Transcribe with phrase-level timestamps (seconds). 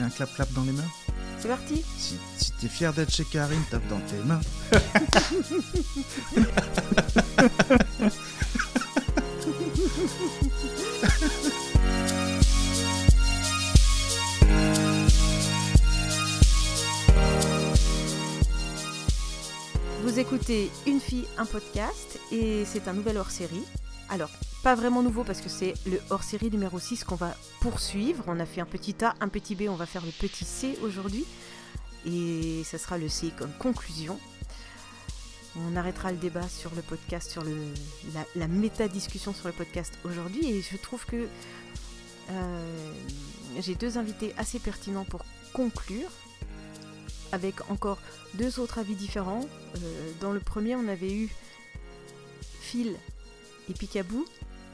[0.00, 0.88] Et un clap-clap dans les mains
[1.38, 4.40] C'est parti Si, si t'es fier d'être chez Karine, tape dans tes mains.
[20.02, 23.64] Vous écoutez Une fille, un podcast et c'est un nouvel hors-série.
[24.08, 24.30] Alors,
[24.62, 28.24] pas vraiment nouveau parce que c'est le hors-série numéro 6 qu'on va poursuivre.
[28.26, 30.78] On a fait un petit A, un petit B, on va faire le petit C
[30.82, 31.24] aujourd'hui.
[32.06, 34.18] Et ça sera le C comme conclusion.
[35.56, 37.56] On arrêtera le débat sur le podcast, sur le,
[38.36, 40.46] la, méta-discussion sur le podcast aujourd'hui.
[40.48, 41.26] Et je trouve que
[42.30, 42.92] euh,
[43.58, 46.10] j'ai deux invités assez pertinents pour conclure
[47.32, 47.98] avec encore
[48.34, 49.44] deux autres avis différents.
[49.76, 51.28] Euh, dans le premier, on avait eu
[52.60, 52.94] Phil
[53.68, 54.24] et Picaboo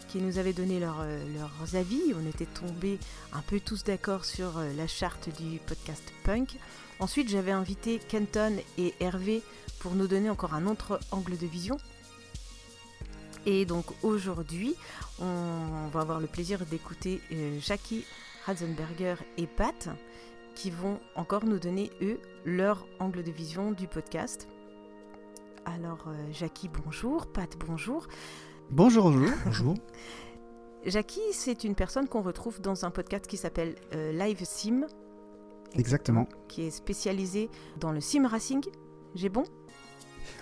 [0.09, 2.15] qui nous avaient donné euh, leurs avis.
[2.15, 2.99] On était tombés
[3.33, 6.57] un peu tous d'accord sur euh, la charte du podcast punk.
[7.01, 9.43] Ensuite, j'avais invité Kenton et Hervé
[9.81, 11.77] pour nous donner encore un autre angle de vision.
[13.45, 14.75] Et donc aujourd'hui,
[15.21, 18.05] on va avoir le plaisir d'écouter euh, Jackie
[18.45, 19.89] Ratzenberger et Pat
[20.55, 24.49] qui vont encore nous donner, eux, leur angle de vision du podcast.
[25.67, 27.27] Alors, Jackie, bonjour.
[27.27, 28.07] Pat, bonjour.
[28.71, 29.31] Bonjour, bonjour.
[29.45, 29.75] Bonjour.
[30.85, 34.87] Jackie, c'est une personne qu'on retrouve dans un podcast qui s'appelle euh, Live Sim,
[35.75, 36.29] Exactement.
[36.49, 37.51] qui est spécialisé
[37.81, 38.65] dans le sim racing.
[39.15, 39.45] J'ai bon?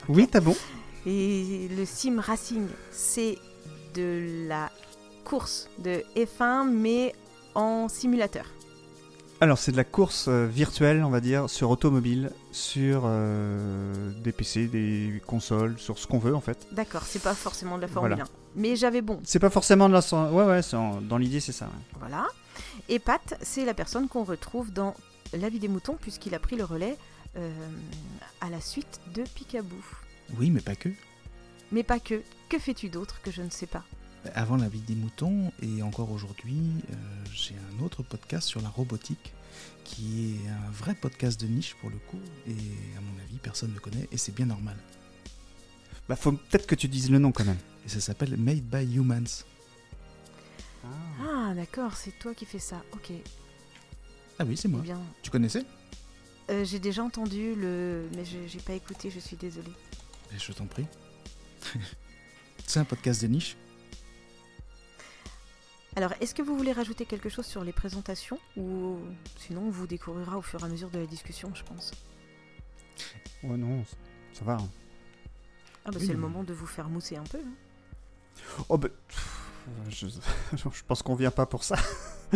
[0.09, 0.55] Oui, t'as bon.
[1.07, 3.39] Et le sim racing, c'est
[3.95, 4.71] de la
[5.25, 7.15] course de F1, mais
[7.55, 8.47] en simulateur.
[9.41, 14.33] Alors, c'est de la course euh, virtuelle, on va dire, sur automobile, sur euh, des
[14.33, 16.67] PC, des consoles, sur ce qu'on veut en fait.
[16.73, 18.25] D'accord, c'est pas forcément de la Formule Voilà.
[18.25, 18.29] 1.
[18.57, 19.21] Mais j'avais bon.
[19.25, 20.31] C'est pas forcément de la.
[20.33, 21.67] Ouais, ouais, en- dans l'idée, c'est ça.
[21.67, 21.99] ouais.
[21.99, 22.27] Voilà.
[22.89, 24.95] Et Pat, c'est la personne qu'on retrouve dans
[25.33, 26.97] La vie des moutons, puisqu'il a pris le relais
[27.37, 27.51] euh,
[28.41, 29.75] à la suite de Picaboo.
[30.39, 30.89] Oui, mais pas que.
[31.73, 32.23] Mais pas que.
[32.49, 33.83] Que fais-tu d'autre que je ne sais pas?
[34.35, 36.59] Avant la vie des moutons, et encore aujourd'hui,
[36.91, 36.95] euh,
[37.33, 39.33] j'ai un autre podcast sur la robotique,
[39.85, 42.53] qui est un vrai podcast de niche pour le coup, et
[42.97, 44.77] à mon avis, personne ne le connaît, et c'est bien normal.
[46.09, 47.59] Bah, faut peut-être que tu dises le nom quand même.
[47.85, 49.45] Et ça s'appelle Made by Humans.
[51.23, 52.83] Ah, d'accord, c'est toi qui fais ça.
[52.93, 53.13] Ok,
[54.39, 54.81] Ah oui, c'est moi.
[54.81, 55.01] bien.
[55.23, 55.65] Tu connaissais?
[56.51, 58.07] Euh, j'ai déjà entendu le.
[58.15, 59.73] Mais je j'ai pas écouté, je suis désolée.
[60.35, 60.85] Eh, Je t'en prie.
[62.67, 63.57] c'est un podcast de niche.
[65.97, 68.99] Alors, est-ce que vous voulez rajouter quelque chose sur les présentations Ou
[69.39, 71.93] sinon, on vous découvrira au fur et à mesure de la discussion, je pense.
[73.45, 73.85] Ouais, non,
[74.33, 74.55] ça va.
[74.55, 74.69] hein.
[75.85, 77.39] Ah, bah, Oui, c'est le moment de vous faire mousser un peu.
[77.39, 78.63] hein.
[78.69, 78.89] Oh, bah.
[79.89, 80.07] Je,
[80.57, 81.77] je pense qu'on vient pas pour ça.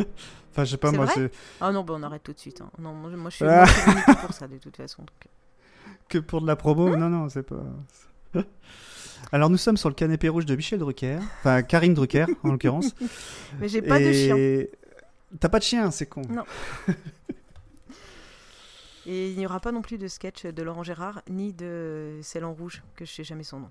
[0.50, 1.30] enfin, je sais pas, moi, c'est
[1.60, 2.60] Ah non, bah, on arrête tout de suite.
[2.60, 2.70] hein.
[2.78, 3.66] Non, moi, moi, je suis, Ah.
[4.20, 5.02] pour ça, de toute façon.
[5.02, 5.28] donc.
[6.08, 6.94] que pour de la promo?
[6.96, 7.62] non, non, c'est pas.
[9.32, 11.18] Alors, nous sommes sur le canapé rouge de Michel Drucker.
[11.40, 12.94] Enfin, Karine Drucker, en l'occurrence.
[13.60, 14.64] Mais j'ai pas de chien.
[15.40, 16.22] T'as pas de chien, c'est con.
[16.28, 16.44] Non.
[19.06, 22.44] Et il n'y aura pas non plus de sketch de Laurent Gérard, ni de Celle
[22.44, 23.70] en rouge, que je sais jamais son nom.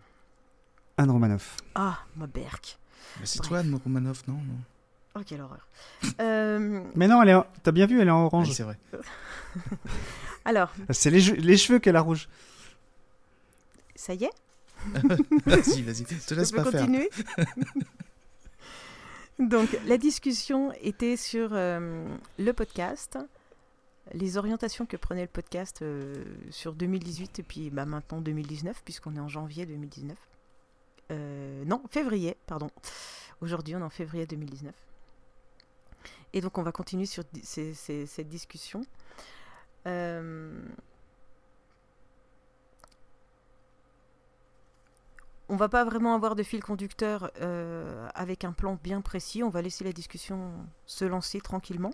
[0.97, 1.57] Anne Romanoff.
[1.75, 2.79] Ah, ma berk.
[3.19, 4.57] Mais c'est toi, Anne Romanoff, non, non
[5.15, 5.67] Oh, quelle horreur.
[6.21, 8.51] Euh, Mais non, elle est en- t'as bien vu, elle est en Oui, orange.
[8.51, 8.77] c'est vrai.
[10.45, 12.27] alors, c'est les, les cheveux qu'elle a rouge.
[13.95, 14.31] ça y est?
[15.45, 16.81] Vas-y, vas-y, te laisse Je peux pas faire.
[16.81, 17.09] continuer
[19.39, 22.07] Donc, la discussion était sur euh,
[22.39, 23.19] le podcast,
[24.13, 29.15] les orientations que prenait le podcast euh, sur 2018 et puis bah, maintenant 2019, puisqu'on
[29.15, 30.17] est en janvier 2019.
[31.11, 32.69] Euh, non, février, pardon.
[33.41, 34.73] Aujourd'hui, on est en février 2019.
[36.33, 38.81] Et donc, on va continuer sur di- ces- ces- cette discussion.
[45.49, 49.43] On va pas vraiment avoir de fil conducteur euh, avec un plan bien précis.
[49.43, 50.51] On va laisser la discussion
[50.85, 51.93] se lancer tranquillement.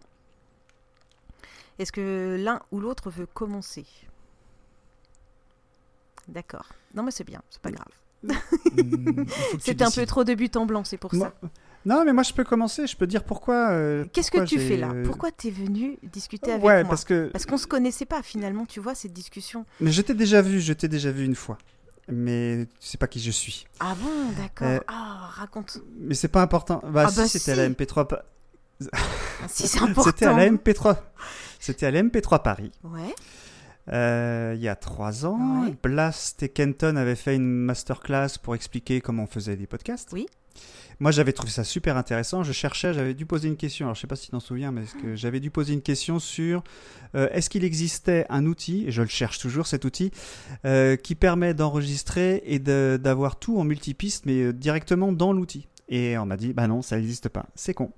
[1.79, 3.85] Est-ce que l'un ou l'autre veut commencer?
[6.27, 6.67] D'accord.
[6.94, 7.88] Non, mais c'est bien, c'est pas grave.
[9.59, 11.50] C'était un peu trop de but en blanc, c'est pour Moi- ça.
[11.85, 12.88] Non, mais moi, je peux commencer.
[12.88, 13.71] Je peux dire pourquoi.
[13.71, 14.94] euh, Qu'est-ce que tu fais là?
[15.03, 16.89] Pourquoi t'es venu discuter avec Ouais, moi?
[16.89, 17.27] parce que.
[17.33, 19.65] Parce qu'on se connaissait pas finalement, tu vois, cette discussion.
[19.81, 21.57] Mais je t'ai déjà vu, je t'ai déjà vu une fois.
[22.09, 23.65] Mais tu sais pas qui je suis.
[23.79, 24.67] Ah bon, d'accord.
[24.67, 25.77] Euh, Ah, raconte.
[26.00, 26.81] Mais c'est pas important.
[26.89, 27.71] Bah, Ah si, bah c'était à la si.
[27.73, 28.07] MP3.
[28.07, 28.25] pa-
[28.91, 28.97] Ah,
[29.47, 30.03] si c'est important.
[30.03, 30.97] C'était à la MP3.
[31.59, 32.71] C'était à la MP3 Paris.
[32.83, 33.15] Ouais.
[33.91, 35.63] Euh, il y a trois ans.
[35.65, 35.75] Ouais.
[35.83, 40.09] Blast et Kenton avaient fait une masterclass pour expliquer comment on faisait des podcasts.
[40.13, 40.25] Oui.
[41.00, 42.44] Moi, j'avais trouvé ça super intéressant.
[42.44, 43.88] Je cherchais, j'avais dû poser une question.
[43.88, 46.19] Alors, je sais pas si tu t'en souviens, mais que j'avais dû poser une question
[46.19, 46.63] sur
[47.15, 50.12] euh, est-ce qu'il existait un outil, et je le cherche toujours cet outil,
[50.65, 55.68] euh, qui permet d'enregistrer et de- d'avoir tout en multipiste, mais directement dans l'outil?
[55.89, 57.47] Et on m'a dit, bah non, ça n'existe pas.
[57.56, 57.91] C'est con.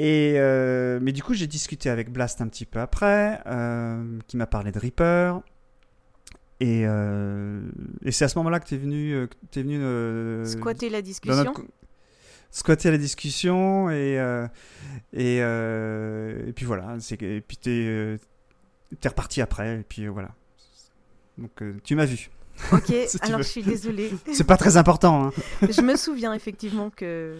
[0.00, 4.36] Et euh, mais du coup, j'ai discuté avec Blast un petit peu après, euh, qui
[4.36, 5.40] m'a parlé de Reaper.
[6.60, 7.60] Et, euh,
[8.04, 11.44] et c'est à ce moment-là que tu es venu, t'es venu Squatter la discussion.
[11.44, 11.62] notre
[12.50, 14.14] squatter la discussion et
[15.12, 18.18] et, et puis voilà et puis t'es
[19.00, 20.30] t'es reparti après et puis voilà
[21.36, 21.50] donc
[21.84, 22.30] tu m'as vu
[22.72, 23.42] Ok, Si alors veux.
[23.44, 24.10] je suis désolée.
[24.32, 25.32] c'est pas très important hein.
[25.70, 27.38] je me souviens effectivement que,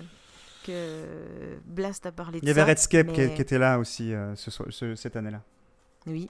[0.73, 2.67] que Blast a parlé de il y avait ça.
[2.67, 5.43] Redscape qui, mais- qui était là aussi euh, ce soir- ce- cette année-là
[6.07, 6.29] Oui,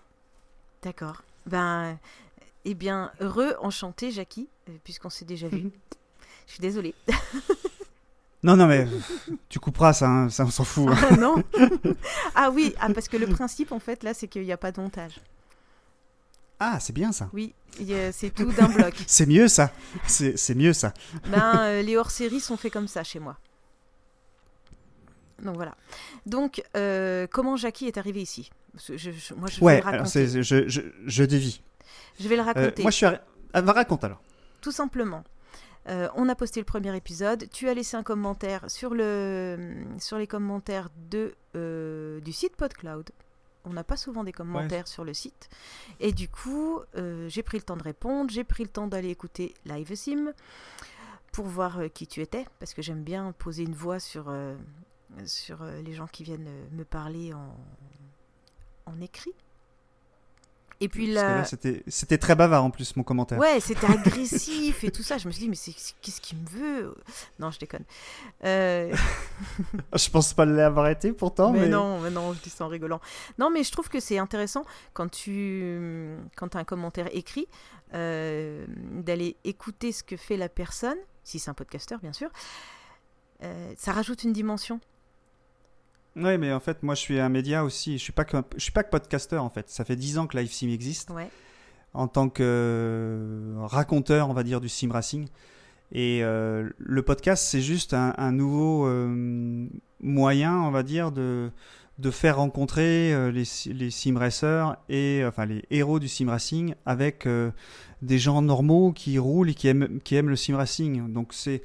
[0.83, 1.23] d'accord.
[1.47, 1.99] Ben,
[2.65, 5.71] eh bien, heureux, enchanté, Jackie, euh, puisqu'on s'est déjà vu.
[6.47, 6.95] Je suis désolée.
[8.45, 8.87] non non mais
[9.49, 11.09] tu couperas ça hein, ça on s'en fout hein.
[11.11, 11.43] Ah non
[12.37, 14.71] Ah oui, ah, parce que le principe, en fait, là, c'est qu'il n'y a pas
[14.71, 15.21] de montage.
[16.61, 17.53] ah c'est bien ça Oui,
[18.13, 18.95] c'est tout d'un bloc.
[19.09, 19.73] c'est mieux ça
[20.07, 20.95] c'est mieux ça
[21.31, 23.37] Ben, euh, les hors-séries sont faits comme ça chez moi.
[25.43, 25.75] Donc voilà.
[26.27, 28.51] Donc, euh, comment Jackie est arrivé ici?
[28.89, 30.27] Je- je- Moi, je vais ouais le raconter.
[30.43, 31.63] je, je, je dévie
[32.21, 32.83] Je vais le Euh, raconter.
[32.83, 33.21] moi je suis arri-
[33.55, 34.21] ah, raconte alors
[34.61, 35.25] Tout simplement.
[35.89, 37.49] Euh, on a posté le premier épisode.
[37.51, 41.35] Tu as laissé un commentaire sur, le, sur les commentaires de,
[42.23, 43.11] du site PodCloud.
[43.65, 45.49] On n'a pas souvent des commentaires sur le site.
[46.01, 46.81] Et du coup,
[47.29, 48.31] j'ai pris le temps de répondre.
[48.31, 50.33] J'ai pris le temps d'aller écouter Live Sim
[51.33, 52.47] pour voir qui tu étais.
[52.59, 54.55] Parce que j'aime bien poser une voix sur, euh,
[55.27, 57.57] sur euh, les gens qui viennent euh, me parler en,
[58.87, 59.35] en écrit.
[60.81, 61.45] Et puis là.
[61.45, 65.19] c'était très bavard en plus mon commentaire Ouais, c'était agressif et tout ça.
[65.19, 65.57] Je me suis dit, mais
[66.03, 66.95] qu'est-ce qu'il me veut?
[67.41, 67.85] Non, je déconne.
[68.45, 68.95] Euh,
[69.95, 72.69] je pense pas l'avoir été pourtant mais, mais, non, mais non, je dis ça en
[72.69, 73.01] rigolant.
[73.39, 77.49] Non, mais je trouve que c'est intéressant quand tu quand as un commentaire écrit
[77.95, 82.31] euh, d'aller écouter ce que fait la personne, si c'est un podcasteur, bien sûr.
[83.43, 84.81] Euh, ça rajoute une dimension.
[86.19, 87.99] Oui, mais en fait, moi, je suis un média aussi.
[87.99, 89.69] Je suis pas que, je suis pas que podcasteur en fait.
[89.71, 91.29] Ça fait 10 ans que Live Sim existe Ouais.
[91.95, 95.27] en tant que euh, raconteur, on va dire, du sim racing.
[95.93, 99.67] Et euh, le podcast, c'est juste un, un nouveau euh,
[100.01, 101.51] moyen, on va dire, de
[101.99, 103.43] de faire rencontrer les,
[103.75, 107.27] les sim racers et enfin les héros du sim racing avec
[108.03, 111.13] des gens normaux qui roulent et qui aiment qui aiment le sim racing.
[111.13, 111.61] Donc c'est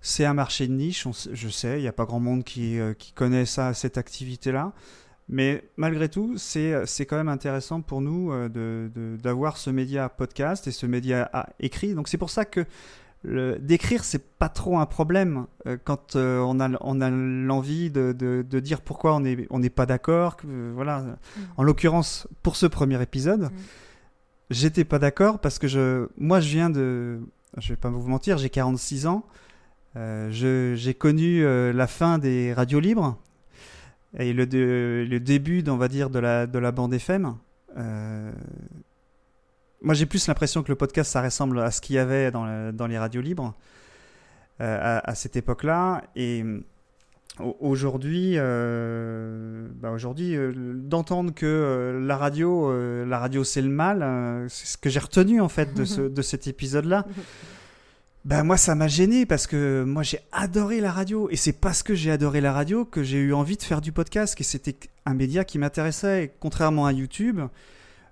[0.00, 2.78] c'est un marché de niche, on je sais, il n'y a pas grand monde qui,
[2.78, 4.72] euh, qui connaît ça, cette activité-là.
[5.28, 9.70] Mais malgré tout, c'est c'est quand même intéressant pour nous euh, de- de- d'avoir ce
[9.70, 11.94] média podcast et ce média à- écrit.
[11.94, 12.64] Donc c'est pour ça que
[13.22, 17.90] le- d'écrire, c'est pas trop un problème euh, quand euh, on a, on a l'envie
[17.90, 20.36] de, de- de dire pourquoi on n'est on pas d'accord.
[20.46, 21.04] euh, voilà.
[21.56, 23.56] En l'occurrence, pour ce premier épisode, Mm.
[24.50, 27.20] j'étais pas d'accord parce que je, moi, je viens de.
[27.58, 29.24] Je vais pas vous mentir, j'ai 46 ans.
[29.96, 30.28] Euh,
[30.76, 33.18] j'ai connu euh, la fin des radios libres
[34.18, 37.34] et le, de- le début, on va dire, de la, de la bande FM.
[37.76, 38.30] Euh,
[39.82, 42.44] moi, j'ai plus l'impression que le podcast, ça ressemble à ce qu'il y avait dans,
[42.46, 43.54] le- dans les radios libres
[44.58, 46.02] à, à cette époque-là.
[46.16, 46.44] Et
[47.40, 52.70] au- aujourd'hui, euh, bah, aujourd'hui, euh, d'entendre que euh, la radio,
[53.06, 56.22] la radio, c'est le mal, c'est ce que j'ai retenu en fait de, ce, de
[56.22, 57.06] cet épisode-là.
[58.26, 61.28] Ben moi ça m'a gêné parce que moi j'ai adoré la radio.
[61.30, 63.92] Et c'est parce que j'ai adoré la radio que j'ai eu envie de faire du
[63.92, 64.38] podcast.
[64.40, 66.34] Et c'était un média qui m'intéressait.
[66.40, 67.40] Contrairement à YouTube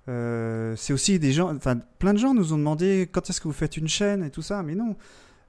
[0.09, 3.49] euh, c'est aussi des gens enfin plein de gens nous ont demandé quand est-ce que
[3.49, 4.63] vous faites une chaîne et tout ça.
[4.63, 4.97] Mais non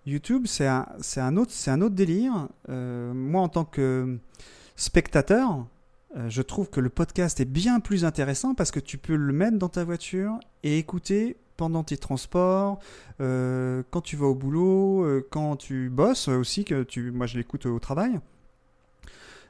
[0.06, 2.50] YouTube c'est un c'est un autre c'est un autre délire.
[2.68, 4.18] Euh, moi en tant que
[4.76, 5.66] spectateur
[6.18, 9.32] euh, je trouve que le podcast est bien plus intéressant parce que tu peux le
[9.32, 12.80] mettre dans ta voiture et écouter pendant tes transports,
[13.20, 17.38] euh, quand tu vas au boulot, euh, quand tu bosses aussi, que tu, moi je
[17.38, 18.18] l'écoute au travail.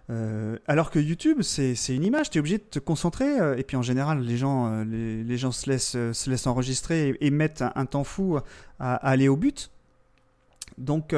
[0.10, 3.60] Euh, alors que YouTube, c'est une image, tu es obligé de te concentrer.
[3.60, 7.28] et puis en général, les gens, les, les gens se, laissent, se laissent enregistrer et,
[7.28, 8.44] et mettent un, un temps fou à,
[8.80, 9.70] à aller au but.
[10.80, 11.14] Donc,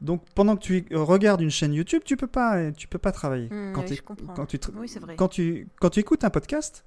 [0.00, 3.48] donc pendant que tu regardes une chaîne YouTube, tu peux pas, tu peux pas travailler.
[3.48, 4.00] Mm, quand, oui,
[4.34, 5.14] quand tu Oui, vrai.
[5.14, 6.84] quand tu, quand tu écoutes un podcast,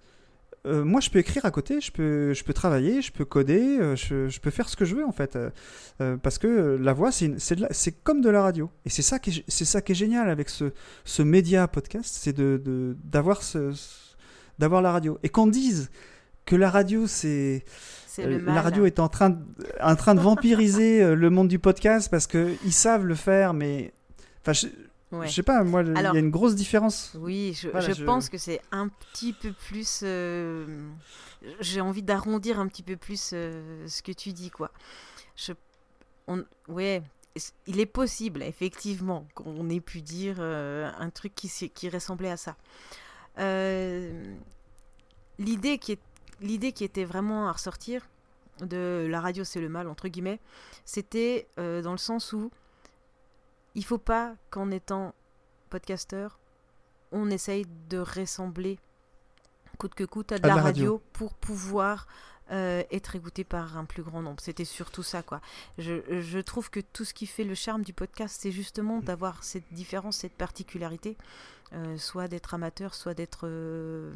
[0.65, 3.59] euh, moi je peux écrire à côté, je peux, je peux travailler, je peux coder,
[3.79, 5.35] euh, je, je peux faire ce que je veux en fait.
[6.01, 7.67] euh, parce que la voix, c'est de
[8.03, 8.69] comme de la radio.
[8.85, 10.71] Et c'est ça, qui est, c'est ça qui est génial avec ce,
[11.05, 14.15] ce média podcast, c'est de, de- d'avoir ce, ce-
[14.59, 15.19] d'avoir la radio.
[15.23, 15.89] Et qu'on dise
[16.45, 17.63] que la radio, c'est.
[18.45, 19.39] La radio est en train de,
[19.81, 23.91] en train de vampiriser le monde du podcast parce qu'ils savent le faire, mais.
[24.41, 24.67] Enfin, je,
[25.13, 25.27] Ouais.
[25.27, 27.11] je sais pas, moi, il y a une grosse différence.
[27.19, 30.01] Oui, je, Voilà, je je- pense que c'est un petit peu plus.
[30.03, 30.89] euh,
[31.59, 34.71] J'ai envie d'arrondir un petit peu plus euh, ce que tu dis, quoi.
[35.35, 35.53] Je,
[36.27, 37.01] on, ouais,
[37.67, 42.37] il est possible, effectivement, qu'on ait pu dire euh, un truc qui, qui ressemblait à
[42.37, 42.55] ça.
[45.39, 45.99] L'idée qui, est,
[46.41, 48.07] l'idée qui était vraiment à ressortir
[48.61, 50.39] de la radio, c'est le mal, entre guillemets,
[50.85, 52.51] c'était dans le sens où
[53.75, 55.13] il faut pas qu'en étant
[55.69, 56.39] podcasteur,
[57.11, 58.79] on essaye de ressembler
[59.77, 60.65] coûte que coûte à de À la, radio.
[60.65, 61.01] radio.
[61.13, 62.07] pour pouvoir
[62.51, 64.39] euh, être écouté par un plus grand nombre.
[64.41, 65.41] C'était surtout ça, quoi.
[65.77, 69.43] Je, je trouve que tout ce qui fait le charme du podcast, c'est justement d'avoir
[69.43, 71.17] cette différence, cette particularité,
[71.73, 73.41] euh, soit d'être amateur, soit d'être...
[73.45, 74.13] euh,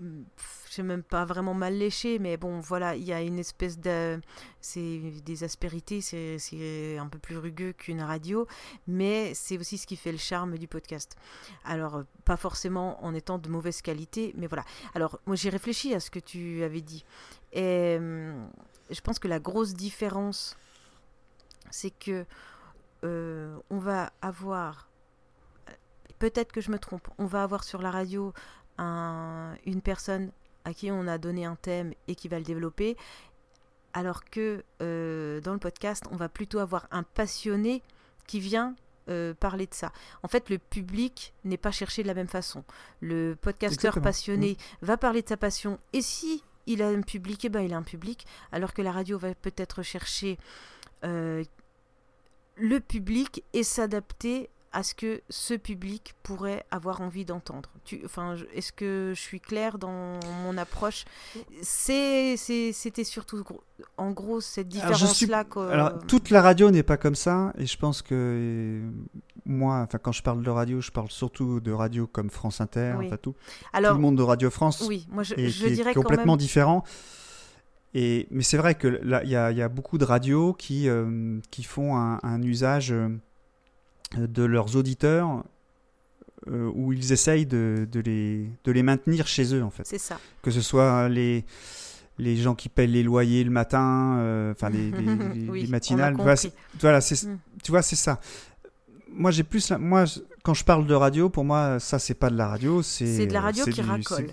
[0.00, 3.78] je sais même pas vraiment mal léché, mais bon, voilà, il y a une espèce
[3.78, 4.20] de...
[4.60, 8.46] C'est des aspérités, c'est un peu plus rugueux qu'une radio,
[8.86, 11.16] mais c'est aussi ce qui fait le charme du podcast.
[11.64, 14.64] Alors, pas forcément en étant de mauvaise qualité, mais voilà.
[14.94, 17.04] Alors, moi, j'ai réfléchi à ce que tu avais dit.
[17.52, 18.48] Et hum,
[18.90, 20.56] je pense que la grosse différence,
[21.70, 22.24] c'est que
[23.04, 24.88] euh, on va avoir,
[26.18, 28.32] peut-être que je me trompe, on va avoir sur la radio
[28.78, 30.30] un- une personne
[30.64, 32.96] à qui on a donné un thème et qui va le développer,
[33.94, 37.82] alors que euh, dans le podcast, on va plutôt avoir un passionné
[38.26, 38.74] qui vient
[39.08, 39.90] euh, parler de ça.
[40.22, 42.62] En fait, le public n'est pas cherché de la même façon.
[43.00, 44.04] Le podcasteur Exactement.
[44.04, 47.72] passionné va parler de sa passion et si il a un public, eh ben, il
[47.72, 50.38] a un public, alors que la radio va peut-être chercher
[51.04, 51.42] euh,
[52.56, 57.70] le public et s'adapter à ce que ce public pourrait avoir envie d'entendre.
[58.04, 61.04] Enfin, est-ce que je suis claire dans mon approche?
[61.62, 63.44] C'était surtout
[63.96, 65.44] en gros cette différence-là.
[65.70, 68.82] Alors, toute la radio n'est pas comme ça, et je pense que
[69.46, 72.94] moi, enfin, quand je parle de radio, je parle surtout de radio comme France Inter,
[72.98, 73.06] Oui.
[73.06, 73.34] enfin tout,
[73.72, 75.94] Alors, tout le monde de Radio France, oui, moi je, et je qui est dirais
[75.94, 76.38] quand complètement même.
[76.40, 76.84] différent.
[77.94, 80.52] Et, mais c'est vrai que là, il y a, il y a beaucoup de radios
[80.52, 83.08] qui, euh, qui font un, un usage euh,
[84.16, 85.44] de leurs auditeurs
[86.48, 89.86] euh, où ils essayent de, de les, de les maintenir chez eux, en fait.
[89.86, 90.18] C'est ça.
[90.42, 91.44] Que ce soit les,
[92.18, 95.68] les gens qui payent les loyers le matin, euh, enfin les, les- les- Oui, les
[95.68, 96.14] matinales.
[96.14, 96.34] Voilà,
[96.80, 97.36] voilà, Mm.
[97.62, 98.20] tu vois, c'est ça.
[99.10, 100.04] Moi, j'ai plus, la- moi,
[100.42, 103.26] quand je parle de radio, pour moi, ça, c'est pas de la radio, c'est.
[103.26, 104.28] De la radio qui du- racole.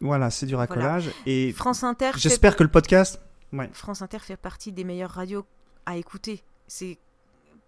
[0.00, 1.10] Voilà, c'est du racolage.
[1.24, 3.18] Et France Inter, fait- j'espère que le podcast.
[3.52, 3.70] Ouais.
[3.72, 5.46] France Inter fait partie des meilleures radios
[5.86, 6.42] à écouter.
[6.66, 6.98] C'est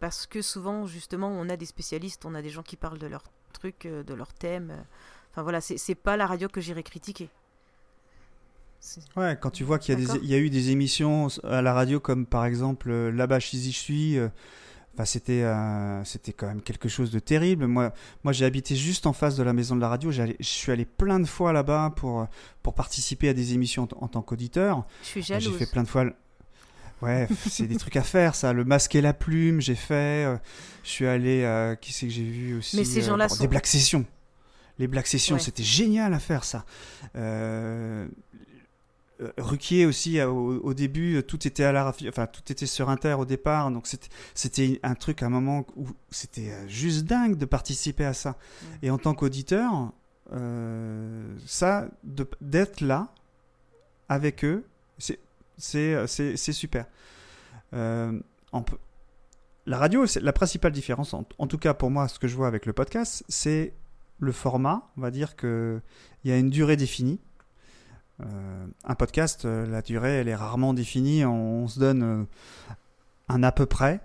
[0.01, 3.07] parce que souvent, justement, on a des spécialistes, on a des gens qui parlent de
[3.07, 4.71] leurs trucs, euh, de leurs thèmes.
[4.71, 4.83] euh.
[5.33, 7.31] Enfin voilà, c'est pas la radio que j'irai critiquer.
[9.17, 12.27] Ouais, quand tu vois qu'il y, a y eu des émissions à la radio comme
[12.27, 14.29] par exemple euh, Là-bas, y suis, euh,
[14.95, 17.67] enfin, c'était, euh, c'était quand même quelque chose de terrible.
[17.67, 20.11] Moi, moi j'ai habité juste en face de la maison de la radio.
[20.11, 22.27] Je suis allé plein de fois là-bas pour,
[22.63, 24.87] pour participer à des émissions en, tant qu'auditeur.
[25.03, 25.59] Je suis J'ai jalouse.
[25.59, 26.05] fait plein de fois.
[27.03, 28.53] Ouais, c'est des trucs à faire, ça.
[28.53, 30.25] Le masque et la plume, j'ai fait.
[30.27, 30.37] euh,
[30.85, 31.43] je suis allé.
[31.45, 33.67] euh, qui c'est que j'ai vu aussi Mais ces euh, gens-là bon, sont- Des Black
[33.67, 34.05] Sessions.
[34.79, 35.41] Les Black Sessions, Ouais.
[35.41, 36.65] c'était génial à faire, ça.
[37.17, 38.07] Euh,
[39.37, 43.25] Ruquier aussi, au, au début, tout était à la, enfin tout était sur Inter au
[43.25, 43.89] départ, donc
[44.35, 48.37] c'était- un truc à un moment où c'était juste dingue de participer à ça.
[48.81, 49.93] Et en tant qu'auditeur,
[50.33, 51.89] euh, ça,
[52.41, 53.09] d'être là
[54.09, 54.65] avec eux,
[54.99, 55.19] c'est
[55.59, 56.87] c'est euh, c'est super.
[57.75, 58.19] Euh,
[58.53, 58.65] on
[59.67, 62.65] la radio, la principale différence, en, tout cas pour moi, ce que je vois avec
[62.65, 63.75] le podcast, c'est
[64.19, 64.89] le format.
[64.97, 65.83] On va dire que
[66.25, 67.21] il y a une durée définie.
[68.23, 71.27] Euh, un podcast, euh, la durée, elle est rarement définie.
[71.27, 72.27] On, se donne
[73.29, 74.01] un à peu près.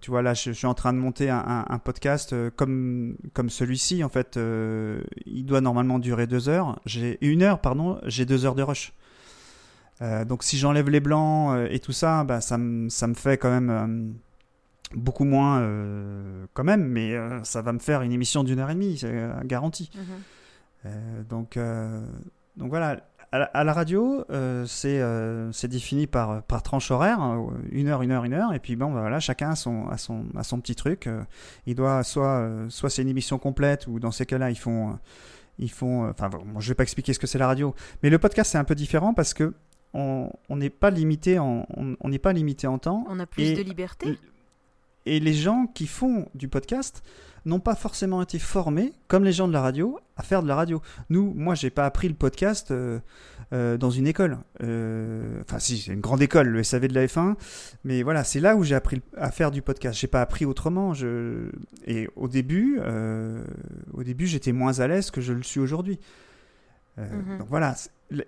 [0.00, 4.02] Tu vois, là, je, suis en train de monter un, un- podcast comme, comme celui-ci.
[4.02, 4.38] En fait,
[5.26, 6.80] il doit normalement durer deux heures.
[6.86, 8.00] J'ai une heure, pardon.
[8.06, 8.94] J'ai deux heures de rush.
[10.02, 13.14] Euh, donc, si j'enlève les blancs euh, et tout ça, bah, ça, me- ça me
[13.14, 15.62] fait quand même euh, beaucoup moins,
[16.54, 16.84] quand même.
[16.84, 19.90] Mais ça va me faire une émission d'une heure et demie, c'est garanti.
[19.94, 21.24] Mhm.
[21.30, 21.58] Donc,
[22.56, 24.22] donc voilà, à la, à la radio,
[24.66, 25.00] c'est
[25.52, 28.76] c'est défini par, par tranche horaire, hein, une heure, une heure, une heure, et puis
[28.76, 31.08] bon, bah voilà, chacun a son, a son, a son petit truc.
[31.66, 34.98] il doit soit, soit c'est une émission complète, ou dans ces cas-là, ils font,
[35.58, 38.18] ils font, enfin, bon, je vais pas expliquer ce que c'est la radio, mais le
[38.18, 39.54] podcast c'est un peu différent parce que
[39.94, 43.04] on n'est pas limité en, on n'est pas limité en temps.
[43.08, 44.18] On a plus Et- de liberté.
[45.06, 47.02] et les gens qui font du podcast
[47.44, 50.54] n'ont pas forcément été formés, comme les gens de la radio, à faire de la
[50.54, 50.80] radio.
[51.10, 53.00] Nous, moi, j'ai pas appris le podcast euh,
[53.52, 54.38] euh, dans une école.
[54.62, 57.34] Euh, enfin, si, c'est une grande école, le SAV de la F1.
[57.82, 59.98] Mais voilà, c'est là où j'ai appris à faire du podcast.
[59.98, 60.94] J'ai pas appris autrement.
[60.94, 61.50] Je...
[61.84, 62.78] Et au début,
[63.92, 65.98] au début, j'étais moins à l'aise que je le suis aujourd'hui.
[66.96, 67.38] Mhm.
[67.38, 67.74] Donc voilà.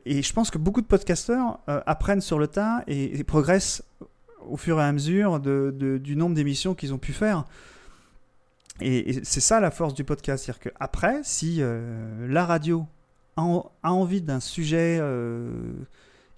[0.07, 3.83] Et je pense que beaucoup de podcasteurs apprennent sur le tas et, progressent
[4.49, 7.45] au fur et à mesure du nombre d'émissions qu'ils ont pu faire.
[8.81, 10.45] Et, c'est ça la force du podcast.
[10.45, 12.87] C'est-à-dire qu'après, si euh, la radio
[13.37, 15.73] a, en- a envie d'un sujet, euh,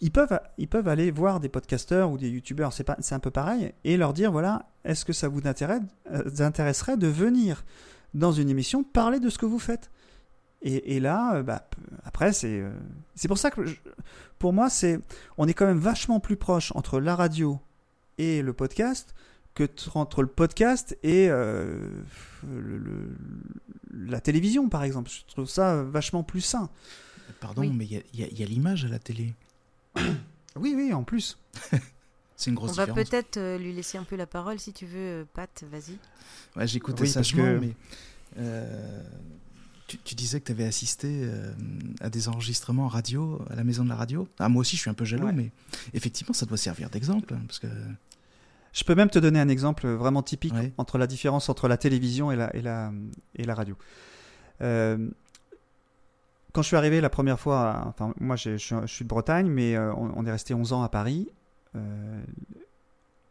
[0.00, 3.30] ils, peuvent, ils peuvent aller voir des podcasteurs ou des youtubeurs, c'est c'est un peu
[3.30, 7.64] pareil, et leur dire voilà, est-ce que ça euh, vous intéresserait de venir
[8.14, 9.90] dans une émission parler de ce que vous faites?
[10.62, 11.68] Et, et là, euh, bah,
[12.04, 12.70] après, c'est euh,
[13.14, 13.76] c'est pour ça que je-
[14.38, 15.00] pour moi, c'est
[15.38, 17.58] on est quand même vachement plus proche entre la radio
[18.18, 19.14] et le podcast
[19.54, 21.88] que entre le podcast et euh,
[22.46, 23.16] le- le-
[23.92, 25.10] la télévision, par exemple.
[25.10, 26.68] Je trouve ça vachement plus sain.
[27.40, 27.70] Pardon, Oui.
[27.74, 28.02] mais il
[28.38, 29.34] y a- l'image à la télé.
[30.58, 31.38] Oui, oui, en plus.
[32.36, 33.08] C'est une On grosse va différence.
[33.10, 35.98] peut-être lui laisser un peu la parole si tu veux, Pat, vas-y.
[36.54, 37.74] Ouais, j'écoutais Oui, que- mais
[38.38, 39.02] euh,
[39.86, 41.52] tu, tu disais que tu avais assisté euh,
[42.00, 44.26] à des enregistrements radio à la maison de la radio.
[44.38, 45.32] Ah, moi aussi, je suis un peu jaloux, Ouais.
[45.32, 45.50] mais
[45.94, 47.34] effectivement, ça doit servir d'exemple.
[47.34, 47.68] hein, parce que
[48.72, 50.72] Je peux même te donner un exemple vraiment typique Ouais.
[50.76, 52.92] entre la différence entre la télévision et la, et la,
[53.36, 53.76] et la radio.
[54.60, 55.08] Euh,
[56.52, 59.46] quand je suis arrivé la première fois, enfin, moi je suis, je suis de Bretagne,
[59.48, 61.28] mais euh, on, on est resté 11 ans à Paris.
[61.74, 62.22] Euh,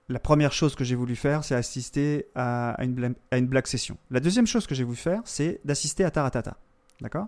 [0.09, 3.47] la première chose que j'ai voulu faire, c'est assister à, à une bla- à une
[3.47, 3.97] blague session.
[4.11, 6.57] La deuxième chose que j'ai voulu faire, c'est d'assister à Taratata.
[7.01, 7.27] D'accord?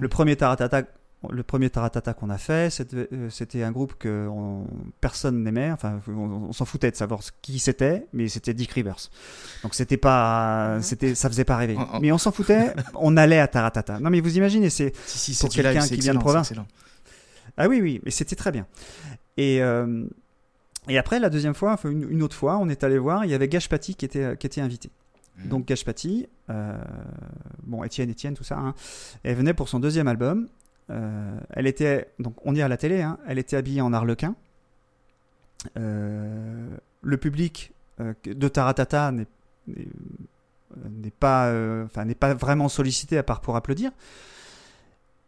[0.00, 0.82] Le premier Taratata,
[1.30, 4.66] le premier Taratata qu'on a fait, c'était euh, c'était un groupe que on-
[5.00, 5.70] personne n'aimait.
[5.72, 9.08] Enfin, on, on s'en foutait de savoir qui c'était, mais c'était Dick Rivers.
[9.62, 11.76] Donc c'était pas, c'était, ça faisait pas rêver.
[12.00, 12.74] Mais on s'en foutait.
[12.94, 13.98] on allait à Taratata.
[14.00, 16.52] Non, mais vous imaginez, c'est Si, si, pour quelqu'un qui vient de province.
[17.56, 18.66] ah oui, oui, mais c'était très bien.
[19.38, 20.04] Et euh,
[20.88, 23.24] et après la deuxième fois, enfin une, une autre fois, on est allé voir.
[23.24, 24.90] Il y avait Gage Paty qui était qui était invité.
[25.38, 25.48] Mhm.
[25.48, 26.78] Donc Gage Paty, euh,
[27.64, 28.74] bon Étienne, Étienne, tout ça, hein,
[29.22, 30.48] elle venait pour son deuxième album.
[30.90, 34.34] Euh, elle était, donc on est à la télé, hein, elle était habillée en arlequin.
[35.78, 36.68] Euh,
[37.02, 37.72] le public
[38.24, 39.26] de Taratata n'est
[39.66, 41.50] n'est- pas,
[41.84, 43.90] enfin n'est pas vraiment sollicité à part pour applaudir.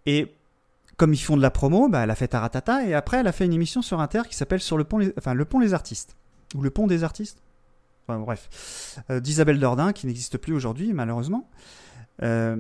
[0.06, 0.34] Et
[0.98, 3.32] comme ils font de la promo, bah, elle a fait Taratata et après elle a
[3.32, 6.16] fait une émission sur Inter qui s'appelle sur le pont, enfin le pont les artistes
[6.54, 7.40] ou le pont des artistes.
[8.08, 11.48] Bref, euh, d'Isabelle Dordain qui n'existe plus aujourd'hui malheureusement.
[12.22, 12.56] Euh,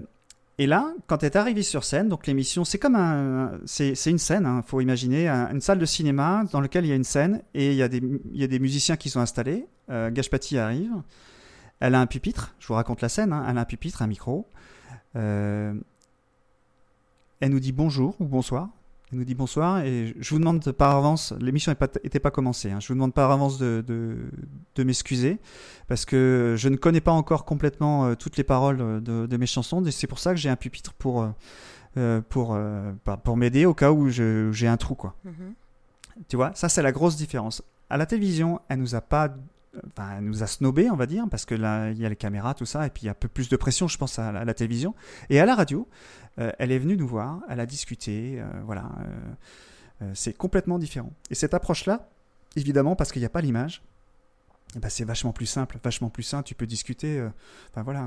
[0.58, 4.18] et là, quand elle est arrivée sur scène, donc l'émission, c'est comme un, c'est une
[4.18, 4.44] scène.
[4.64, 7.42] Il faut imaginer un- une salle de cinéma dans laquelle il y a une scène
[7.54, 9.66] et il y a des, il y a des musiciens qui sont installés.
[9.88, 10.10] Euh,
[10.56, 10.90] arrive.
[11.80, 12.54] Elle a un pupitre.
[12.58, 13.32] Je vous raconte la scène.
[13.32, 13.46] hein.
[13.48, 14.48] Elle a un pupitre, un micro.
[15.16, 15.72] Euh,
[17.40, 18.68] elle nous dit bonjour ou bonsoir.
[19.10, 22.78] Elle nous dit bonsoir et je vous demande par avance, l'émission n'était pas commencée, hein.
[22.78, 24.18] je vous demande par avance de, de,
[24.74, 25.38] de m'excuser
[25.86, 29.36] parce que je ne connais pas encore complètement euh, toutes les paroles euh, de, de
[29.38, 31.26] mes chansons et c'est pour ça que j'ai un pupitre pour,
[31.96, 32.58] euh, pour,
[33.06, 34.94] bah, pour m'aider au cas où j'ai un trou.
[34.94, 35.14] Quoi.
[35.24, 35.54] Mhm.
[36.28, 37.62] Tu vois, ça c'est la grosse différence.
[37.88, 39.34] À la télévision, elle nous a pas,
[39.86, 42.16] enfin, elle nous a snobé, on va dire, parce que là il y a les
[42.16, 44.18] caméras, tout ça, et puis il y a un peu plus de pression, je pense,
[44.18, 44.94] à la, à la télévision.
[45.30, 45.88] Et à la radio,
[46.38, 48.90] euh, elle est venue nous voir, elle a discuté, euh, voilà.
[50.02, 51.12] euh, c'est complètement différent.
[51.30, 52.08] Et cette approche-là,
[52.56, 53.82] évidemment, parce qu'il n'y a pas l'image,
[54.76, 56.46] eh ben, c'est vachement plus simple, vachement plus simple.
[56.46, 57.26] Tu peux discuter.
[57.70, 58.06] Enfin voilà.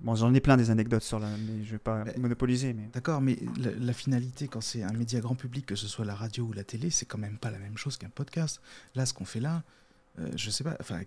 [0.00, 2.72] Bon, j'en ai plein des anecdotes sur la, mais je vais pas monopoliser.
[2.72, 6.04] Mais D'accord, mais la, la finalité, quand c'est un média grand public, que ce soit
[6.06, 8.60] la radio ou la télé, c'est quand même pas la même chose qu'un podcast.
[8.94, 9.62] Là, ce qu'on fait là,
[10.18, 11.00] euh, je sais pas, enfin,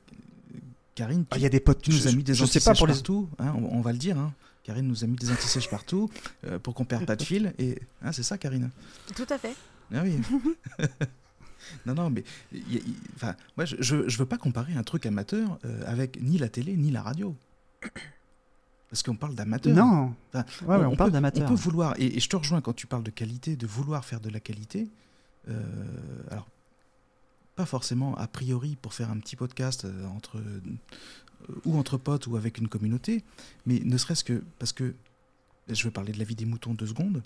[0.93, 1.82] Karine, Ah, il y a des potes.
[1.82, 2.93] tu nous as mis des je sais pas pour les.
[2.93, 4.34] partout, hein, on, on va le dire, hein.
[4.63, 6.10] Karine nous a mis des antisèches partout
[6.45, 8.69] euh, pour qu'on perde pas de fil, et hein, c'est ça, Karine?
[9.15, 9.56] Tout à fait.
[9.93, 10.19] Ah oui.
[11.86, 12.82] non, non, mais y
[13.58, 16.76] moi, je, je, je veux pas comparer un truc amateur euh, avec ni la télé
[16.78, 17.36] ni la radio.
[18.89, 19.74] Parce qu'on parle d'amateur.
[19.76, 20.13] Non.
[20.34, 21.45] Enfin, Ouais, ouais, on, parle d'amateur.
[21.45, 24.04] On peut vouloir, et, et je te rejoins quand tu parles de qualité, de vouloir
[24.06, 24.89] faire de la qualité.
[25.50, 25.63] euh,
[26.30, 26.47] alors,
[27.56, 30.41] pas forcément a priori pour faire un petit podcast euh, entre
[31.65, 33.23] ou entre potes ou avec une communauté,
[33.65, 34.93] mais ne serait-ce que parce que
[35.69, 37.21] je veux parler de la vie des moutons deux secondes.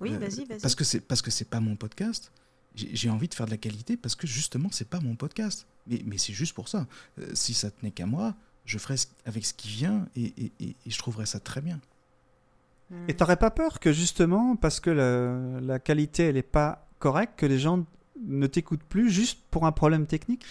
[0.00, 0.60] Oui, Euh, vas-y, vas-y.
[0.60, 2.32] Parce que c'est parce que c'est pas mon podcast.
[2.76, 5.66] J'ai envie de faire de la qualité parce que justement c'est pas mon podcast.
[5.86, 6.86] Mais, mais c'est juste pour ça.
[7.18, 10.76] Euh, si ça tenait qu'à moi, je ferais avec ce qui vient et, et- et-
[10.86, 11.80] et je trouverais ça très bien.
[13.08, 17.38] Et t'aurais pas peur que justement, parce que la, la qualité elle est pas correcte,
[17.38, 17.84] que les gens
[18.24, 20.42] ne t'écoutent plus juste pour un problème technique?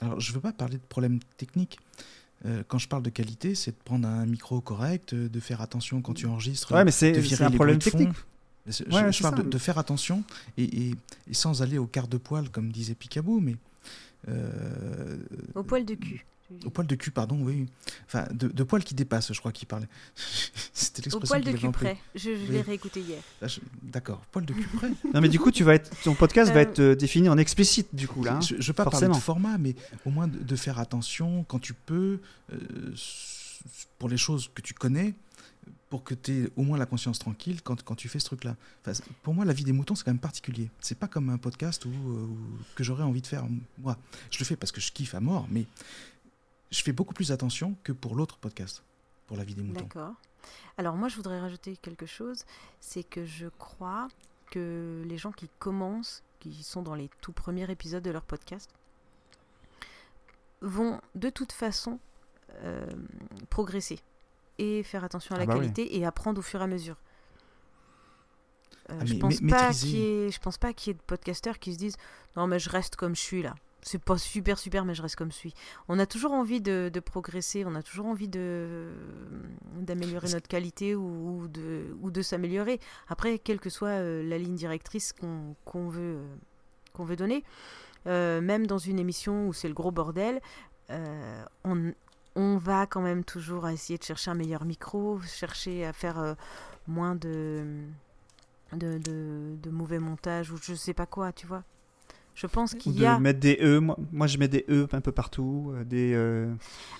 [0.00, 1.78] Alors, je veux pas parler de problèmes techniques.
[2.44, 5.60] Euh, quand je parle de qualité, c'est de prendre un micro correct, euh, de faire
[5.60, 6.72] attention quand tu enregistres.
[6.72, 8.08] Ouais, mais de c'est un problème technique.
[8.66, 10.22] Je, Ouais, je c'est parle de, de faire attention
[10.56, 10.94] et, et-
[11.30, 13.56] et sans aller au quart de poil, comme disait Picaboo, mais
[14.28, 15.18] euh,
[15.54, 16.24] Au poil de cul.
[16.64, 17.66] Au poil de cul, pardon, oui.
[18.06, 19.88] Enfin, de, de poil qui dépasse, je crois qu'il parlait.
[20.72, 21.98] C'était Au l'expression poil qu'il de cul près.
[22.14, 22.48] Je, je Oui.
[22.50, 23.20] l'ai réécouté hier.
[23.40, 24.90] Ah, je- D'accord, poil de cul près.
[25.14, 27.38] Non, mais du coup, tu vas être, ton podcast va Euh, être euh, défini en
[27.38, 28.34] explicite, du coup, là.
[28.36, 28.40] hein.
[28.40, 29.10] Je ne veux pas forcément.
[29.12, 29.74] parler de format, mais
[30.06, 32.20] au moins de, de faire attention quand tu peux,
[32.52, 32.94] euh,
[33.98, 35.14] pour les choses que tu connais,
[35.90, 38.56] pour que tu aies au moins la conscience tranquille quand, quand tu fais ce truc-là.
[38.84, 40.70] Enfin, pour moi, la vie des moutons, c'est quand même particulier.
[40.80, 42.38] C'est pas comme un podcast où, où-
[42.74, 43.44] que j'aurais envie de faire
[43.78, 43.98] moi.
[44.30, 45.66] Je le fais parce que je kiffe à mort, mais
[46.72, 48.82] je fais beaucoup plus attention que pour l'autre podcast,
[49.28, 49.82] pour la vie des moutons.
[49.82, 50.14] D'accord.
[50.78, 52.44] Alors moi, je voudrais rajouter quelque chose.
[52.80, 54.08] C'est que je crois
[54.50, 58.68] que les gens qui commencent, qui sont dans les tout premiers épisodes de leur podcast,
[60.60, 61.98] vont de toute façon
[62.62, 62.86] euh,
[63.50, 63.98] progresser
[64.58, 65.60] et faire attention à la Ah bah oui.
[65.60, 66.96] qualité et apprendre au fur et à mesure.
[68.90, 71.78] Euh, Ah, je pense pas je pense pas qu'il y ait de podcasteurs qui se
[71.78, 71.96] disent
[72.36, 73.54] non mais je reste comme je suis là.
[73.84, 75.54] C'est pas super super mais je reste comme suis.
[75.88, 78.92] On a toujours envie de, de progresser, on a toujours envie de
[79.76, 82.78] d'améliorer notre qualité ou, ou de ou de s'améliorer.
[83.08, 86.34] Après quelle que soit euh, la ligne directrice qu'on veut euh,
[86.92, 87.42] qu'on veut donner,
[88.06, 90.40] euh, même dans une émission où c'est le gros bordel,
[91.64, 91.92] on
[92.34, 96.36] on va quand même toujours essayer de chercher un meilleur micro, chercher à faire
[96.86, 97.84] moins de,
[98.72, 101.64] de, de, de mauvais montage ou je sais pas quoi, tu vois.
[102.34, 103.18] Je pense qu'il de y a.
[103.18, 103.78] mettre des E.
[103.78, 105.72] Moi, moi, je mets des E un peu partout.
[105.76, 106.52] euh, Des, euh,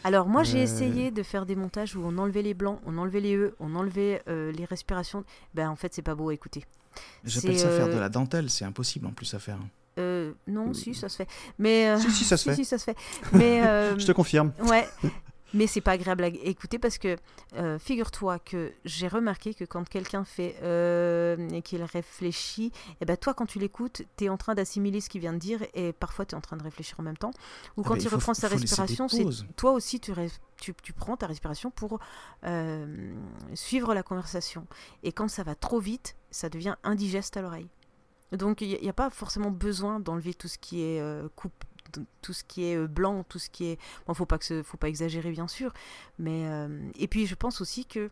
[0.04, 2.98] Alors moi j'ai Euh, essayé de faire des montages où on enlevait les blancs, on
[2.98, 5.24] enlevait les E, on enlevait euh, les respirations.
[5.54, 6.64] Ben en fait c'est pas beau à écouter.
[7.24, 9.58] J'appelle ça faire de la dentelle, c'est impossible en plus à faire.
[9.98, 11.28] Euh, non, si ça se fait.
[11.58, 12.54] Mais euh, Si, si, ça se fait.
[12.56, 12.96] si, ça se fait.
[13.32, 14.52] Mais euh, Je te confirme.
[14.68, 14.86] Ouais,
[15.54, 17.16] mais c'est pas agréable à écouter parce que
[17.56, 23.16] euh, figure-toi que j'ai remarqué que quand quelqu'un fait euh, et qu'il réfléchit, et ben
[23.16, 25.92] toi quand tu l'écoutes, tu es en train d'assimiler ce qu'il vient de dire et
[25.92, 27.32] parfois tu es en train de réfléchir en même temps.
[27.76, 30.38] Ou Ah quand bah, il, il faut- reprend sa respiration, c'est toi aussi tu, res-
[30.60, 31.98] tu, tu prends ta respiration pour
[32.44, 33.14] euh,
[33.54, 34.66] suivre la conversation.
[35.02, 37.68] Et quand ça va trop vite, ça devient indigeste à l'oreille.
[38.32, 41.02] Donc il n'y a, pas forcément besoin d'enlever tout ce qui est
[41.36, 41.64] coupe,
[42.20, 44.76] tout ce qui est euh, blanc, tout ce qui est bon, faut pas que faut
[44.76, 45.72] pas exagérer bien sûr,
[46.18, 48.10] mais euh, et puis je pense aussi que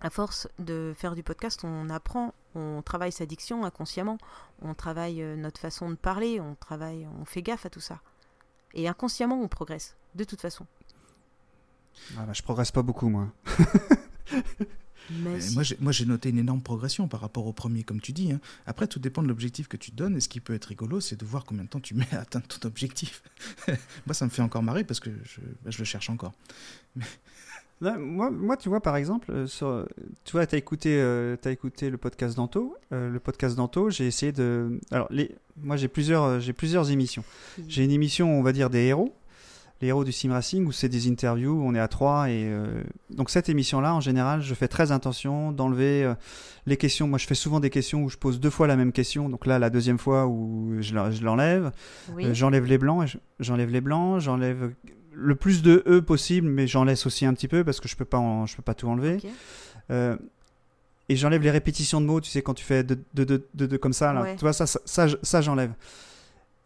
[0.00, 4.18] à force de faire du podcast, on apprend, on travaille sa diction inconsciemment,
[4.62, 8.00] on travaille euh, notre façon de parler, on travaille, on fait gaffe à tout ça.
[8.72, 10.66] Et inconsciemment, on progresse, de toute façon.
[12.16, 13.28] Ah bah, je progresse pas beaucoup, moi.
[15.40, 15.54] Si.
[15.54, 18.32] Moi, j'ai- Moi, j'ai noté une énorme progression par rapport au premier, comme tu dis.
[18.32, 18.40] hein.
[18.66, 20.16] Après, tout dépend de l'objectif que tu te donnes.
[20.16, 22.20] Et ce qui peut être rigolo, c'est de voir combien de temps tu mets à
[22.20, 23.22] atteindre ton objectif.
[24.06, 26.32] moi, ça me fait encore marrer parce que je, bah, je le cherche encore.
[27.82, 29.86] Là, moi, moi, tu vois, par exemple, euh, sur-
[30.24, 32.76] tu vois, tu as écouté, euh, t'as écouté le podcast d'Anto.
[32.92, 34.78] Euh, le podcast d'Anto, j'ai essayé de.
[34.90, 35.34] Alors, les...
[35.56, 37.24] moi, j'ai plusieurs, euh, j'ai plusieurs émissions.
[37.68, 39.14] J'ai une émission, on va dire, des héros.
[39.80, 42.28] Les héros du sim racing, où c'est des interviews, où on est à trois.
[42.28, 46.14] Et, euh, Donc, cette émission-là, en général, je fais très attention d'enlever euh,
[46.66, 47.08] les questions.
[47.08, 49.28] Moi, je fais souvent des questions où je pose deux fois la même question.
[49.30, 51.72] Donc là, la deuxième fois où je l'en- je l'enlève.
[52.14, 52.26] oui.
[52.26, 54.72] Euh, j'enlève les blancs, j'enlève les blancs, j'enlève
[55.14, 57.96] le plus de E possible, mais j'en laisse aussi un petit peu parce que je
[57.96, 59.16] peux pas, en- je peux pas tout enlever.
[61.08, 63.92] Et j'enlève les répétitions de mots, tu sais, quand tu fais de, de, de, comme
[63.92, 64.22] ça, là.
[64.22, 64.34] Ouais.
[64.36, 65.72] Tu vois, ça, ça, ça, ça, j'enlève.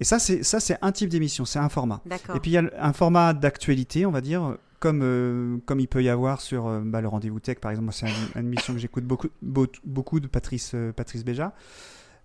[0.00, 2.00] Et ça, c'est ça, c'est un type d'émission, c'est un format.
[2.36, 5.86] Et puis il y a un format d'actualité, on va dire, comme, euh, comme il
[5.88, 7.92] peut y avoir sur euh, bah, le rendez-vous tech, par exemple.
[7.92, 11.52] C'est un- une émission que j'écoute beaucoup, beau- beaucoup de Patrice, euh, Patrice Béja.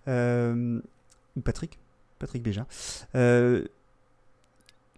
[0.08, 1.78] Ou Patrick
[2.18, 2.66] Patrick Béja.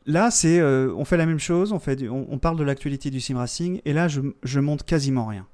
[0.07, 3.11] Là, c'est, on fait la même chose, on, fait du- on, on parle de l'actualité
[3.11, 5.47] du sim racing, et là, je, je monte quasiment rien.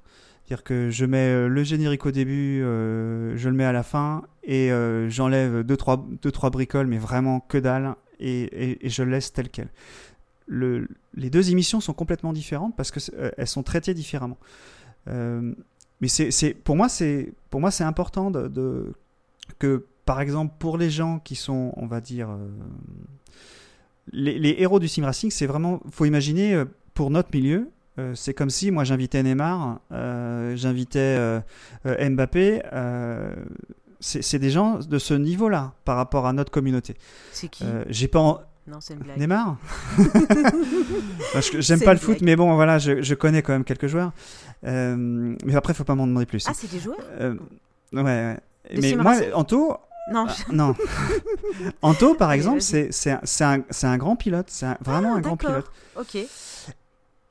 [0.49, 3.83] C'est-à-dire que je mets euh, le générique au début, euh, je le mets à la
[3.83, 8.89] fin, et euh, j'enlève deux trois, deux, trois bricoles, mais vraiment que dalle, et, et-
[8.89, 9.67] je le laisse tel quel.
[10.47, 14.39] Le- les deux émissions sont complètement différentes parce qu'elles sont traitées différemment.
[15.05, 18.91] Mais c'est, pour moi, c'est, pour moi, c'est important de,
[19.59, 22.29] que, par exemple, pour les gens qui sont, on va dire,
[24.11, 26.63] les, les héros du sim racing, c'est vraiment, faut imaginer,
[26.95, 31.39] pour notre milieu, euh, c'est comme si moi j'invitais Neymar, euh, j'invitais euh,
[31.85, 32.61] euh, Mbappé.
[32.73, 33.35] euh,
[34.01, 36.95] c'est des gens de ce niveau-là par rapport à notre communauté.
[37.33, 37.65] C'est qui?
[37.65, 39.17] Euh, J'ai pas en- Non, c'est une blague.
[39.17, 39.57] Neymar?
[41.33, 43.87] Parce que J'aime pas le foot, mais bon, voilà, je, je connais quand même quelques
[43.87, 44.11] joueurs.
[44.65, 46.45] Euh, mais après, faut pas m'en demander plus.
[46.47, 46.97] Ah, c'est des joueurs?
[47.19, 47.35] Euh,
[47.93, 48.37] ouais, ouais.
[48.75, 49.75] De Mais moi, Anto,
[50.11, 50.75] Non, Ah, je- non.
[51.81, 54.47] Anto, par exemple, c'est un, grand pilote.
[54.49, 55.63] C'est vraiment Ah, un grand d'accord.
[55.63, 55.71] pilote.
[56.15, 56.17] ok.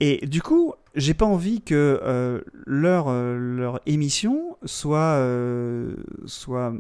[0.00, 5.94] Et du coup, j'ai pas envie que euh, leur, euh, leur émission soit, euh,
[6.26, 6.72] soit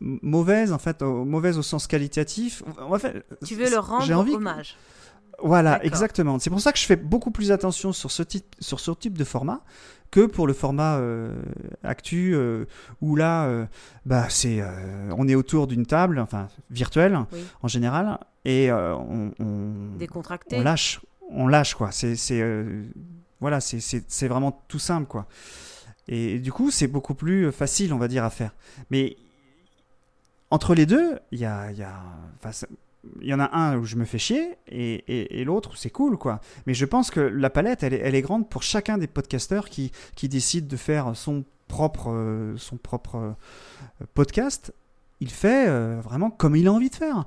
[0.00, 2.62] mauvaise, en fait, au- mauvaise au sens qualitatif.
[2.78, 4.76] En fait, Tu veux leur rendre envie- hommage.
[5.42, 6.38] Voilà, exactement.
[6.38, 9.16] C'est pour ça que je fais beaucoup plus attention sur ce type, sur ce type
[9.18, 9.62] de format
[10.10, 11.00] que pour le format
[11.82, 12.36] actu
[13.00, 13.66] où là,
[14.06, 14.62] bah, c'est,
[15.16, 17.38] on est autour d'une table, enfin virtuelle Oui.
[17.62, 20.58] en général, et on, on- Décontracté.
[20.58, 21.90] on lâche, on lâche quoi.
[21.92, 22.84] C'est, euh,
[23.40, 25.26] voilà, c'est, vraiment tout simple quoi.
[26.08, 28.54] Et, du coup, c'est beaucoup plus facile, on va dire, à faire.
[28.90, 29.16] Mais
[30.50, 32.02] entre les deux, il y a, y a,
[33.20, 35.90] y en a un où je me fais chier et, et, et l'autre où c'est
[35.90, 36.40] cool quoi.
[36.66, 39.68] Mais je pense que la palette, elle est, elle est grande pour chacun des podcasteurs
[39.68, 44.74] qui, qui décide de faire son propre, euh, son propre euh, podcast.
[45.22, 47.26] Il fait euh, vraiment comme il a envie de faire.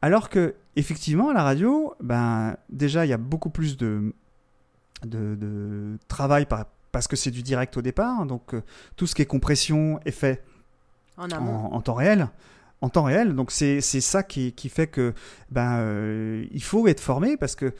[0.00, 4.14] Alors que effectivement à la radio, ben déjà il y a beaucoup plus de
[5.04, 8.26] de, de travail par- parce que c'est du direct au départ.
[8.26, 8.62] Donc euh,
[8.94, 10.44] tout ce qui est compression est fait
[11.16, 11.56] En amont.
[11.66, 12.28] en, en temps réel.
[12.80, 15.14] En temps réel, donc c'est c'est ça qui, qui fait que
[15.50, 17.72] ben euh, il faut être formé parce que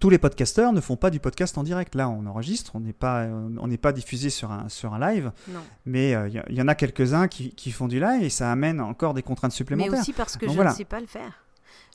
[0.00, 1.94] tous les podcasteurs ne font pas du podcast en direct.
[1.94, 5.30] Là, on enregistre, on n'est pas on n'est pas diffusé sur un sur un live,
[5.48, 5.60] Non.
[5.84, 8.22] mais euh, il y, il y en a quelques uns qui, qui font du live
[8.22, 10.00] et ça amène encore des contraintes Mais supplémentaires.
[10.00, 10.70] aussi parce que Donc je voilà.
[10.72, 11.44] ne sais pas le faire.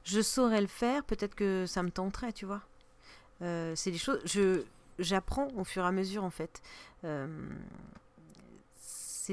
[0.03, 2.61] Je saurais le faire, peut-être que ça me tenterait, tu vois.
[3.41, 4.19] Euh, c'est des choses.
[4.25, 4.63] Je
[4.99, 6.61] j'apprends au fur et à mesure en fait.
[7.05, 7.27] Euh,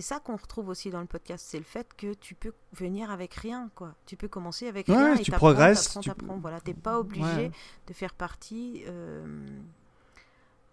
[0.00, 3.10] c'est ça qu'on retrouve aussi dans le podcast, c'est le fait que tu peux venir
[3.10, 3.94] avec rien, quoi.
[4.06, 6.36] Tu peux commencer avec Ouais, rien et tu t'apprends, progresses, t'apprends, tu- t'apprends.
[6.38, 7.50] Voilà, t'es pas obligé Ouais.
[7.86, 9.26] de faire partie euh,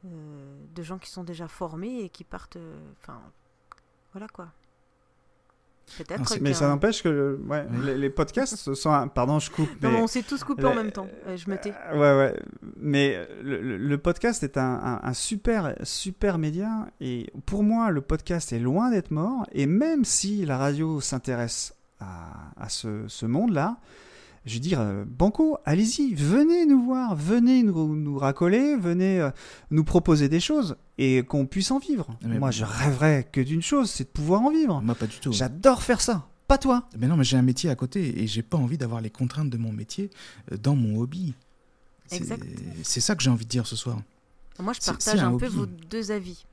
[0.05, 2.57] euh, de gens qui sont déjà formés et qui partent.
[2.57, 3.19] euh, Enfin,
[4.13, 4.49] voilà quoi.
[6.09, 9.89] Ah, Mais ça n'empêche que ouais, les, les podcasts sont un- pardon je coupe Non,
[9.89, 11.07] mais mais on s'est tous coupés en même temps.
[11.27, 11.73] Euh, je me tais.
[11.93, 12.39] Euh, ouais, ouais.
[12.77, 16.87] Mais le, le- le podcast est un, un- un super, super média.
[17.01, 19.45] Et pour moi, le podcast est loin d'être mort.
[19.51, 23.77] Et même si la radio s'intéresse à, à ce, ce monde-là,
[24.45, 29.31] je veux dire, euh, Banco, allez-y, venez nous voir, venez nous, nous racoler, venez euh,
[29.71, 32.15] nous proposer des choses et qu'on puisse en vivre.
[32.21, 34.81] Mais- moi, je rêverais que d'une chose, c'est de pouvoir en vivre.
[34.81, 35.31] Moi, pas du tout.
[35.31, 36.27] J'adore faire ça.
[36.47, 36.87] Pas toi.
[36.99, 39.49] Mais non, mais j'ai un métier à côté et j'ai pas envie d'avoir les contraintes
[39.49, 40.11] de mon métier
[40.51, 41.33] euh, dans mon hobby.
[42.07, 42.45] C'est- Exact.
[42.83, 43.97] C'est ça que j'ai envie de dire ce soir.
[44.59, 46.45] Moi, je partage c'est un un, peu vos deux avis.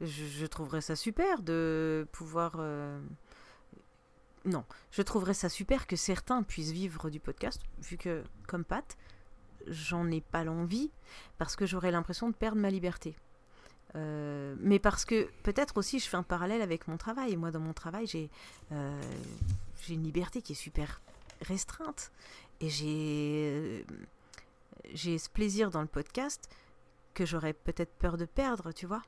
[0.00, 0.06] Je,
[0.40, 2.56] je trouverais ça super de pouvoir.
[2.58, 2.98] euh,
[4.48, 8.96] Non, je trouverais ça super que certains puissent vivre du podcast, vu que, comme Pat,
[9.66, 10.90] j'en ai pas l'envie,
[11.36, 13.14] parce que j'aurais l'impression de perdre ma liberté.
[13.94, 17.36] Euh, mais parce que peut-être aussi je fais un parallèle avec mon travail.
[17.36, 18.30] Moi, dans mon travail, j'ai
[18.72, 19.02] euh,
[19.88, 21.00] une liberté qui est super
[21.42, 22.10] restreinte.
[22.60, 23.84] Et j'ai
[25.18, 26.48] ce plaisir dans le podcast
[27.14, 29.02] que j'aurais peut-être peur de perdre, tu vois.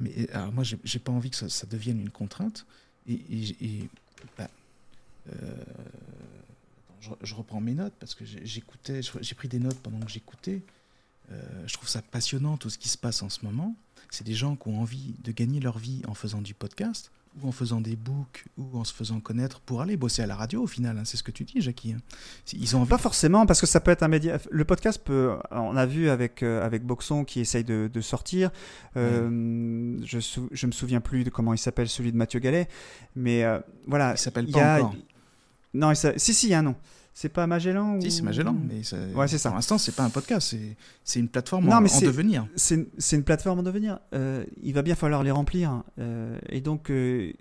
[0.00, 2.66] Mais euh, alors moi, j'ai pas envie que ça devienne une contrainte.
[3.08, 3.88] Et,
[4.36, 4.50] bah,
[5.30, 5.64] euh,
[7.22, 10.62] je, reprends mes notes parce que j'écoutais, j'ai pris des notes pendant que j'écoutais.
[11.30, 13.74] Euh, je trouve ça passionnant tout ce qui se passe en ce moment.
[14.10, 17.10] C'est des gens qui ont envie de gagner leur vie en faisant du podcast
[17.42, 20.36] ou en faisant des books ou en se faisant connaître pour aller bosser à la
[20.36, 20.98] radio au final.
[20.98, 21.02] hein.
[21.04, 21.92] C'est ce que tu dis, Jackie.
[21.92, 22.00] hein.
[22.52, 22.88] Ils ont envie.
[22.90, 24.38] Pas forcément, parce que ça peut être un média.
[24.50, 25.36] Le podcast peut.
[25.50, 28.50] On a vu avec, euh, avec Boxon qui essaye de, de sortir.
[28.96, 32.68] Euh, je, sou- je me souviens plus de comment il s'appelle, celui de Mathieu Gallet.
[33.16, 34.12] Mais euh, voilà.
[34.12, 34.94] Il s'appelle pas a- encore.
[35.74, 36.74] Non, il si, si, il y a un nom.
[37.20, 39.48] C'est pas Magellan Si, ou- c'est Magellan, mais ça- Ouais, c'est ça.
[39.48, 40.54] pour l'instant, c'est pas un podcast,
[41.02, 42.46] c'est- une plateforme Non, en, mais en c'est- devenir.
[42.54, 42.76] C'est
[43.10, 43.98] une plateforme en devenir.
[44.14, 45.82] Euh, il va bien falloir les remplir.
[45.98, 47.32] Euh, et donc, euh,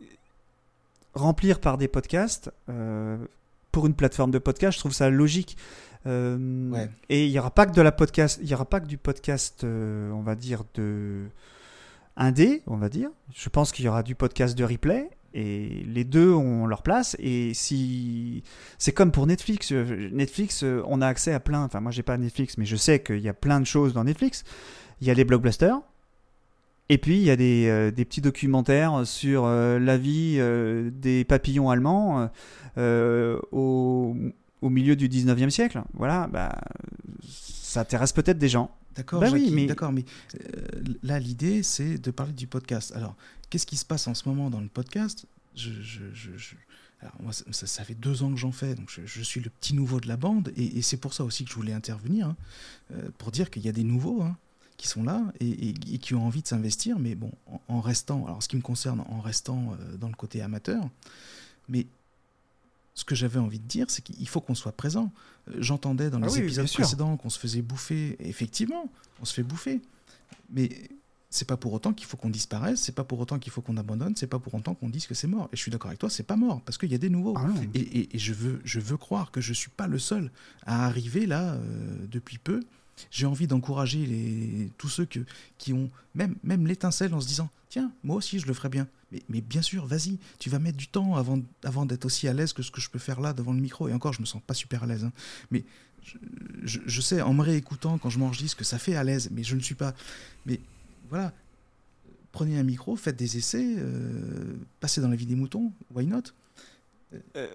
[1.14, 2.50] remplir par des podcasts,
[3.72, 5.58] pour une plateforme de podcast, je trouve ça logique.
[6.08, 6.90] Ouais.
[7.10, 8.98] Et il n'y aura pas que de la podcast, il y aura pas que du
[8.98, 11.26] podcast, on va dire, de
[12.16, 13.12] indé, on va dire.
[13.36, 15.08] Je pense qu'il y aura du podcast de replay.
[15.34, 17.16] Et les deux ont leur place.
[17.20, 18.44] Et si
[18.78, 21.64] c'est comme pour Netflix, Netflix, euh, on a accès à plein.
[21.64, 24.04] Enfin, moi, j'ai pas Netflix, mais je sais qu'il y a plein de choses dans
[24.04, 24.44] Netflix.
[25.02, 25.80] Il y a les blockbusters.
[26.90, 30.90] Et puis, il y a des, euh, des petits documentaires sur euh, la vie euh,
[30.92, 32.30] des papillons allemands
[32.78, 34.16] au,
[34.62, 35.82] au milieu du 19e siècle.
[35.94, 36.56] Voilà, bah,
[37.28, 38.72] ça intéresse peut-être des gens.
[38.96, 40.06] D'accord, Bah oui, mais- d'accord, mais
[41.04, 42.94] là, l'idée, c'est de parler du podcast.
[42.96, 43.16] Alors,
[43.50, 45.26] qu'est-ce qui se passe en ce moment dans le podcast?
[45.56, 46.56] Je, je- je- je-
[47.02, 49.76] alors, moi, ça, fait deux ans que j'en fais, donc je, je suis le petit
[49.76, 52.36] nouveau de la bande, et, et c'est pour ça aussi que je voulais intervenir, hein,
[52.94, 54.24] euh, pour dire qu'il y a des nouveaux.
[54.24, 54.36] hein.
[54.78, 57.32] qui sont là et, qui ont envie de s'investir, mais bon,
[57.68, 60.84] en, restant, alors ce qui me concerne, en restant euh, dans le côté amateur,
[61.68, 61.86] mais
[62.94, 65.12] ce que j'avais envie de dire, c'est qu'il faut qu'on soit présent.
[65.50, 68.16] Euh, j'entendais dans ah les épisodes précédents qu'on se faisait bouffer.
[68.20, 68.90] Effectivement,
[69.22, 69.82] on se fait bouffer.
[70.50, 70.70] Mais
[71.30, 73.78] c'est pas pour autant qu'il faut qu'on disparaisse, c'est pas pour autant qu'il faut qu'on
[73.78, 75.50] abandonne, c'est pas pour autant qu'on dise que c'est mort.
[75.52, 77.34] Et je suis d'accord avec toi, c'est pas mort, parce qu'il y a des nouveaux.
[77.38, 80.32] Ah et, je, veux, je veux croire que je suis pas le seul
[80.66, 82.62] à arriver là euh, depuis peu
[83.12, 85.20] j'ai envie d'encourager les, tous ceux que,
[85.58, 88.88] qui ont même, même l'étincelle en se disant Tiens, moi aussi je le ferais bien.
[89.12, 92.34] Mais, mais bien sûr, vas-y, tu vas mettre du temps avant, avant d'être aussi à
[92.34, 93.88] l'aise que ce que je peux faire là devant le micro.
[93.88, 95.04] Et encore, je me sens pas super à l'aise.
[95.04, 95.12] Hein.
[95.52, 95.64] Mais
[96.64, 99.44] je, je, sais, en me réécoutant, quand je m'enregistre, que ça fait à l'aise, mais
[99.44, 99.94] je ne suis pas.
[100.46, 100.60] Mais
[101.10, 101.34] voilà,
[102.32, 106.24] prenez un micro, faites des essais, euh, passez dans la vie des moutons, why not?
[107.36, 107.48] Euh,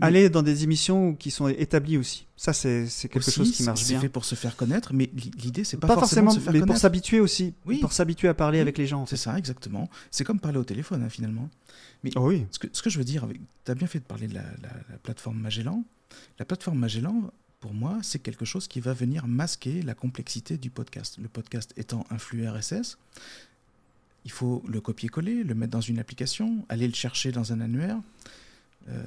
[0.00, 2.26] aller dans des émissions qui sont établies aussi.
[2.36, 3.98] Ça, c'est quelque chose qui marche bien.
[3.98, 6.60] C'est fait pour se faire connaître, mais l'idée, c'est pas, pas forcément, se faire mais
[6.60, 7.54] pour s'habituer aussi.
[7.66, 7.78] Oui.
[7.78, 9.06] Pour s'habituer à parler avec les gens.
[9.06, 9.88] C'est ça, exactement.
[10.10, 11.48] C'est comme parler au téléphone, hein, finalement.
[12.04, 12.46] Mais oh oui.
[12.50, 13.26] ce, que, ce que je veux dire,
[13.64, 14.44] tu as bien fait de parler de la,
[15.02, 15.84] plateforme Magellan.
[16.38, 17.30] La plateforme Magellan,
[17.60, 21.18] pour moi, c'est quelque chose qui va venir masquer la complexité du podcast.
[21.20, 22.96] Le podcast étant un flux RSS,
[24.24, 28.00] il faut le copier-coller, le mettre dans une application, aller le chercher dans un annuaire.
[28.88, 29.04] Euh,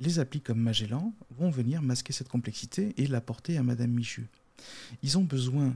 [0.00, 4.26] les applis comme Magellan vont venir masquer cette complexité et l'apporter à Madame Michu.
[5.02, 5.74] Ils ont besoin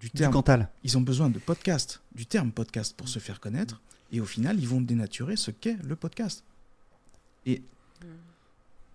[0.00, 0.32] du terme.
[0.84, 3.80] Ils ont besoin de podcast, du terme podcast pour se faire connaître.
[4.12, 6.44] Et au final, ils vont dénaturer ce qu'est le podcast.
[7.46, 7.62] Et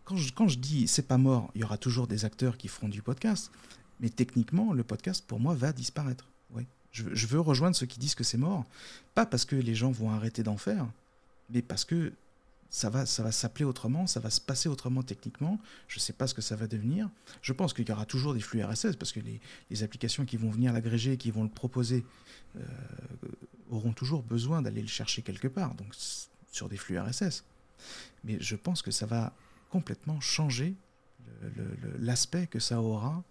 [0.07, 2.69] quand je, quand je dis c'est pas mort, il y aura toujours des acteurs qui
[2.69, 3.51] feront du podcast.
[3.99, 6.29] Mais techniquement, le podcast, pour moi, va disparaître.
[6.51, 6.65] Ouais.
[6.91, 8.63] Je, veux rejoindre ceux qui disent que c'est mort.
[9.15, 10.87] Pas parce que les gens vont arrêter d'en faire,
[11.49, 12.13] mais parce que
[12.69, 15.59] ça va, ça va s'appeler autrement, ça va se passer autrement techniquement.
[15.89, 17.09] Je ne sais pas ce que ça va devenir.
[17.41, 20.51] Je pense qu'il y aura toujours des flux RSS parce que les, applications qui vont
[20.51, 22.05] venir l'agréger, qui vont le proposer,
[22.55, 22.61] euh,
[23.71, 25.93] auront toujours besoin d'aller le chercher quelque part, donc
[26.51, 27.43] sur des flux RSS.
[28.23, 29.33] Mais je pense que ça va
[29.69, 30.75] complètement changer
[31.99, 33.23] l'aspect que ça aura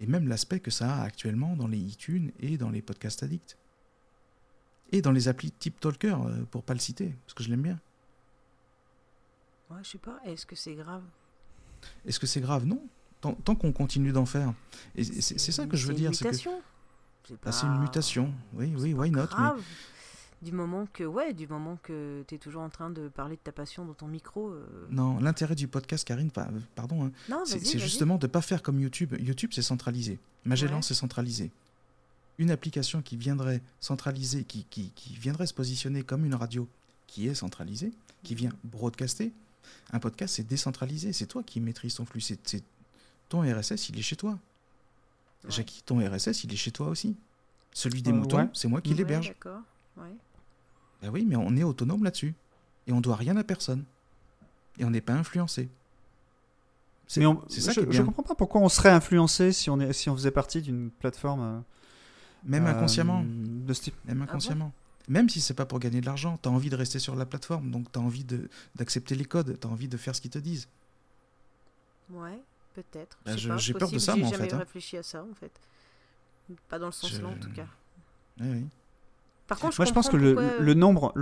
[0.00, 3.56] et même l'aspect que ça a actuellement dans les iTunes et dans les podcasts addicts.
[4.90, 7.62] Et dans les applis type Talker, euh, pour pas le citer, parce que je l'aime
[7.62, 7.80] bien.
[9.70, 10.18] Ouais, je sais pas.
[10.24, 11.04] Est-ce que c'est grave?
[12.04, 12.66] Est-ce que c'est grave?
[12.66, 12.84] Non.
[13.20, 14.52] Tant, qu'on continue d'en faire.
[14.96, 16.12] Et c'est ça que je veux dire.
[16.12, 16.62] C'est une mutation.
[17.44, 18.34] Bah, c'est une mutation.
[18.54, 19.26] Oui, oui, why not?
[19.26, 19.62] Grave.
[20.42, 23.40] Du moment que, ouais, du moment que tu es toujours en train de parler de
[23.40, 24.50] ta passion dans ton micro.
[24.50, 24.66] Euh.
[24.90, 26.30] Non, l'intérêt du podcast, Karine,
[26.74, 29.14] pardon, hein, c'est justement de ne pas faire comme YouTube.
[29.20, 30.18] YouTube, c'est centralisé.
[30.44, 31.50] Magellan, c'est centralisé.
[32.38, 36.66] Une application qui viendrait centraliser, qui, qui, qui viendrait se positionner comme une radio
[37.06, 37.92] qui est centralisée,
[38.24, 39.32] qui vient broadcaster,
[39.92, 41.12] un podcast, c'est décentralisé.
[41.12, 42.20] C'est toi qui maîtrises ton flux.
[42.20, 42.64] C'est,
[43.28, 44.38] ton RSS, il est chez toi.
[45.48, 47.16] Jackie, ton RSS, il est chez toi aussi.
[47.72, 49.28] Celui des euh, moutons, c'est moi qui l'héberge.
[49.28, 49.62] D'accord.
[51.02, 52.34] Ben oui, mais on est autonome là-dessus.
[52.86, 53.84] Et on doit rien à personne.
[54.78, 55.68] Et on n'est pas influencé.
[57.06, 60.14] C'est, ça je, ne comprends pas pourquoi on serait influencé si on, est, si on
[60.16, 61.40] faisait partie d'une plateforme.
[61.42, 61.60] Euh,
[62.44, 63.22] Même inconsciemment.
[63.26, 63.94] De ce type.
[64.06, 64.72] Même ah inconsciemment.
[65.08, 67.26] Même si c'est pas pour gagner de l'argent, tu as envie de rester sur la
[67.26, 68.24] plateforme, donc tu as envie
[68.76, 70.68] d'accepter les codes, tu as envie de faire ce qu'ils te disent.
[72.10, 72.40] Ouais,
[72.74, 73.18] peut-être.
[73.26, 74.36] Bah, j'ai peur de ça, moi, en fait.
[74.36, 74.58] J'ai jamais hein.
[74.58, 75.52] réfléchi à ça, en fait.
[76.68, 77.66] Pas dans le sens là, en tout cas.
[78.40, 78.66] Oui, oui.
[79.52, 81.12] Par contre, moi, je pense que le, le, nombre.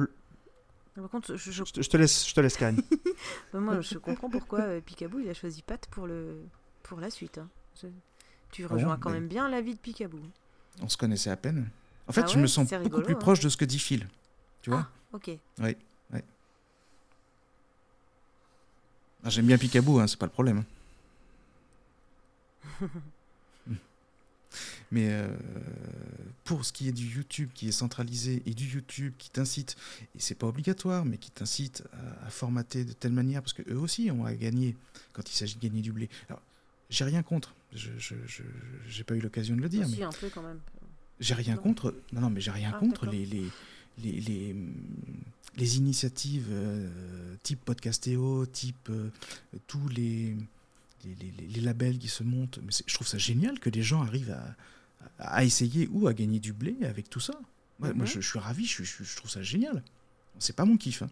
[0.95, 1.65] Par contre, je, je...
[1.65, 2.81] te laisse, je te laisse, Karine.
[3.55, 6.45] moi, je comprends pourquoi euh, Picaboo il a choisi Pat pour le
[6.85, 7.39] pour la suite.
[7.39, 7.49] Hein.
[8.53, 10.21] Tu ah rejoins quand même bien l'avis de Picaboo.
[10.81, 11.71] On se connaissait à peine.
[12.07, 13.19] En fait, ah je me sens beaucoup plus hein.
[13.19, 14.07] proche de ce que dit Phil.
[14.63, 15.31] Tu vois ah, ok.
[15.59, 15.77] Oui.
[19.23, 20.63] Ah, J'aime bien Picaboo, hein, c'est pas le problème.
[24.93, 25.29] Mais euh,
[26.45, 29.77] pour ce qui est du YouTube qui est centralisé et du YouTube qui t'incite,
[30.17, 31.85] et c'est pas obligatoire, mais qui t'incite
[32.25, 34.77] à, formater de telle manière, parce qu'eux aussi ont à gagner
[35.13, 36.09] quand il s'agit de gagner du blé.
[36.29, 36.43] Alors,
[36.89, 39.87] j'ai rien contre, je n'ai pas eu l'occasion de le dire.
[39.89, 40.03] mais...
[40.03, 40.59] un peu quand même.
[41.21, 41.95] J'ai rien contre.
[42.13, 43.51] Non, non, mais j'ai rien ah, contre les, les,
[44.03, 44.57] les,
[45.57, 46.89] les, initiatives euh,
[47.43, 49.11] type Podcastéo, type euh,
[49.67, 50.35] tous les,
[51.05, 52.59] les, labels qui se montent.
[52.65, 54.57] Mais je trouve ça génial que des gens arrivent à,
[55.19, 57.35] à essayer ou à gagner du blé avec tout ça.
[57.79, 58.07] Moi, mhm.
[58.07, 59.83] je, suis ravi, je, je, trouve ça génial.
[60.39, 61.03] C'est pas mon kiff.
[61.03, 61.11] Hein.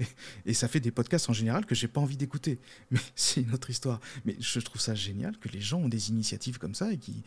[0.46, 2.58] Et, ça fait des podcasts en général que j'ai pas envie d'écouter.
[2.90, 4.00] Mais c'est une autre histoire.
[4.24, 7.22] Mais je trouve ça génial que les gens ont des initiatives comme ça et qui,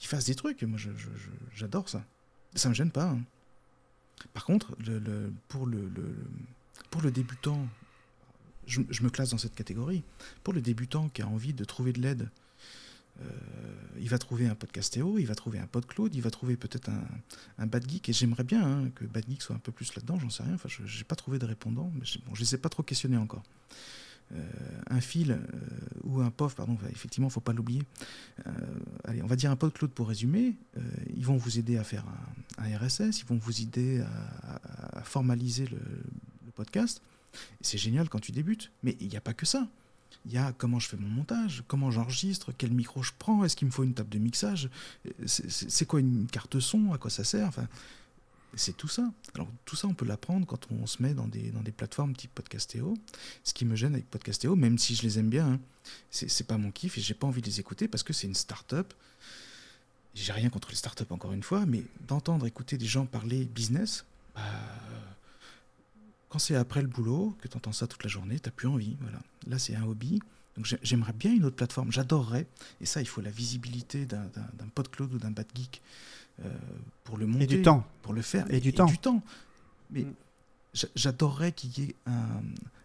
[0.00, 0.62] fassent des trucs.
[0.62, 0.78] Moi,
[1.54, 2.04] j'adore ça.
[2.54, 3.10] Ça me gêne pas.
[3.10, 3.20] Hein.
[4.32, 5.90] Par contre, le, pour, le,
[6.90, 7.66] pour le débutant,
[8.66, 10.02] je, me classe dans cette catégorie.
[10.44, 12.30] Pour le débutant qui a envie de trouver de l'aide
[13.20, 13.24] euh,
[14.00, 17.04] il va trouver un podcastéo, il va trouver un PodCloud, il va trouver peut-être un,
[17.58, 18.08] un Bad Geek.
[18.08, 20.54] Et j'aimerais bien hein, que Bad Geek soit un peu plus là-dedans, j'en sais rien.
[20.54, 23.16] Enfin, je n'ai pas trouvé de répondant, mais je ne les ai pas trop questionnés
[23.16, 23.42] encore.
[24.34, 24.42] Euh,
[24.90, 25.38] un fil euh,
[26.04, 27.82] ou un POF, pardon, effectivement, il ne faut pas l'oublier.
[29.04, 30.54] Allez, on va dire un PodCloud pour résumer.
[31.16, 32.04] ils vont vous aider à faire
[32.58, 35.78] un, RSS, ils vont vous aider à, à formaliser le,
[36.44, 37.02] le podcast.
[37.60, 39.68] C'est génial quand tu débutes, mais il n'y a pas que ça.
[40.26, 43.56] Il y a comment je fais mon montage, comment j'enregistre, quel micro je prends, est-ce
[43.56, 44.68] qu'il me faut une table de mixage,
[45.26, 47.66] c'est quoi une carte son, à quoi ça sert, enfin,
[48.54, 49.10] c'est tout ça.
[49.34, 52.14] Alors tout ça, on peut l'apprendre quand on se met dans des, dans des plateformes
[52.14, 52.94] type Podcastéo.
[53.44, 55.60] Ce qui me gêne avec Podcastéo, même si je les aime bien, hein,
[56.10, 58.34] c'est pas mon kiff et j'ai pas envie de les écouter parce que c'est une
[58.34, 58.92] start-up.
[60.14, 64.04] J'ai rien contre les start-up encore une fois, mais d'entendre écouter des gens parler business,
[64.34, 64.42] bah,
[66.28, 68.68] quand c'est après le boulot, que tu entends ça toute la journée, tu n'as plus
[68.68, 68.96] envie.
[69.00, 69.20] Voilà.
[69.48, 70.20] Là, c'est un hobby.
[70.56, 71.92] Donc j'aimerais bien une autre plateforme.
[71.92, 72.46] J'adorerais.
[72.80, 75.82] Et ça, il faut la visibilité d'un PodCloud ou d'un Bad Geek
[76.44, 76.48] euh,
[77.04, 77.44] pour le monter.
[77.44, 77.86] Et du temps.
[78.02, 78.52] Pour le faire.
[78.52, 78.86] Et, du temps.
[78.86, 79.22] Du temps.
[79.90, 80.14] Mais mm.
[80.94, 81.94] j'adorerais qu'il y ait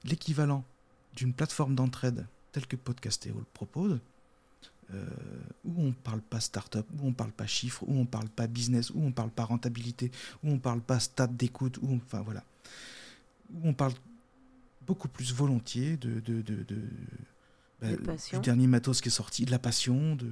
[0.03, 0.64] l'équivalent
[1.16, 3.99] d'une plateforme d'entraide telle que Podcastéo le propose,
[4.93, 5.05] euh,
[5.66, 8.05] où on ne parle pas start-up, où on ne parle pas chiffres, où on ne
[8.05, 10.11] parle pas business, où on ne parle pas rentabilité,
[10.43, 12.43] où on ne parle pas stade d'écoute, où enfin voilà
[13.53, 13.93] où on parle
[14.86, 16.81] beaucoup plus volontiers de, de, de, de
[17.81, 20.25] bah, du dernier matos qui est sorti, de la passion, de,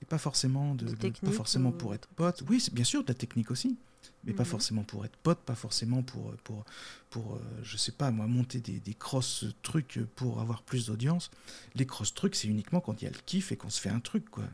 [0.00, 2.42] et pas forcément de, pas forcément pour être pote.
[2.48, 3.76] Oui, c'est bien sûr de la technique aussi,
[4.24, 4.48] mais pas mhm.
[4.48, 6.64] forcément pour être pote, pas forcément pour pour
[7.10, 11.30] pour euh, je sais pas moi monter des, des cross trucs pour avoir plus d'audience.
[11.74, 13.90] Les cross trucs, c'est uniquement quand il y a le kiff et qu'on se fait
[13.90, 14.44] un truc quoi.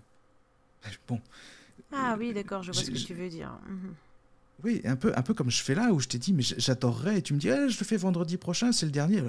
[1.09, 1.20] Bon.
[1.93, 3.59] Ah oui, d'accord, je vois ce que tu veux dire.
[3.68, 3.95] Mhm.
[4.65, 7.19] Oui, un peu, un peu comme je fais là, où je t'ai dit, mais j'adorerais,
[7.19, 9.23] et tu me dis, eh, je le fais vendredi prochain, c'est le dernier.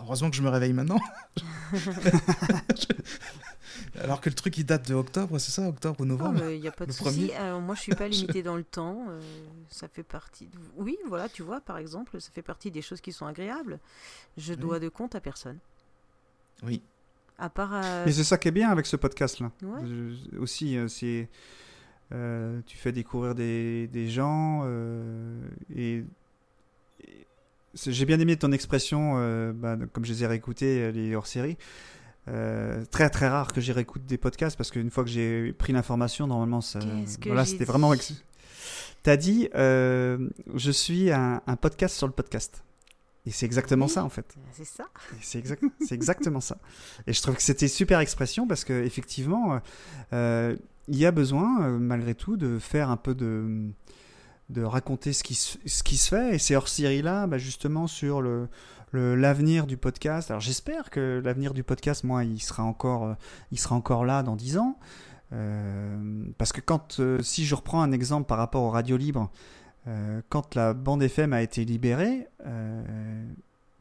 [0.00, 1.00] Heureusement que je me réveille maintenant.
[4.00, 6.50] Alors que le truc, il date de octobre, c'est ça, octobre ou novembre?
[6.50, 7.30] Il n'y a pas de souci.
[7.60, 9.06] moi, je suis pas limité dans le temps.
[9.08, 9.20] Euh,
[9.70, 10.48] ça fait partie.
[10.76, 13.78] Oui, voilà, tu vois, par exemple, ça fait partie des choses qui sont agréables.
[14.36, 15.58] Je dois de compte à personne.
[16.62, 16.82] Oui.
[17.38, 17.74] À part.
[17.74, 19.50] Euh, mais c'est ça qui est bien avec ce podcast-là.
[20.38, 21.28] Aussi, euh, c'est
[22.12, 25.40] euh, tu fais découvrir des, des gens euh,
[25.74, 26.04] et,
[27.74, 31.58] j'ai bien aimé ton expression, euh, bah, comme je les ai réécoutés, les hors-série.
[32.90, 36.26] très très rare que j'ai réécoute des podcasts parce qu'une fois que j'ai pris l'information,
[36.26, 36.78] normalement, ça,
[37.26, 37.92] voilà, c'était vraiment.
[39.02, 42.62] T'as dit, je suis un, un, podcast sur le podcast.
[43.26, 44.36] Et c'est exactement ça en fait.
[44.52, 44.84] C'est ça.
[45.20, 46.56] C'est exact, exactement ça.
[47.06, 49.60] Et je trouve que c'était super expression parce que effectivement,
[50.88, 53.70] il y a besoin, euh, malgré tout, de faire un peu de
[54.48, 56.36] de raconter ce qui, ce qui se fait.
[56.36, 58.48] Et c'est hors série là, bah, justement, sur le,
[58.92, 60.30] l'avenir du podcast.
[60.30, 63.14] Alors j'espère que l'avenir du podcast, moi, il sera encore, euh,
[63.50, 64.78] il sera encore là dans 10 ans.
[65.32, 69.30] Euh, parce que quand, si je reprends un exemple par rapport aux radios libres,
[70.30, 72.26] quand la bande FM a été libérée,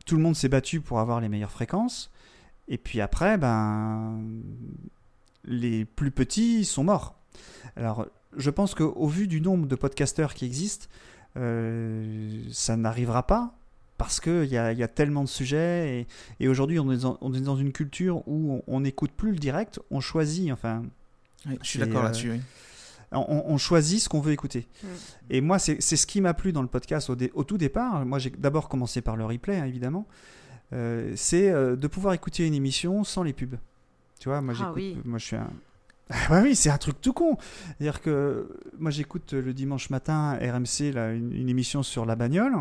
[0.05, 2.11] tout le monde s'est battu pour avoir les meilleures fréquences.
[2.67, 4.21] Et puis après, ben,
[5.47, 7.15] les plus petits sont morts.
[7.75, 10.87] Alors, je pense qu'au vu du nombre de podcasteurs qui existent,
[11.37, 13.53] euh, ça n'arrivera pas
[13.97, 16.05] parce qu'il y, y a, tellement de sujets
[16.39, 20.51] et, aujourd'hui on, est dans une culture où on n'écoute plus le direct, on choisit,
[20.51, 20.83] enfin...
[21.45, 22.41] je suis d'accord là-dessus, oui.
[23.11, 24.67] On, choisit ce qu'on veut écouter.
[25.29, 28.05] Et moi, c'est ce qui m'a plu dans le podcast au, au tout départ.
[28.05, 30.05] Moi, j'ai d'abord commencé par le replay, hein, évidemment.
[30.73, 33.55] Euh, c'est euh, de pouvoir écouter une émission sans les pubs.
[34.19, 35.49] Tu vois, moi, ah moi je suis un.
[36.29, 37.37] Ah oui, c'est un truc tout con.
[37.67, 38.47] C'est-à-dire que
[38.77, 42.55] moi j'écoute le dimanche matin RMC là, une, émission sur la bagnole.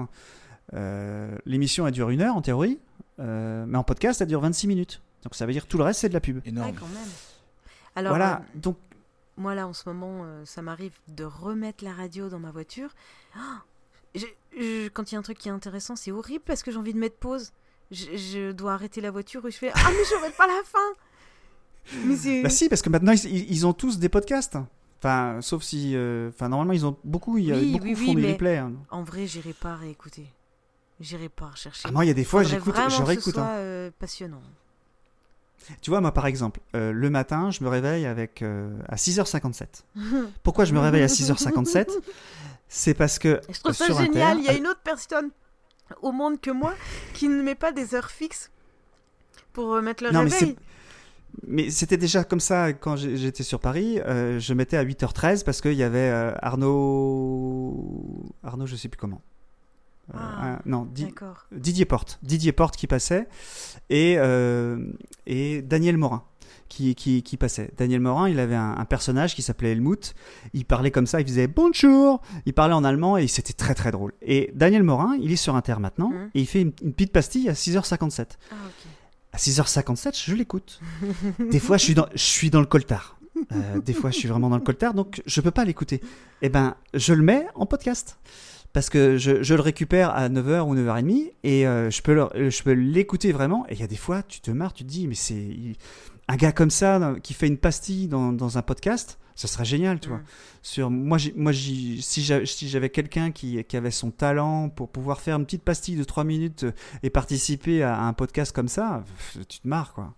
[0.73, 2.79] Euh, l'émission elle dure une heure en théorie,
[3.21, 5.03] euh, mais en podcast elle dure 26 minutes.
[5.23, 6.41] Donc ça veut dire tout le reste c'est de la pub.
[6.47, 6.75] Énorme.
[6.75, 7.09] quand même.
[7.97, 8.79] Alors, voilà, euh, donc.
[9.37, 12.91] Moi là en ce moment, ça m'arrive de remettre la radio dans ma voiture.
[13.37, 14.21] Oh,
[14.95, 16.95] quand il y a un truc qui est intéressant, c'est horrible parce que j'ai envie
[16.95, 17.53] de mettre pause.
[17.91, 20.79] Je, je, dois arrêter la voiture et je fais Ah mais je pas la fin
[22.43, 24.57] bah si, parce que maintenant ils, ont tous des podcasts.
[24.99, 28.33] Enfin, sauf si, euh, enfin normalement ils ont beaucoup, il y a beaucoup font des
[28.33, 28.59] replays.
[28.59, 28.73] Hein.
[28.91, 30.27] En vrai, j'irai pas réécouter.
[31.01, 31.83] J'irai pas rechercher.
[31.85, 33.37] Ah, moi, il y a des fois, j'écoute, je réécoute.
[33.37, 33.49] Hein.
[33.57, 34.41] Euh, passionnant.
[35.81, 39.85] Tu vois, moi par exemple, euh, le matin, je me réveille avec à 6h57.
[40.43, 41.89] Pourquoi je me réveille à 6h57
[42.69, 43.41] C'est parce que.
[43.51, 44.39] Je trouve ça génial.
[44.39, 45.31] il y a une autre personne
[46.01, 46.75] au monde que moi
[47.13, 48.51] qui ne met pas des heures fixes
[49.53, 50.57] pour mettre le non, réveil mais
[51.71, 53.99] c'était déjà comme ça quand j'étais sur Paris.
[54.07, 56.33] Euh, je mettais à 8h13 parce qu'il y avait euh,
[57.05, 58.25] Arnaud.
[58.43, 59.21] Arnaud, je sais plus comment.
[60.11, 61.07] Euh, Ah, un- non, Di-.
[61.53, 62.19] Didier Porte.
[62.23, 63.27] Didier Porte qui passait
[63.91, 64.17] et,
[65.27, 66.23] et Daniel Morin
[66.69, 67.71] qui, qui, qui passait.
[67.77, 70.15] Daniel Morin, il avait un, un personnage qui s'appelait Helmut.
[70.55, 72.21] Il parlait comme ça, il faisait bonjour.
[72.47, 74.13] Il parlait en allemand et c'était très très drôle.
[74.23, 76.31] Et Daniel Morin, il est sur Inter maintenant Mhm.
[76.35, 78.39] et il fait une, une petite pastille à 6h57.
[78.51, 78.91] Ah, ok.
[79.35, 80.81] À 6h57, je l'écoute.
[81.51, 83.19] Des fois, je suis dans, je suis dans le coltard.
[83.53, 86.01] Euh, des fois, je suis vraiment dans le coltard, donc je peux pas l'écouter.
[86.41, 88.19] Eh ben, je le mets en podcast.
[88.73, 92.63] Parce que je, le récupère à 9h ou 9h30 et euh, je peux le- je
[92.63, 93.65] peux l'écouter vraiment.
[93.69, 95.47] Et il y a des fois, tu te marres, tu te dis, mais c'est.
[96.27, 100.09] Un gars comme ça, qui fait une pastille dans un podcast, ça serait génial, tu
[100.09, 100.19] vois.
[100.19, 100.25] Mm.
[100.63, 105.37] Sur, moi, moi si j'avais si quelqu'un qui, qui avait son talent pour pouvoir faire
[105.37, 106.73] une petite pastille de 3 minutes euh,
[107.03, 109.05] et participer à un podcast comme ça,
[109.49, 110.15] tu te marres, quoi.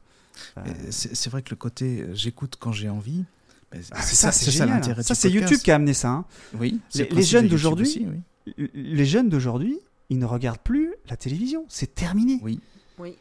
[0.59, 3.25] Euh, C'est vrai que le côté euh, j'écoute quand j'ai envie,
[3.73, 4.69] ah, c'est ça, c'est ça génial.
[4.81, 5.31] l'intérêt Ça, c'est.
[5.31, 6.11] YouTube qui a amené ça.
[6.11, 6.25] hein.
[6.59, 8.67] Oui, Les- jeunes d'aujourd'hui, oui.
[8.75, 9.79] Les jeunes d'aujourd'hui,
[10.11, 11.65] ils ne regardent plus la télévision.
[11.69, 12.39] C'est terminé.
[12.43, 12.61] Oui.
[12.99, 13.17] Oui.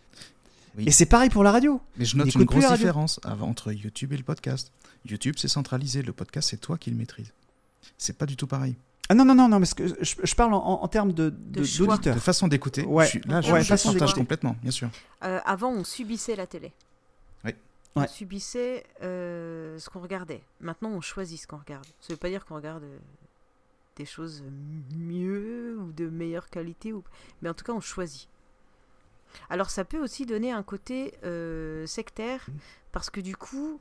[0.77, 0.85] Oui.
[0.87, 1.79] Et c'est pareil pour la radio.
[1.97, 4.71] Mais je note une grosse différence avant- entre YouTube et le podcast.
[5.05, 6.01] YouTube, c'est centralisé.
[6.01, 7.31] Le podcast, c'est toi qui le maîtrises.
[7.97, 8.75] C'est pas du tout pareil.
[9.07, 11.61] Ah non, non, non, non, mais que- je, je parle en, en termes de, de-.
[11.61, 13.07] De façon d'écouter, Ouais.
[13.27, 14.89] là, je, Ouais, je façon partage complètement, bien sûr.
[15.23, 16.73] Euh, avant, on subissait la télé.
[17.43, 17.51] Oui.
[17.95, 18.07] On Ouais.
[18.07, 20.41] subissait euh, ce qu'on regardait.
[20.59, 21.85] Maintenant, on choisit ce qu'on regarde.
[22.01, 22.97] Ça veut pas dire qu'on regarde euh,
[23.95, 24.43] des choses
[24.97, 27.03] mieux ou de meilleure qualité, ou...
[27.43, 28.27] mais en tout cas, on choisit.
[29.49, 32.45] Alors, ça peut aussi donner un côté euh, sectaire,
[32.91, 33.79] parce que du coup,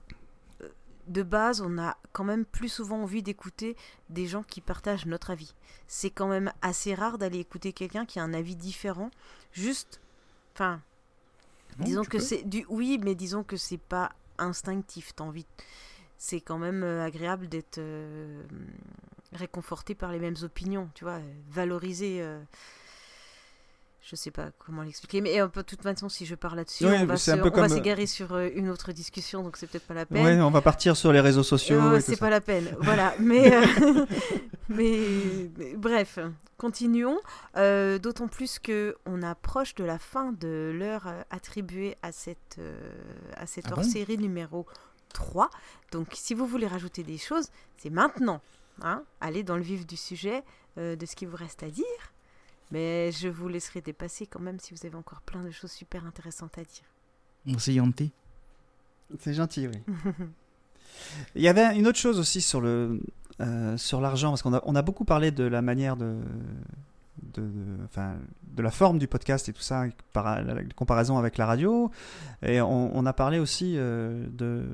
[0.63, 0.69] euh,
[1.09, 3.77] de base, on a quand même plus souvent envie d'écouter
[4.11, 5.55] des gens qui partagent notre avis.
[5.87, 9.11] C'est quand même assez rare d'aller écouter quelqu'un qui a un avis différent,
[9.53, 10.01] juste.
[10.55, 10.81] Enfin,
[11.79, 15.15] disons que c'est du oui, mais disons que c'est pas instinctif.
[15.15, 15.47] T'as envie.
[16.17, 18.43] C'est quand même euh, agréable d'être euh,
[19.33, 21.19] réconforté par les mêmes opinions, tu vois,
[21.51, 22.23] valorisé.
[22.23, 22.41] euh,
[24.07, 26.99] je sais pas comment l'expliquer, mais euh, de toute façon, si je parle là-dessus, Ouais,
[26.99, 27.17] on va
[27.51, 30.23] comme, euh, s'égarer sur euh, une autre discussion, donc c'est peut-être pas la peine.
[30.25, 31.81] Ouais, on va partir sur les réseaux sociaux.
[31.81, 32.77] Euh, c'est pas la peine.
[32.81, 33.15] Voilà.
[33.19, 34.07] Mais, euh,
[34.69, 36.19] mais, mais bref,
[36.59, 37.19] continuons.
[37.57, 42.61] Euh, D'autant plus que on approche de la fin de l'heure attribuée à cette,
[43.37, 43.77] à cette Ah bon?
[43.79, 44.67] hors-série numéro
[45.15, 45.49] 3.
[45.93, 47.49] Donc, si vous voulez rajouter des choses,
[47.79, 48.43] c'est maintenant.
[48.83, 50.43] Hein Allez dans le vif du sujet
[50.77, 51.85] de ce qui vous reste à dire.
[52.75, 56.05] Mais je vous laisserai dépasser quand même si vous avez encore plein de choses super
[56.07, 56.85] intéressantes à dire.
[57.47, 58.13] Merci Yanti.
[59.19, 59.79] C'est gentil, oui.
[61.35, 63.01] Il y avait une autre chose aussi sur le
[63.41, 66.17] euh, sur l'argent parce qu'on a on a beaucoup parlé de la manière de
[67.35, 68.17] de, de- enfin,
[68.57, 71.91] de la forme du podcast et tout ça, par la, la comparaison avec la radio.
[72.43, 74.65] Et on, on a parlé aussi euh, de,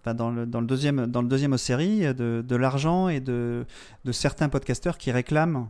[0.00, 3.66] enfin, dans, le, dans, le deuxième, dans le deuxième série de, de l'argent et de,
[4.04, 5.68] de certains podcasteurs qui réclament,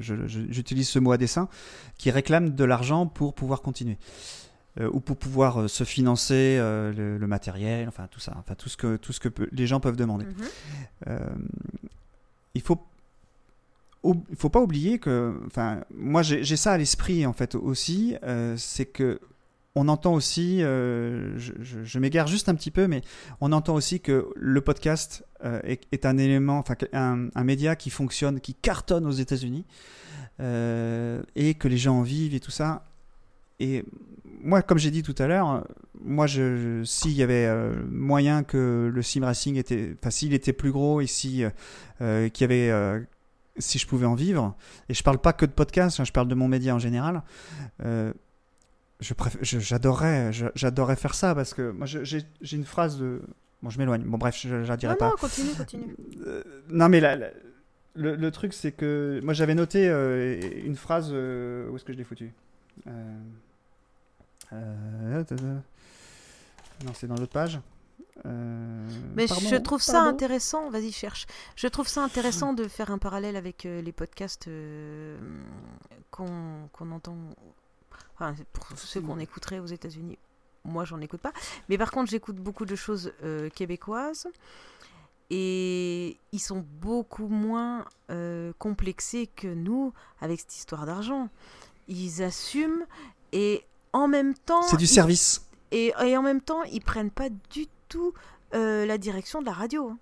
[0.00, 1.48] j'utilise ce mot à dessein,
[1.98, 3.98] qui réclament de l'argent pour pouvoir continuer.
[4.80, 8.56] Euh, ou pour pouvoir euh, se financer euh, le, le matériel, enfin tout ça, enfin
[8.56, 10.24] tout ce que, tout ce que peut- les gens peuvent demander.
[10.24, 10.32] Mhm.
[11.06, 11.18] Euh,
[12.54, 12.80] il faut
[14.02, 18.16] il faut pas oublier que enfin moi j'ai ça à l'esprit en fait aussi
[18.56, 19.18] c'est que
[19.74, 23.02] on entend aussi euh, je, m'égare juste un petit peu mais
[23.40, 28.40] on entend aussi que le podcast euh, est, un élément enfin un, média qui fonctionne
[28.40, 29.64] qui cartonne aux États-Unis
[30.40, 32.84] euh, et que les gens en vivent et tout ça.
[33.58, 33.84] Et
[34.40, 35.64] moi comme j'ai dit tout à l'heure
[36.06, 37.48] moi, je, s'il y avait
[37.88, 41.44] moyen que le sim racing était, enfin, s'il était plus gros et si,
[41.98, 43.06] qu'il y avait,
[43.56, 44.54] si je pouvais en vivre,
[44.90, 47.22] et je parle pas que de podcast, hein, je parle de mon média en général,
[49.42, 52.04] je j'adorerais, j'adorerais faire ça parce que moi, j'ai
[52.40, 53.22] j'ai une phrase de,
[53.62, 55.08] bon, je m'éloigne, bon, bref, je, la dirai Non, pas.
[55.10, 55.96] non, continue, continue.
[56.26, 57.30] Euh, non, mais la- la-
[57.96, 61.10] le, le truc, c'est que moi, j'avais noté euh, une phrase.
[61.12, 62.32] euh, où est-ce que je l'ai foutu
[62.88, 63.18] euh,
[66.84, 67.60] Non, c'est dans l'autre page.
[68.26, 71.26] Euh, Mais pardon, je trouve ça intéressant, vas-y cherche.
[71.56, 75.18] Je trouve ça intéressant de faire un parallèle avec euh, les podcasts euh,
[76.10, 77.16] qu'on qu'on entend,
[78.14, 80.18] enfin, pour ceux qu'on écouterait aux États-Unis.
[80.64, 81.32] Moi, j'en écoute pas.
[81.68, 84.26] Mais par contre, j'écoute beaucoup de choses euh, québécoises.
[85.30, 91.28] Et ils sont beaucoup moins euh, complexés que nous avec cette histoire d'argent.
[91.88, 92.84] Ils assument
[93.32, 94.62] et en même temps.
[94.62, 95.46] C'est du ils- service.
[95.70, 98.12] et, et en même temps, ils prennent pas du tout
[98.54, 99.92] euh, la direction de la radio.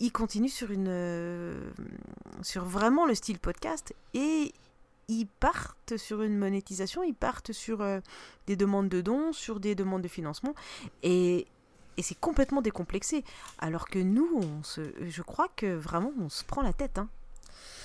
[0.00, 1.70] Ils continuent sur une, euh,
[2.42, 4.52] sur vraiment le style podcast et
[5.08, 8.00] ils partent sur une monétisation, ils partent sur euh,
[8.46, 10.54] des demandes de dons, sur des demandes de financement
[11.02, 11.46] et,
[11.96, 13.24] et c'est complètement décomplexé.
[13.58, 16.98] Alors que nous, on se, je crois que vraiment, on se prend la tête.
[16.98, 17.08] hein.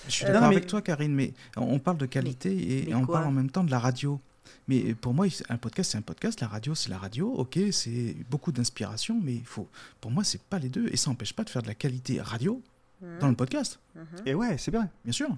[0.05, 2.95] Je suis Euh, d'accord mais- avec toi, Karine, mais on parle de qualité et mais
[2.95, 4.19] on parle en même temps de la radio.
[4.67, 6.41] Mais pour moi, un podcast, c'est un podcast.
[6.41, 7.31] La radio, c'est la radio.
[7.33, 9.67] Ok, c'est beaucoup d'inspiration, mais il faut.
[10.01, 12.19] Pour moi, c'est pas les deux, et ça n'empêche pas de faire de la qualité
[12.21, 12.61] radio
[13.01, 13.19] Mhm.
[13.19, 14.03] dans le podcast, Mhm.
[14.25, 14.85] Et ouais, c'est vrai.
[15.03, 15.29] bien sûr.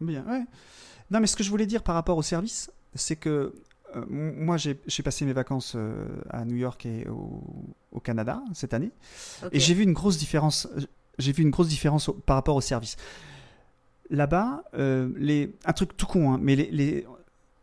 [0.00, 0.44] Bien, ouais.
[1.10, 3.54] Non, mais ce que je voulais dire par rapport au service, c'est que
[3.94, 7.42] euh, moi, j'ai passé mes vacances euh, à New York et au,
[7.92, 8.90] au Canada cette année,
[9.52, 10.68] et j'ai vu une grosse différence.
[11.18, 12.96] J'ai vu une grosse différence au- par rapport au service.
[14.10, 17.06] Là-bas, euh, les, un truc tout con, hein, mais les, les,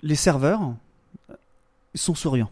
[0.01, 0.73] les serveurs
[1.29, 1.33] euh,
[1.95, 2.51] sont souriants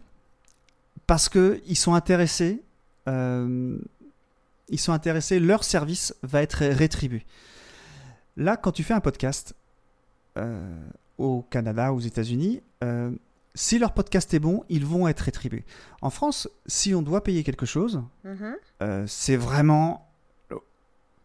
[1.06, 2.62] parce que ils sont intéressés.
[3.08, 3.76] euh,
[4.68, 5.38] ils sont intéressés.
[5.40, 7.26] Leur service va être rétribué.
[8.38, 9.61] Là, quand tu fais un podcast euh,
[11.18, 13.10] au Canada, aux États-Unis, euh,
[13.54, 15.64] si leur podcast est bon, ils vont être rétribués.
[16.00, 18.54] En France, si on doit payer quelque chose, Mhm.
[18.82, 20.08] euh, c'est vraiment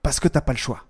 [0.04, 0.86] parce que t'as pas le choix.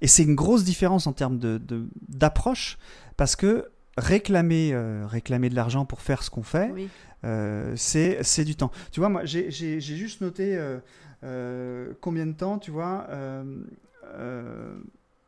[0.00, 2.78] Et c'est une grosse différence en termes de- de- d'approche,
[3.16, 6.88] parce que réclamer, euh, réclamer de l'argent pour faire ce qu'on fait, Oui.
[7.24, 8.70] euh, c'est du temps.
[8.92, 10.78] Tu vois, moi, j'ai juste noté euh,
[11.24, 13.06] euh, combien de temps, tu vois.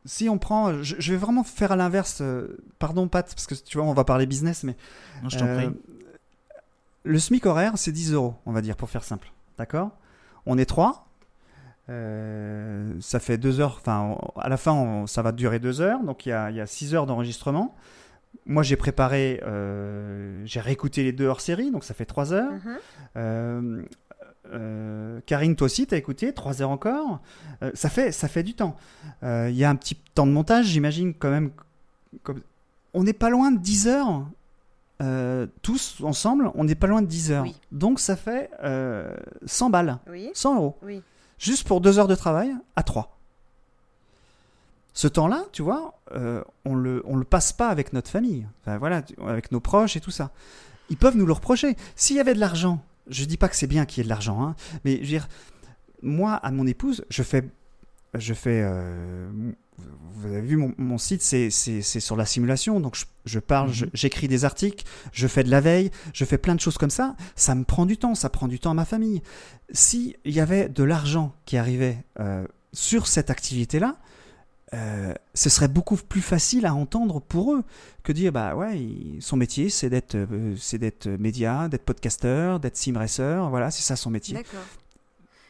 [0.05, 2.19] Si on prend, je, je vais vraiment faire à l'inverse.
[2.21, 4.75] euh, pardon, Pat, parce que tu vois, on va parler business, mais
[5.23, 5.69] Non, je t'en euh, prie.
[7.03, 9.31] le SMIC horaire, c'est 10 euros, on va dire, pour faire simple.
[9.57, 9.91] D'accord?
[10.45, 11.07] On est trois.
[11.89, 13.77] Euh, ça fait deux heures.
[13.79, 16.01] Enfin, à la fin, on- ça va durer deux heures.
[16.03, 17.75] Donc, il y a, il y a six heures d'enregistrement.
[18.45, 22.51] Moi, j'ai préparé, euh, j'ai réécouté les deux hors série, donc ça fait trois heures.
[23.15, 23.83] Euh,
[24.51, 27.19] euh, Karine, toi aussi, t'as écouté, 3 heures encore?
[27.61, 28.75] Euh, ça, fait, ça fait du temps.
[29.23, 31.51] Euh, Il y a un petit temps de montage, j'imagine, quand même.
[32.23, 32.41] Comme...
[32.93, 34.25] On n'est pas loin de 10 heures.
[35.61, 37.43] tous ensemble, on n'est pas loin de 10 heures.
[37.43, 37.55] Oui.
[37.71, 39.15] Donc ça fait euh,
[39.45, 40.29] 100 balles, Oui.
[40.33, 40.77] 100 euros.
[40.83, 41.01] Oui.
[41.39, 43.17] Juste pour 2 heures de travail à 3.
[44.93, 45.99] Ce temps-là, tu vois,
[46.65, 49.99] on le, on le passe pas avec notre famille, Enfin, voilà, avec nos proches et
[49.99, 50.29] tout ça.
[50.89, 51.75] Ils peuvent nous le reprocher.
[51.95, 54.09] S'il y avait de l'argent, je dis pas que c'est bien qu'il y ait de
[54.09, 55.27] l'argent, hein, mais je veux dire,
[56.01, 57.43] moi, à mon épouse, je fais,
[58.13, 59.29] je fais, euh,
[59.77, 63.89] vous avez vu mon, mon site, c'est, sur la simulation, donc je, je parle, Mhm.
[63.93, 67.15] j'écris des articles, je fais de la veille, je fais plein de choses comme ça.
[67.35, 69.21] Ça me prend du temps, ça prend du temps à ma famille.
[69.71, 73.97] S'il y avait de l'argent qui arrivait euh, sur cette activité-là,
[74.73, 77.63] euh, ce serait beaucoup plus facile à entendre pour eux
[78.03, 82.59] que dire bah ouais il- son métier c'est d'être euh, c'est d'être média d'être podcasteur
[82.59, 84.65] d'être sim racer voilà c'est ça son métier D'accord.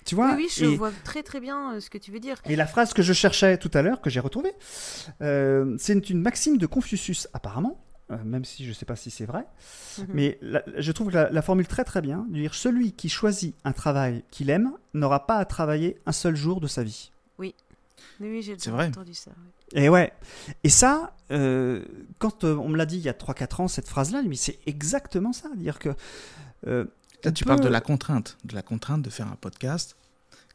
[0.06, 2.36] tu vois oui, je et, vois très très bien euh, ce que tu veux dire.
[2.46, 4.52] et la phrase que je cherchais tout à l'heure que j'ai retrouvée
[5.22, 7.80] euh, c'est une maxime de Confucius apparemment
[8.26, 9.46] même si je ne sais pas si c'est vrai
[10.00, 10.06] Mhm.
[10.14, 13.56] mais la- je trouve la, la formule très très bien de dire celui qui choisit
[13.64, 17.56] un travail qu'il aime n'aura pas à travailler un seul jour de sa vie Oui,
[18.22, 18.88] oui, j'ai C'est déjà vrai.
[18.88, 19.32] entendu ça.
[19.38, 19.82] oui.
[19.82, 20.14] Et ouais.
[20.64, 21.84] Et ça, euh,
[22.20, 24.60] quand euh, on me l'a dit il y a 3-4 ans, cette phrase-là, mais c'est
[24.66, 25.50] exactement ça.
[25.56, 25.90] Dire que.
[26.68, 26.86] euh,
[27.24, 29.96] Là, tu parles de la contrainte, de la contrainte de faire un podcast.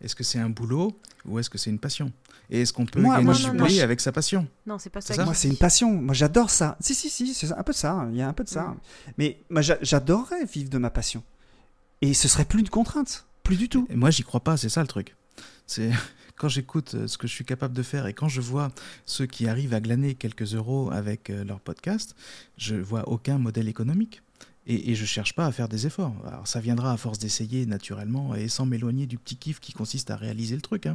[0.03, 2.13] Est-ce que c'est un boulot ou est-ce que c'est une passion?
[2.51, 4.47] Et est-ce qu'on peut Moi- gagner du avec sa passion?
[4.67, 5.25] Non, c'est pas ça.
[5.25, 5.91] Moi, c'est une passion.
[5.93, 6.77] Moi, j'adore ça.
[6.81, 8.07] Si, si, si, c'est un peu ça.
[8.13, 8.63] Il y a un peu de ça.
[8.63, 8.77] Mm.
[9.17, 11.25] Mais moi, j'a- j'adorerais vivre de ma passion.
[12.03, 13.25] Et ce serait plus une contrainte.
[13.43, 13.87] Plus du tout.
[13.91, 15.17] Et moi, j'y crois pas, c'est ça le truc.
[15.67, 15.91] C'est
[16.39, 18.71] quand j'écoute euh, ce que je suis capable de faire et quand je vois
[19.07, 22.15] ceux qui arrivent à glaner quelques euros avec euh, leur podcast,
[22.57, 24.23] je vois aucun modèle économique.
[24.71, 26.15] Et, et je cherche pas à faire des efforts.
[26.27, 30.11] Alors ça viendra à force d'essayer naturellement et sans m'éloigner du petit kiff qui consiste
[30.11, 30.85] à réaliser le truc.
[30.87, 30.95] hein.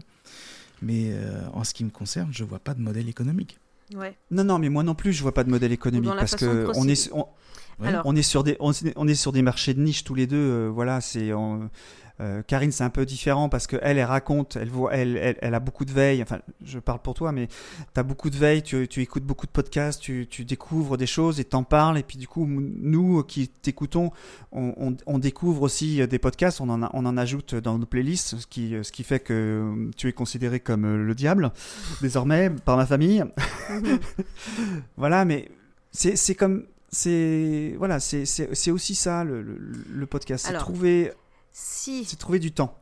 [0.82, 3.58] Mais euh, en ce qui me concerne, je vois pas de modèle économique.
[3.96, 4.16] Ouais.
[4.32, 6.88] Non, non, mais moi non plus, je vois pas de modèle économique parce que on
[6.88, 7.28] est, on,
[7.80, 7.88] Ouais.
[7.88, 10.14] Alors, on est sur des, on, est- on est sur des marchés de niche tous
[10.14, 10.38] les deux.
[10.38, 11.32] euh, voilà, c'est.
[12.22, 15.36] Euh, Karine, c'est un peu différent parce que elle, elle raconte, elle voit, elle, elle,
[15.42, 16.22] elle a beaucoup de veille.
[16.22, 18.62] Enfin, je parle pour toi, mais tu as beaucoup de veille.
[18.62, 21.98] Tu, tu écoutes beaucoup de podcasts, tu, tu découvres des choses et t'en parles.
[21.98, 24.12] Et puis du coup, nous qui t'écoutons,
[24.52, 26.62] on, on, on découvre aussi des podcasts.
[26.62, 29.34] On en, a- on en ajoute dans nos playlists, ce qui, ce qui fait que
[29.34, 31.52] euh, tu es considéré comme euh, le diable
[32.02, 33.24] désormais par ma famille.
[34.98, 35.50] Voilà, mais
[35.92, 39.58] c'est comme c'est voilà, c'est aussi ça le, le,
[39.90, 41.12] le podcast, c'est trouver
[41.54, 42.04] si.
[42.06, 42.78] c'est trouver du temps.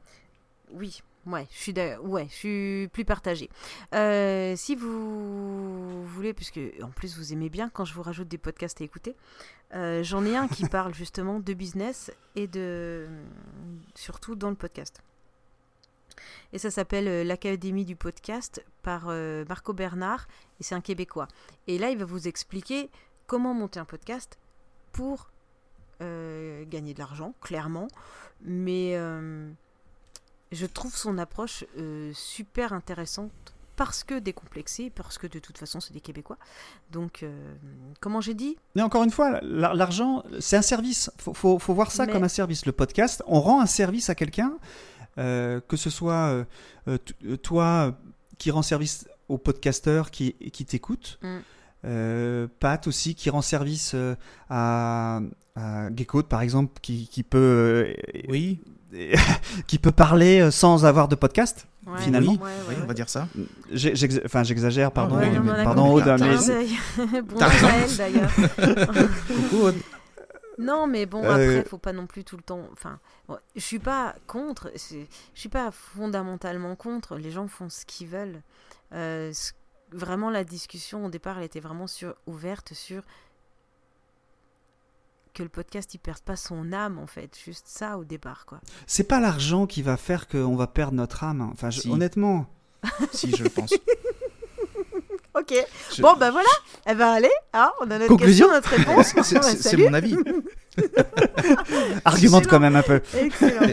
[0.73, 3.49] Oui, ouais, je suis ouais, je suis plus partagée.
[3.93, 8.37] Euh, si vous voulez, puisque en plus vous aimez bien quand je vous rajoute des
[8.37, 9.15] podcasts à écouter,
[9.73, 13.07] euh, j'en ai un qui parle justement de business et de
[13.95, 15.03] surtout dans le podcast.
[16.53, 20.27] Et ça s'appelle euh, l'Académie du podcast par euh, Marco Bernard
[20.59, 21.27] et c'est un Québécois.
[21.67, 22.89] Et là, il va vous expliquer
[23.27, 24.37] comment monter un podcast
[24.91, 25.29] pour
[26.01, 27.87] euh, gagner de l'argent, clairement,
[28.43, 29.49] mais euh,
[30.51, 33.31] je trouve son approche euh, super intéressante
[33.75, 36.37] parce que décomplexés, parce que de toute façon, c'est des Québécois.
[36.91, 37.25] Donc,
[37.99, 38.55] comment j'ai dit?
[38.75, 41.09] Mais encore une fois, la- l'argent, c'est un service.
[41.17, 42.65] Faut, faut, faut voir ça Mais- comme un service.
[42.67, 44.53] Le podcast, on rend un service à quelqu'un,
[45.15, 46.45] que ce soit
[47.41, 47.97] toi
[48.37, 51.39] qui rend service au podcasteur qui, qui t'écoute, Mm.
[51.85, 54.15] Euh, Pat aussi qui rend service euh,
[54.49, 55.19] à,
[55.55, 57.93] à Gecko, par exemple, qui, qui peut euh,
[58.29, 58.61] Oui,
[59.67, 61.67] qui peut parler euh, sans avoir de podcast.
[61.87, 62.33] Ouais, Finalement.
[62.33, 62.37] ouais,
[62.69, 63.27] oui, ouais, on va dire ça.
[64.25, 65.93] Enfin, j'exagère, pardon, mais- mais a pardon.
[65.93, 67.67] Aude, mais bon raison.
[67.67, 68.31] Noël, d'ailleurs.
[69.27, 69.75] Coucou, Aude.
[70.59, 71.29] Non, mais bon, Euh,
[71.59, 72.61] après, faut pas non plus tout le temps.
[72.71, 74.69] Enfin, bon, je suis pas contre.
[74.75, 77.15] Je suis pas fondamentalement contre.
[77.15, 78.41] Les gens font ce qu'ils veulent.
[78.93, 79.53] Euh, ce-
[79.91, 83.03] vraiment, la discussion au départ, elle était vraiment sur ouverte sur
[85.33, 87.37] que le podcast il perde pas son âme en fait.
[87.45, 88.59] Juste ça au départ, quoi.
[88.85, 91.41] C'est pas l'argent qui va faire qu'on va perdre notre âme.
[91.53, 91.89] Enfin, je- Si.
[91.89, 92.47] honnêtement.
[93.13, 93.73] si, je le pense.
[95.41, 95.53] Ok.
[95.95, 96.49] Je- Bon, bah voilà.
[96.89, 99.13] Eh ben allez, hein, on a notre Conclusion question, notre réponse.
[99.61, 100.15] C'est- mon avis.
[102.05, 102.49] Argumente Excellent.
[102.49, 103.01] quand même un peu.
[103.13, 103.67] Excellent.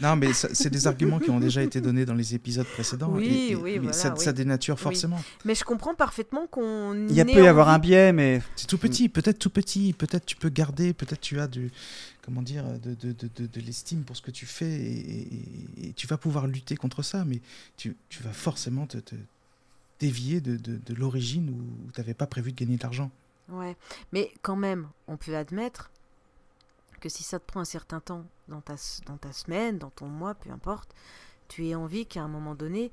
[0.00, 3.10] Non, mais c'est des arguments qui ont déjà été donnés dans les épisodes précédents.
[3.12, 4.22] Oui, et- et- oui, mais voilà, ça, oui.
[4.24, 5.20] ça dénature forcément.
[5.44, 6.94] Mais je comprends parfaitement qu'on.
[7.08, 9.92] Il y a peut y avoir un biais, mais C'est tout petit, peut-être tout petit,
[9.92, 11.70] peut-être tu peux garder, peut-être tu as du,
[12.24, 15.28] comment dire, de, de, de, de- de l'estime pour ce que tu fais et,
[15.82, 17.40] et- et tu vas pouvoir lutter contre ça, mais
[17.76, 19.14] tu, tu vas forcément te, te
[20.00, 23.10] dévier de, de, de l'origine où, tu n'avais pas prévu de gagner de l'argent.
[23.48, 23.76] Ouais,
[24.12, 25.90] mais quand même, on peut admettre
[27.00, 28.76] que si ça te prend un certain temps dans ta,
[29.06, 30.94] dans ta semaine, dans ton mois, peu importe,
[31.48, 32.90] tu aies envie qu'à un moment donné,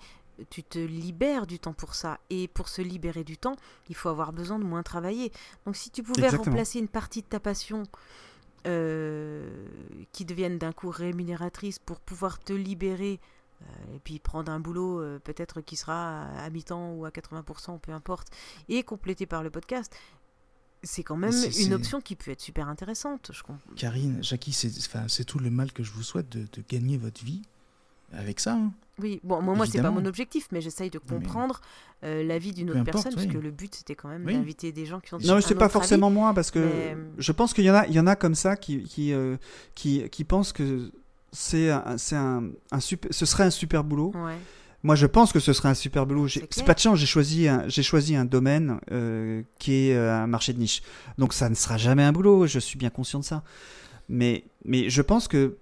[0.50, 2.20] tu te libères du temps pour ça.
[2.30, 3.56] Et pour se libérer du temps,
[3.90, 5.32] il faut avoir besoin de moins travailler.
[5.66, 6.52] Donc si tu pouvais Exactement.
[6.52, 7.84] remplacer une partie de ta passion
[8.68, 9.66] euh,
[10.12, 13.20] qui devienne d'un coup rémunératrice pour pouvoir te libérer
[13.96, 17.92] et puis prendre un boulot euh, peut-être qui sera à, mi-temps ou à 80%, peu
[17.92, 18.28] importe,
[18.70, 19.96] et complété par le podcast,
[20.84, 23.30] c'est quand même une option qui peut être super intéressante.
[23.34, 23.60] Je comprends.
[23.76, 27.44] Karine, Jackie, c'est tout le mal que je vous souhaite de, de gagner votre vie
[28.14, 28.56] avec ça.
[28.56, 28.72] hein.
[29.00, 31.62] Oui, bon, moi, moi c'est pas mon objectif, mais j'essaye de Non, mais- comprendre
[32.04, 33.26] euh, l'avis d'une autre importe, personne, oui.
[33.26, 34.34] parce que le but c'était quand même Oui.
[34.34, 35.72] d'inviter des gens qui ont non, un c'est pas avis.
[35.74, 38.16] forcément moi parce que mais- je pense qu'il y en a, il y en a
[38.16, 39.38] comme ça qui qui euh,
[39.76, 40.92] qui, qui pensent que
[41.32, 44.12] c'est un, c'est un, un super, ce serait un super boulot.
[44.16, 44.36] Ouais.
[44.84, 46.28] Moi, je pense que ce serait un super boulot.
[46.28, 49.96] J'ai- C'est pas de chance, j'ai choisi un, j'ai choisi un domaine euh, qui est
[49.96, 50.82] euh, un marché de niche.
[51.20, 53.44] Donc ça ne sera jamais un boulot, je suis bien conscient de ça.
[54.10, 55.58] Mais, mais je pense que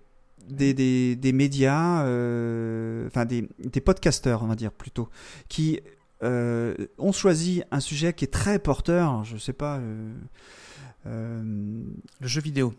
[0.47, 5.09] des, des, des médias, euh, enfin des, des podcasteurs, on va dire plutôt,
[5.49, 5.81] qui
[6.23, 9.77] euh, ont choisi un sujet qui est très porteur, je sais pas.
[9.77, 10.13] euh,
[11.07, 11.43] euh,
[12.21, 12.73] Le jeu vidéo.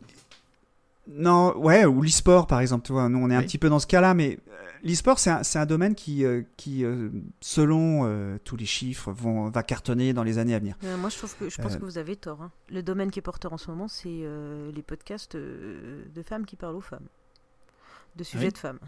[1.08, 3.78] Non, ouais, ou l'e-sport par exemple, tu vois, nous on est un petit peu dans
[3.80, 4.52] ce cas-là, mais euh,
[4.84, 7.08] l'e-sport c'est un, c'est un domaine qui, euh, qui euh,
[7.40, 10.76] selon euh, tous les chiffres, vont, va cartonner dans les années à venir.
[10.98, 12.42] Moi, je, trouve que, je pense Euh, que vous avez tort.
[12.42, 12.52] hein.
[12.70, 16.46] Le domaine qui est porteur en ce moment, c'est euh, les podcasts euh, de femmes
[16.46, 17.06] qui parlent aux femmes.
[18.16, 18.52] De sujets oui.
[18.52, 18.78] de femmes.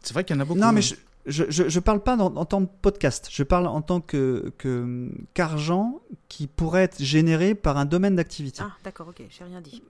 [0.00, 0.58] C'est vrai qu'il y en a beaucoup.
[0.60, 0.94] Non, mais hein.
[1.26, 4.00] je, je, je, je parle pas dans- en tant que podcast, je parle en tant
[4.00, 8.62] que que- qu'argent qui pourrait être généré par un domaine d'activité.
[8.64, 9.82] Ah, d'accord, ok, j'ai rien dit.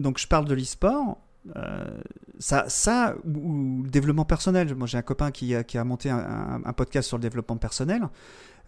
[0.00, 1.18] Donc je parle de l'e-sport.
[1.56, 1.84] euh,
[2.38, 4.74] ça, ça ou, le développement personnel.
[4.74, 8.08] Moi, j'ai un copain qui a, monté un, podcast sur le développement personnel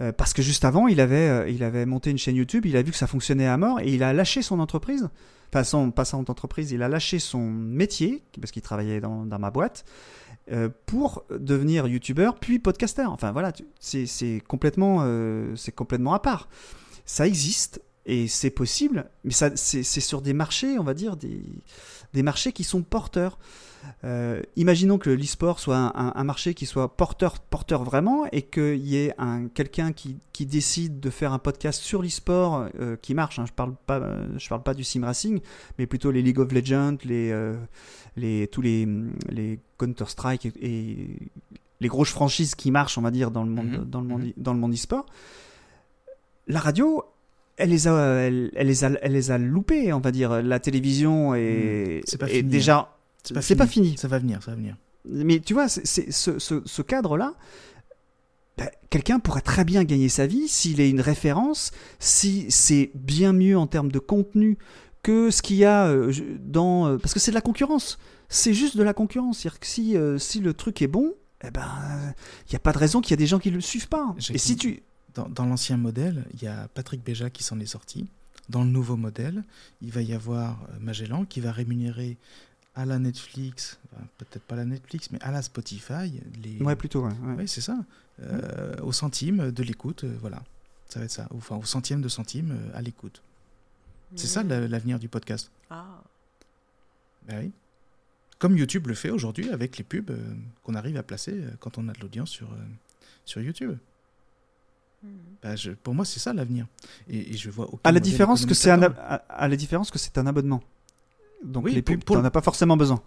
[0.00, 2.66] euh, parce que juste avant, il avait, euh, il avait monté une chaîne YouTube.
[2.66, 5.08] Il a vu que ça fonctionnait à mort et il a lâché son entreprise.
[5.50, 9.50] Enfin, son, pas son entreprise, il a lâché son métier parce qu'il travaillait dans, ma
[9.50, 9.84] boîte
[10.86, 13.12] pour devenir youtubeur puis podcasteur.
[13.12, 15.06] Enfin voilà, c'est complètement,
[15.54, 16.48] c'est complètement à part.
[17.04, 21.42] Ça existe et c'est possible, mais ça c'est sur des marchés, on va dire des
[22.12, 23.38] des marchés qui sont porteurs.
[24.04, 28.42] Euh, imaginons que l'e-sport soit un, un- un marché qui soit porteur, porteur vraiment, et
[28.42, 32.96] qu'il y ait un quelqu'un qui, qui décide de faire un podcast sur l'e-sport euh,
[33.00, 33.38] qui marche.
[33.40, 33.44] hein.
[33.46, 35.40] Je parle pas, euh, je parle pas du sim racing,
[35.78, 37.56] mais plutôt les League of Legends, les, euh,
[38.16, 38.86] les tous les,
[39.30, 41.18] les Counter Strike et, et
[41.80, 44.22] les grosses franchises qui marchent, on va dire, dans le monde, Mhm, dans le monde,
[44.22, 44.32] mhm.
[44.36, 45.06] dans le monde e-sport.
[46.46, 47.04] La radio,
[47.62, 47.92] elle les a,
[48.26, 50.42] elle, elle les a, elle les a loupés, on va dire.
[50.42, 52.02] La télévision est,
[52.42, 52.96] déjà.
[53.24, 53.96] C'est pas, c'est pas fini.
[53.96, 54.76] Ça va venir, ça va venir.
[55.04, 57.34] Mais tu vois, c'est, ce, ce- ce cadre-là,
[58.58, 63.32] ben, quelqu'un pourrait très bien gagner sa vie s'il est une référence, si c'est bien
[63.32, 64.58] mieux en termes de contenu
[65.02, 66.86] que ce qu'il y a euh, dans...
[66.86, 67.98] euh, parce que c'est de la concurrence.
[68.28, 69.38] C'est juste de la concurrence.
[69.40, 71.66] C'est-à-dire que si, euh, si le truc est bon, eh ben,
[72.46, 73.88] il n'y a pas de raison qu'il y a des gens qui ne le suivent
[73.88, 74.14] pas.
[74.32, 74.82] Et si tu...
[75.14, 78.08] Dans, dans l'ancien modèle, il y a Patrick Béja qui s'en est sorti.
[78.48, 79.44] Dans le nouveau modèle,
[79.82, 82.16] il va y avoir euh, Magellan qui va rémunérer
[82.74, 86.20] à la Netflix, enfin, peut-être pas la Netflix, mais à la Spotify.
[86.42, 86.58] Les...
[86.62, 87.46] Ouais, plutôt, ouais.
[87.46, 87.78] c'est ça.
[88.22, 90.42] Euh, Au centime de l'écoute, euh, voilà.
[90.88, 91.28] Ça va être ça.
[91.34, 93.22] Enfin, au centième de centime euh, à l'écoute.
[94.16, 95.50] C'est ça la- l'avenir du podcast.
[95.70, 96.02] Ah.
[97.28, 97.52] Ben oui.
[98.38, 100.10] Comme YouTube le fait aujourd'hui avec les pubs
[100.64, 102.48] qu'on arrive à placer quand on a de l'audience sur,
[103.24, 103.76] sur YouTube.
[105.02, 105.08] Mm.
[105.42, 106.66] Ben, je- pour moi, c'est ça l'avenir.
[107.08, 109.90] Et, et je vois aucun À la différence que c'est un, à, à la différence
[109.90, 110.62] que c'est un abonnement.
[111.44, 113.02] Donc Oui, les pubs, pour- t'en as pas forcément besoin.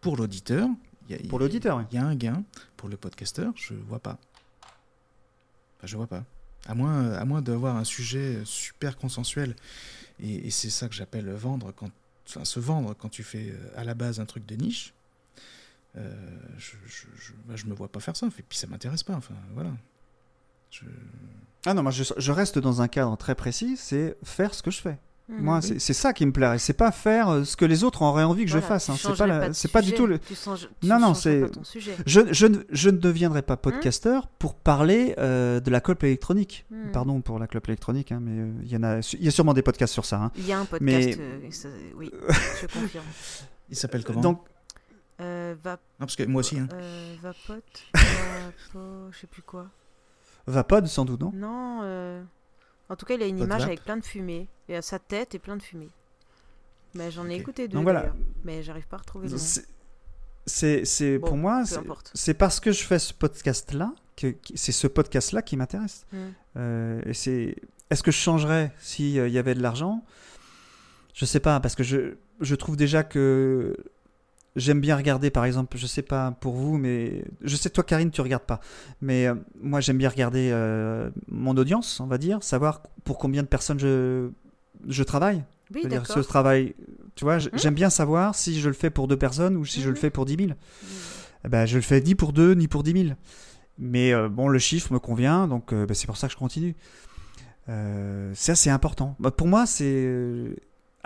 [0.00, 0.68] Pour l'auditeur,
[1.08, 2.42] il y a- Pour l'auditeur, il y a un gain.
[2.76, 4.18] Pour le podcasteur, je vois pas.
[5.78, 6.24] Enfin, je vois pas.
[6.66, 9.54] À moins, à moins d'avoir un sujet super consensuel.
[10.20, 11.90] Et, et c'est ça que j'appelle vendre quand,
[12.26, 14.94] enfin, se vendre quand tu fais euh, à la base un truc de niche.
[15.96, 16.10] Euh,
[16.56, 18.26] je, je, je, bah, je me vois pas faire ça.
[18.26, 19.14] Et puis ça m'intéresse pas.
[19.14, 19.70] Enfin, voilà.
[20.80, 20.86] Je-
[21.66, 24.70] Ah non, moi je, je reste dans un cadre très précis, c'est faire ce que
[24.70, 24.98] je fais.
[25.28, 25.38] Mm.
[25.42, 26.58] Moi, c'est c'est ça qui me plairait.
[26.58, 28.90] C'est pas faire euh, ce que les autres auraient envie que je fasse.
[28.90, 28.96] hein.
[28.98, 29.26] C'est pas,
[29.80, 30.18] la- du tout le.
[30.18, 31.46] tu changes- tu Non, non, c'est-.
[32.04, 36.66] Je, je, ne- je ne deviendrai pas podcasteur pour parler euh, de la clope électronique.
[36.70, 36.90] Hmm.
[36.92, 39.30] Pardon pour la clope électronique, hein, mais euh, il y en a, il y a
[39.30, 40.20] sûrement des podcasts sur ça.
[40.20, 40.30] hein.
[40.36, 42.10] Il y a un podcast, Mais- euh, ça- oui,
[42.60, 43.04] je confirme.
[43.70, 44.20] Il s'appelle comment?
[44.20, 44.42] Donc,
[45.22, 46.58] Euh, va, Non, parce que moi aussi.
[46.58, 46.68] hein.
[46.74, 49.68] euh, Vapote, Vapo, je sais plus quoi.
[50.46, 51.32] Vapod sans doute, non?
[51.34, 52.22] Non, euh,
[52.88, 54.48] en tout cas, il a une Pas image avec plein de fumée.
[54.68, 55.90] Et à sa tête est plein de fumée.
[56.94, 58.12] Mais j'en ai écouté deux Donc voilà.
[58.44, 59.38] mais j'arrive pas à retrouver le nom.
[59.38, 59.66] C'est-
[60.84, 61.62] C'est, Bon, pour moi,
[62.12, 66.04] c'est- parce que je fais ce podcast-là que c'est ce podcast-là qui m'intéresse.
[66.12, 66.18] Hmm.
[66.58, 67.56] Euh, et c'est,
[67.90, 70.04] est-ce que je changerais s'il y avait de l'argent?
[71.14, 73.74] Je sais pas, parce que je, je trouve déjà que
[74.56, 78.10] j'aime bien regarder, par exemple, je sais pas pour vous, mais je sais toi, Karine,
[78.10, 78.60] tu regardes pas,
[79.00, 83.42] mais euh, moi j'aime bien regarder euh, mon audience, on va dire, savoir pour combien
[83.42, 84.30] de personnes je,
[84.88, 85.42] je travaille.
[85.74, 86.74] Oui, C'est-à-dire ce travail,
[87.14, 87.48] tu vois, Hmm.
[87.54, 90.00] j'aime bien savoir si je le fais pour deux personnes ou si je le Mhm.
[90.00, 90.48] fais pour 10 000.
[90.50, 90.54] Hmm.
[91.46, 93.14] Eh ben, je le fais ni pour deux ni pour 10 000.
[93.78, 96.76] Mais euh, bon, le chiffre me convient, donc ben, c'est pour ça que je continue.
[97.66, 99.16] Ça, c'est important.
[99.18, 100.54] Bah, pour moi, c'est.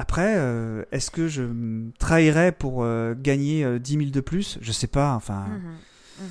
[0.01, 4.57] Après, euh, est-ce que je me trahirais pour euh, gagner euh, 10 000 de plus?
[4.61, 5.15] Je sais pas.
[5.15, 5.77] Enfin, Mhm.
[6.21, 6.29] Mhm.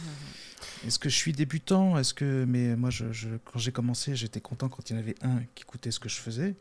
[0.88, 1.98] Est-ce que je suis débutant?
[1.98, 5.00] Est-ce que mais moi je, je- quand j'ai commencé j'étais content quand il y en
[5.00, 6.56] avait un qui écoutait ce que je faisais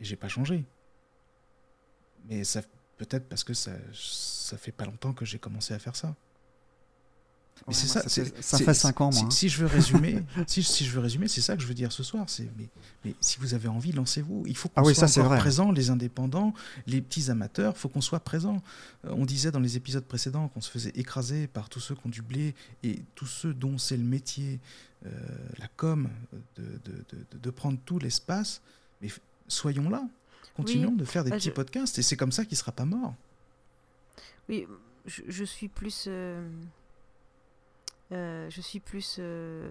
[0.00, 0.64] et j'ai pas changé.
[2.28, 2.60] Mais ça
[2.98, 6.14] peut-être parce que ça ça fait pas longtemps que j'ai commencé à faire ça.
[7.68, 8.02] Mais ouais, c'est ça.
[8.02, 9.12] fait- c'est- ça fait 5 ans, moi.
[9.12, 9.30] Si, hein.
[9.30, 11.92] si je veux résumer, si, si je veux résumer, c'est ça que je veux dire
[11.92, 12.24] ce soir.
[12.28, 12.68] C'est mais,
[13.04, 14.44] mais si vous avez envie, lancez-vous.
[14.46, 16.54] Il faut qu'on Ah oui, soit ça, encore présents, les indépendants,
[16.86, 17.74] les petits amateurs.
[17.76, 18.62] Il faut qu'on soit présents.
[19.04, 22.06] Euh, on disait dans les épisodes précédents qu'on se faisait écraser par tous ceux qui
[22.06, 24.58] ont du blé et tous ceux dont c'est le métier,
[25.06, 25.10] euh,
[25.58, 26.08] la com,
[26.56, 28.60] de, de, de- de prendre tout l'espace.
[29.00, 29.08] Mais
[29.48, 30.02] soyons là.
[30.54, 32.84] Continuons de faire des Ah, petits je- podcasts et c'est comme ça qu'il sera pas
[32.84, 33.14] mort.
[34.48, 34.66] Oui,
[35.06, 36.04] je, je suis plus.
[36.08, 36.46] euh,
[38.12, 39.16] euh, je suis plus.
[39.18, 39.68] euh,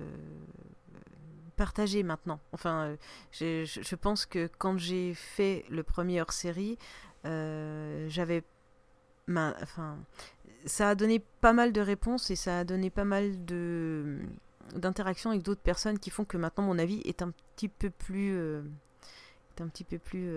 [1.57, 2.39] partagée maintenant.
[2.53, 2.95] Enfin,
[3.41, 6.77] euh, je, pense que quand j'ai fait le premier hors série,
[7.23, 8.43] j'avais.
[9.29, 9.97] Enfin,
[10.65, 14.19] ça a donné pas mal de réponses et ça a donné pas mal de
[14.75, 18.33] d'interactions avec d'autres personnes qui font que maintenant mon avis est un petit peu plus.
[18.35, 20.31] est un petit peu plus.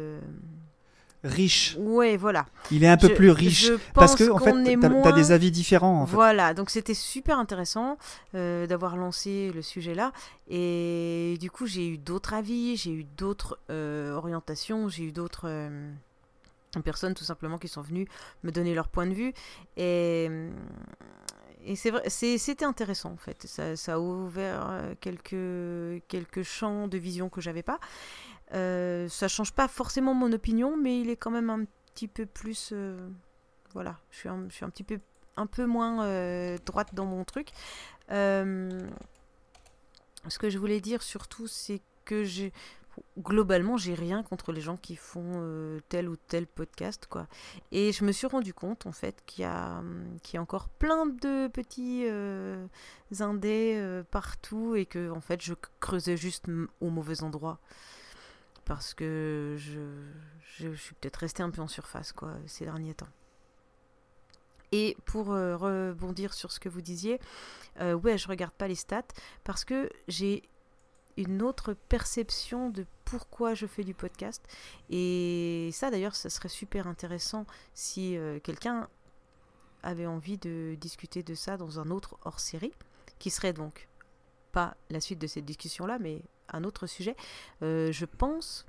[1.27, 1.75] Riche.
[1.79, 2.45] Ouais, voilà.
[2.71, 3.71] Il est un peu Je- plus riche.
[3.95, 6.03] Parce que, en fait, t'as moins- as des avis différents.
[6.03, 6.13] En fait.
[6.15, 7.97] Voilà, donc c'était super intéressant
[8.35, 10.13] euh, d'avoir lancé le sujet là.
[10.51, 15.45] Et du coup, j'ai eu d'autres avis, j'ai eu d'autres euh, orientations, j'ai eu d'autres
[15.49, 15.91] euh,
[16.85, 18.07] personnes tout simplement qui sont venues
[18.43, 19.33] me donner leur point de vue.
[19.79, 20.29] Et,
[21.65, 23.47] et c'est vrai, c'est- c'était intéressant en fait.
[23.47, 24.69] Ça, ça a ouvert
[25.01, 27.79] quelques, quelques champs de vision que j'avais pas.
[28.53, 31.65] Euh, ça change pas forcément mon opinion, mais il est quand même un
[31.95, 32.71] petit peu plus.
[32.73, 33.09] euh,
[33.73, 35.01] voilà, je suis un, petit peu
[35.37, 37.51] un peu moins euh, droite dans mon truc.
[38.09, 38.79] Ce
[40.39, 42.25] que je voulais dire surtout, c'est que
[43.19, 47.27] globalement, j'ai rien contre les gens qui font tel ou tel podcast, quoi.
[47.73, 49.83] Et je me suis rendu compte, en fait, qu'il y a,
[50.23, 52.07] qu'il y a encore plein de petits
[53.21, 56.47] indés partout et que, en fait, je creusais juste
[56.81, 57.59] au mauvais endroit.
[58.65, 63.09] Parce que je, suis peut-être restée un peu en surface, quoi, ces derniers temps.
[64.73, 67.21] Et pour euh, rebondir sur ce que vous disiez,
[67.81, 69.03] euh, ouais, je regarde pas les stats
[69.45, 70.43] parce que j'ai
[71.17, 74.43] une autre perception de pourquoi je fais du podcast.
[74.91, 78.89] Et ça, d'ailleurs, ça serait super intéressant si euh, quelqu'un
[79.83, 82.73] avait envie de discuter de ça dans un autre hors-série,
[83.19, 83.89] qui serait donc
[84.51, 87.17] pas la suite de cette discussion-là, mais un autre sujet.
[87.63, 88.67] Euh, je pense,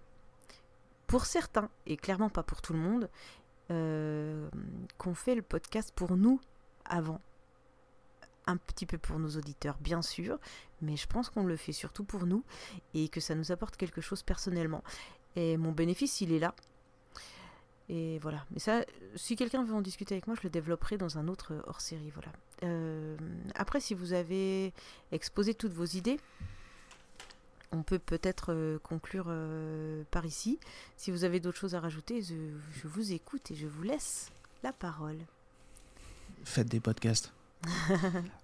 [1.08, 3.10] pour certains, et clairement pas pour tout le monde,
[3.72, 4.50] euh,
[4.98, 6.40] qu'on fait le podcast pour nous
[6.86, 7.22] avant.
[8.48, 10.38] Un petit peu pour nos auditeurs, bien sûr,
[10.82, 12.44] mais je pense qu'on le fait surtout pour nous
[12.94, 14.84] et que ça nous apporte quelque chose personnellement.
[15.36, 16.54] Et mon bénéfice, il est là.
[17.90, 18.46] Et voilà.
[18.52, 18.84] Mais ça,
[19.16, 22.12] si quelqu'un veut en discuter avec moi, je le développerai dans un autre hors-série.
[22.12, 22.32] Voilà.
[22.64, 23.18] Euh,
[23.56, 24.74] après, si vous avez
[25.12, 26.20] exposé toutes vos idées,
[27.72, 30.60] on peut peut-être euh, conclure euh, par ici.
[30.98, 32.34] Si vous avez d'autres choses à rajouter, je,
[32.82, 34.30] je vous écoute et je vous laisse
[34.64, 35.18] la parole.
[36.44, 37.32] Faites des podcasts.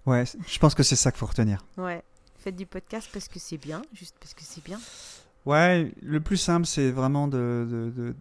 [0.06, 1.64] Ouais, je pense que c'est ça qu'il faut retenir.
[1.76, 2.02] Ouais.
[2.38, 4.80] Faites du podcast parce que c'est bien, juste parce que c'est bien.
[5.46, 8.14] Ouais, le plus simple, c'est vraiment de, de, de,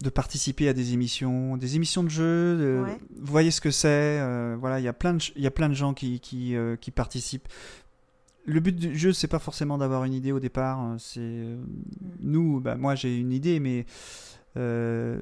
[0.00, 2.56] de participer à des émissions, des émissions de jeu.
[2.58, 2.98] de- Ouais.
[3.16, 3.86] Vous voyez ce que c'est.
[4.20, 6.18] euh, voilà, il y a plein de, ch- il y a plein de gens qui,
[6.18, 7.48] qui, euh, qui participent.
[8.46, 10.78] Le but du jeu, c'est pas forcément d'avoir une idée au départ.
[10.78, 11.56] hein, C'est euh,
[12.20, 13.86] nous, bah, moi, j'ai une idée, mais
[14.56, 15.20] euh,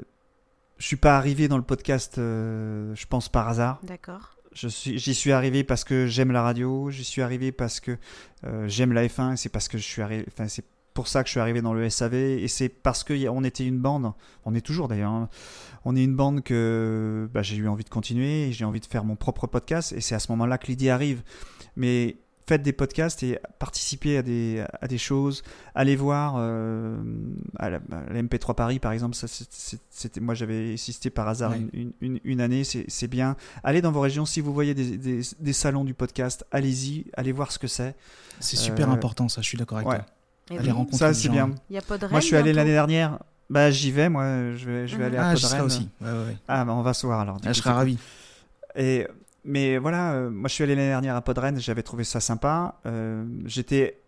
[0.79, 3.81] je suis pas arrivé dans le podcast, euh, je pense par hasard.
[3.83, 4.37] D'accord.
[4.53, 7.97] Je suis, j'y suis arrivé parce que j'aime la radio, j'y suis arrivé parce que
[8.45, 11.23] euh, j'aime la F1, et c'est parce que je suis arrivé, enfin c'est pour ça
[11.25, 13.67] que je suis arrivé dans le SAV, et c'est parce que y a- on était
[13.67, 14.13] une bande,
[14.45, 15.29] on est toujours d'ailleurs, hein.
[15.85, 19.03] on est une bande que bah, j'ai eu envie de continuer, j'ai envie de faire
[19.05, 21.23] mon propre podcast, et c'est à ce moment-là que l'idée arrive.
[21.75, 22.15] Mais
[22.47, 25.43] faites des podcasts et participez à des, à des choses,
[25.75, 26.97] allez voir euh,
[27.59, 31.53] à la, à la MP3 Paris par exemple, ça, c'était, moi j'avais assisté par hasard
[31.53, 31.63] Ouais.
[31.73, 33.37] une, une- une année, c'est, c'est bien.
[33.63, 37.33] Allez dans vos régions, si vous voyez des, des- des salons du podcast, allez-y, allez
[37.33, 37.95] voir ce que c'est.
[38.41, 39.97] C'est super Euh, important, ça, je suis d'accord avec ouais.
[39.97, 40.07] toi.
[40.51, 41.33] Et Allez oui, rencontrer Ça les c'est gens.
[41.33, 41.51] bien.
[41.71, 43.19] Il y a pas de Moi je suis allé l'année dernière,
[43.49, 45.63] bah j'y vais, moi je vais, je vais aller à Ah, Podren.
[45.63, 45.89] aussi.
[46.03, 46.37] Ouais, ouais, ouais.
[46.49, 47.39] Ah bah on va se voir alors.
[47.43, 47.99] Ah, coup, je serai ravi.
[48.77, 49.07] Et,
[49.45, 52.81] mais voilà, euh, moi je suis allé l'année dernière à Podren, j'avais trouvé ça sympa.
[52.87, 54.01] Euh, J'étais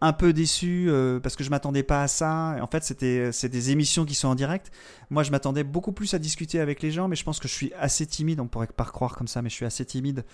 [0.00, 2.56] un peu déçu euh, parce que je m'attendais pas à ça.
[2.60, 4.70] En fait, c'était c'est des émissions qui sont en direct.
[5.10, 7.54] Moi, je m'attendais beaucoup plus à discuter avec les gens, mais je pense que je
[7.54, 8.40] suis assez timide.
[8.40, 10.24] On pourrait pas croire comme ça, mais je suis assez timide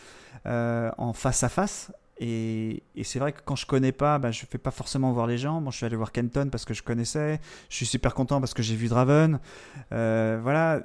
[0.47, 1.91] en face à face.
[2.19, 5.39] Et, c'est vrai que quand je connais pas, bah, je fais pas forcément voir les
[5.39, 5.61] gens.
[5.61, 7.41] Moi, je suis allé voir Kenton parce que je connaissais.
[7.69, 9.39] Je suis super content parce que j'ai vu Draven.
[9.91, 10.83] Voilà.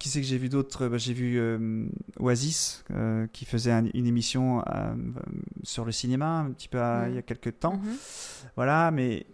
[0.00, 1.86] Qui c'est que j'ai vu d'autres Bah, J'ai vu euh,
[2.18, 4.94] Oasis euh, qui faisait un- une émission euh,
[5.62, 7.10] sur le cinéma un petit peu à- Mhm.
[7.10, 7.76] il y a quelques temps.
[7.76, 7.96] Mhm.
[8.56, 9.26] Voilà, mais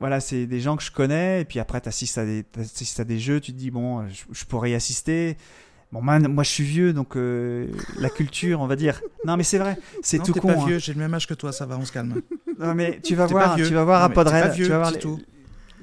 [0.00, 1.42] voilà, c'est des gens que je connais.
[1.42, 4.08] Et puis après, tu assistes à des, t'assistes à des jeux, tu te dis, bon,
[4.08, 5.36] je, je pourrais y assister.
[5.92, 7.66] Bon, man, moi, je suis vieux, donc euh,
[7.98, 9.00] la culture, on va dire.
[9.26, 10.48] Non, mais c'est vrai, c'est Non, tout t'es con.
[10.48, 10.66] pas hein.
[10.66, 12.22] vieux, j'ai le même âge que toi, ça va, on se calme.
[12.58, 14.98] Non, mais tu vas voir, tu vas voir Non, à vieux, tu vas voir les-
[14.98, 15.20] tout.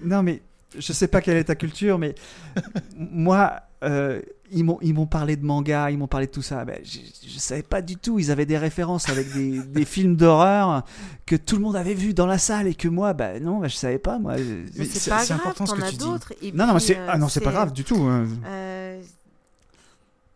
[0.04, 0.42] Non, mais
[0.78, 2.16] je sais pas quelle est ta culture, mais
[2.98, 4.22] moi, euh,
[4.52, 6.66] ils m'ont ils m'ont parlé de manga, ils m'ont parlé de tout ça.
[6.66, 8.20] Ben, je, je savais pas du tout.
[8.20, 10.84] Ils avaient des références avec des, des films d'horreur
[11.26, 13.68] que tout le monde avait vu dans la salle et que moi, bah non, ben,
[13.68, 14.20] je savais pas.
[14.20, 14.36] Moi,
[14.76, 15.96] Mais c'est important ce que tu
[16.42, 16.52] dis.
[16.54, 17.98] non, non, c'est euh, ah non, c'est pas grave du tout.
[18.04, 18.28] hein.
[18.46, 19.02] Euh,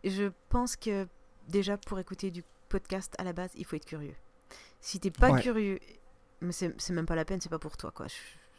[0.04, 1.06] je pense que
[1.48, 4.14] déjà pour écouter du podcast à la base, il faut être curieux.
[4.80, 5.42] Si t'es pas Ouais.
[5.42, 5.78] curieux,
[6.40, 8.06] mais c'est c'est même pas la peine, c'est pas pour toi quoi.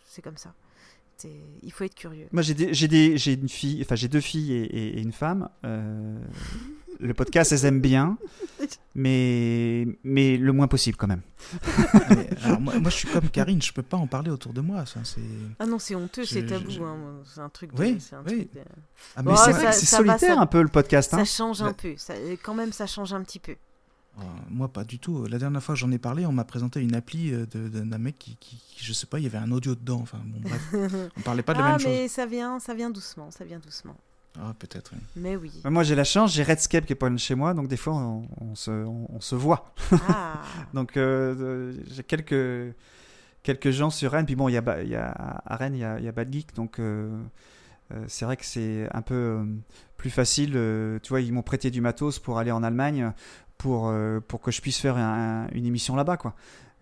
[0.07, 0.53] C'est comme ça.
[1.63, 2.27] Il faut être curieux.
[2.31, 5.01] Moi, j'ai des- j'ai des- j'ai une fille, enfin j'ai deux filles et, et- et
[5.01, 5.49] une femme.
[5.65, 6.17] Euh,
[6.99, 8.17] le podcast, elles aiment bien,
[8.95, 11.21] mais mais le moins possible quand même.
[12.09, 14.61] Mais, alors, moi, moi, je suis comme Karine, je peux pas en parler autour de
[14.61, 14.85] moi.
[14.85, 15.19] Ça, c'est...
[15.59, 16.69] Ah non, c'est honteux, c'est tabou.
[16.69, 17.21] je- hein.
[17.25, 17.73] C'est un truc.
[17.73, 18.47] De, Oui, c'est un oui.
[18.47, 18.59] truc de-
[19.15, 21.11] Ah, Bon, mais Mais c'est solitaire ça- un peu le podcast.
[21.11, 21.25] Ça hein.
[21.25, 21.93] change un Bah- peu.
[21.97, 22.13] Ça,
[22.43, 23.55] quand même, ça change un petit peu.
[24.19, 25.25] Euh, moi, pas du tout.
[25.27, 27.97] La dernière fois que j'en ai parlé, on m'a présenté une appli euh, de- d'un
[27.97, 29.99] mec qui, qui, qui- je sais pas, il y avait un audio dedans.
[30.01, 30.61] Enfin, bon, bref,
[31.17, 31.87] on parlait pas de la ah, même chose.
[31.89, 33.95] mais ça vient, ça vient doucement, ça vient doucement.
[34.39, 34.91] Ah, peut-être.
[34.93, 34.99] oui.
[35.15, 35.51] Mais oui.
[35.65, 37.77] Moi, j'ai la chance, j'ai Redscape qui est pas loin de chez moi, donc des
[37.77, 39.73] fois, on, on se, on, on se voit.
[40.09, 40.41] Ah.
[40.73, 42.73] Donc, euh, j'ai quelques,
[43.43, 44.25] quelques gens sur Rennes.
[44.25, 46.31] Puis bon, il y a, y a, à Rennes, il y a, y a Bad
[46.31, 47.09] Geek, donc euh,
[48.07, 49.45] c'est vrai que c'est un peu euh,
[49.97, 50.53] plus facile.
[50.55, 53.11] euh, tu vois, ils m'ont prêté du matos pour aller en Allemagne
[53.61, 56.33] pour, euh, pour que je puisse faire un- une émission là-bas, quoi.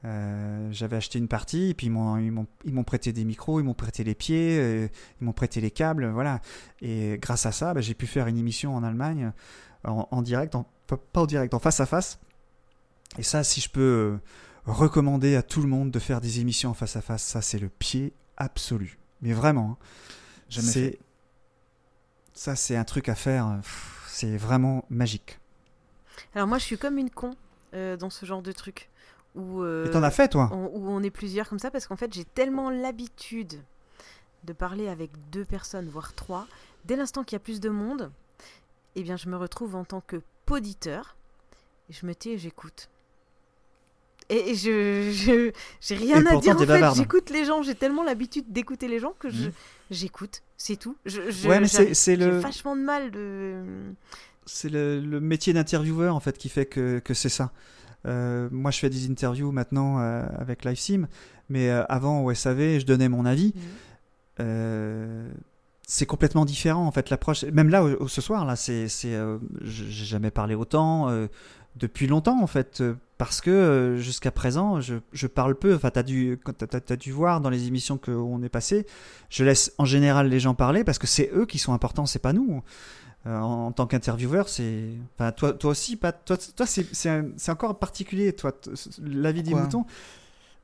[0.05, 4.05] Euh, J'avais acheté une partie, et puis ils m'ont- prêté des micros, ils m'ont prêté
[4.05, 4.87] les pieds, euh,
[5.19, 6.39] ils m'ont prêté les câbles, voilà.
[6.81, 9.33] Et grâce à ça, bah, j'ai pu faire une émission en Allemagne
[9.83, 12.17] en, en direct, en, pas en direct, en face à face.
[13.17, 14.17] Et ça, si je peux euh,
[14.65, 17.59] recommander à tout le monde de faire des émissions en face à face, ça c'est
[17.59, 18.99] le pied absolu.
[19.21, 19.77] Mais vraiment, hein.
[22.33, 23.59] Ça c'est un truc à faire.
[24.07, 25.38] C'est vraiment magique.
[26.35, 27.31] Alors moi, je suis comme une con
[27.73, 28.89] euh, dans ce genre de truc.
[29.35, 31.85] Où, euh, Et t'en as fait toi on- où on est plusieurs comme ça, parce
[31.87, 33.61] qu'en fait, j'ai tellement l'habitude
[34.43, 36.47] de parler avec deux personnes, voire trois.
[36.85, 38.11] Dès l'instant qu'il y a plus de monde,
[38.95, 41.15] eh bien, je me retrouve en tant que poditeur.
[41.89, 42.89] Et je me tais et j'écoute.
[44.31, 45.51] Et je
[45.81, 46.93] j'ai rien Et à dire en fait.
[46.95, 47.63] J'écoute les gens.
[47.63, 49.51] J'ai tellement l'habitude d'écouter les gens que je Mhm.
[49.89, 50.41] j'écoute.
[50.55, 50.95] C'est tout.
[51.05, 53.63] Je, je- Ouais, mais c'est c'est J'ai le, vachement de mal de.
[54.51, 57.51] C'est le, le métier d'intervieweur en fait qui fait que, que c'est ça.
[58.07, 61.07] Euh, moi, je fais des interviews maintenant euh, avec LiveSim,
[61.49, 63.53] mais euh, avant au SAV, je donnais mon avis.
[63.55, 63.61] Mhm.
[64.41, 65.29] Euh,
[65.87, 67.43] c'est complètement différent en fait l'approche.
[67.45, 71.09] Même là, au- au- ce soir, là, c'est, c'est, euh, j'ai jamais parlé autant
[71.75, 72.83] depuis longtemps en fait,
[73.17, 75.73] parce que jusqu'à présent, je, je parle peu.
[75.75, 78.85] Enfin, t'as dû, quand t'as, t'as- t'as dû voir dans les émissions qu'on est passé,
[79.29, 82.19] je laisse en général les gens parler parce que c'est eux qui sont importants, c'est
[82.19, 82.61] pas nous.
[83.27, 87.77] Euh, en, en tant qu'intervieweur, c'est, enfin, toi, toi aussi, Pat, toi, toi, c'est, encore
[87.77, 88.53] particulier, toi,
[89.01, 89.85] l'avis des moutons.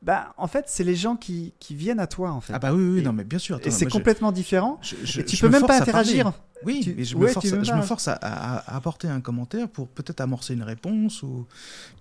[0.01, 2.53] Bah, en fait, c'est les gens qui, qui viennent à toi en fait.
[2.53, 3.60] Ah bah oui, oui, Et- non, mais bien sûr.
[3.64, 4.78] Et c'est je- complètement différent.
[4.84, 6.32] je- je- Et tu peux me même pas interagir.
[6.64, 7.78] Oui, Tu- mais je, ouais, me, force, veux je pas.
[7.78, 11.24] me force à, à- à apporter un commentaire pour peut-être amorcer une réponse.
[11.24, 11.47] Ou...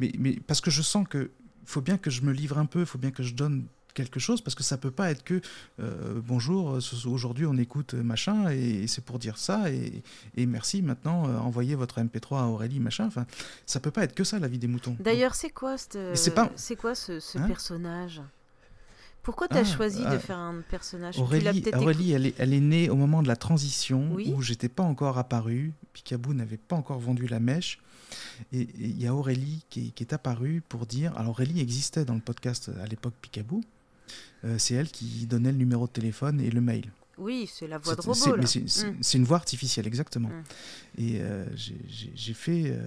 [0.01, 1.31] Mais, mais parce que je sens que
[1.65, 4.41] faut bien que je me livre un peu, faut bien que je donne quelque chose,
[4.41, 5.41] parce que ça peut pas être que
[5.81, 10.03] euh, bonjour, ce- aujourd'hui on écoute machin, et, c'est pour dire ça, et,
[10.37, 13.07] et merci, maintenant euh, envoyez votre MP3 à Aurélie, machin.
[13.07, 13.25] Enfin,
[13.67, 14.97] ça peut pas être que ça la vie des moutons.
[15.01, 18.21] D'ailleurs, c'est quoi, c'est pas- quoi ce, ce Hein personnage?
[19.23, 21.19] Pourquoi tu as Ah, choisi de ah, faire un personnage?
[21.19, 24.31] Aurélie, Aurélie elle, est, elle est née au moment de la transition Oui.
[24.37, 25.73] où j'étais pas encore apparu.
[25.95, 27.79] Picaboo n'avait pas encore vendu la mèche.
[28.53, 31.17] Et il y a Aurélie qui est, qui est apparue pour dire.
[31.17, 33.63] Alors Aurélie existait dans le podcast à l'époque Picaboo.
[34.45, 36.85] Euh, c'est elle qui donnait le numéro de téléphone et le mail.
[37.17, 38.45] Oui, c'est la voix de C'est- robot.
[38.47, 38.97] c'est- Mm.
[39.01, 40.29] c'est une voix artificielle, exactement.
[40.31, 40.43] Mm.
[40.99, 42.65] Et euh, j'ai- fait.
[42.67, 42.79] euh,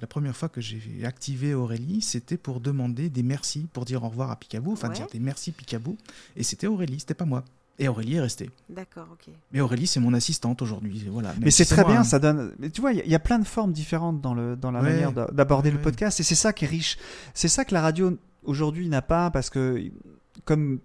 [0.00, 4.08] la première fois que j'ai activé Aurélie, c'était pour demander des merci, pour dire au
[4.08, 4.94] revoir à Picaboo, enfin Ouais.
[4.94, 5.96] dire des merci Picaboo.
[6.36, 7.44] Et c'était Aurélie, c'était pas moi.
[7.78, 8.50] Et Aurélie est restée.
[8.68, 9.32] D'accord, ok.
[9.52, 11.06] Mais Aurélie, c'est mon assistante aujourd'hui.
[11.08, 11.32] Voilà.
[11.40, 12.04] Mais c'est très bien, hein.
[12.04, 12.52] ça donne.
[12.58, 14.56] Mais tu vois, il y a- il y, a plein de formes différentes dans, le,
[14.56, 14.90] dans la Ouais.
[14.92, 15.82] manière d'a- d'aborder Ouais, le ouais.
[15.84, 16.98] podcast, et c'est ça qui est riche.
[17.32, 19.90] C'est ça que la radio aujourd'hui n'a pas, parce que,
[20.44, 20.78] comme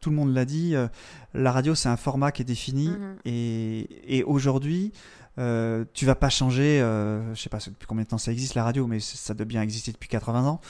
[0.00, 0.88] tout le monde l'a dit, euh,
[1.34, 3.16] la radio c'est un format qui est défini, Mhm.
[3.24, 4.92] et, et aujourd'hui,
[5.38, 6.80] euh, tu vas pas changer.
[6.80, 9.46] euh, je sais pas depuis combien de temps ça existe la radio, mais ça doit
[9.46, 10.60] bien exister depuis 80 ans.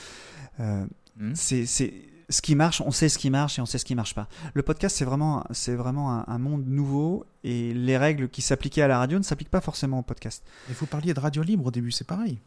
[0.59, 0.85] Euh,
[1.19, 1.33] Hmm.
[1.35, 4.15] c'est ce qui marche, on sait ce qui marche et on sait ce qui marche
[4.15, 4.27] pas.
[4.55, 8.81] Le podcast, c'est vraiment, c'est vraiment un, un monde nouveau et les règles qui s'appliquaient
[8.81, 10.43] à la radio ne s'appliquent pas forcément au podcast.
[10.71, 12.39] Et vous parliez de radio libre au début, c'est pareil.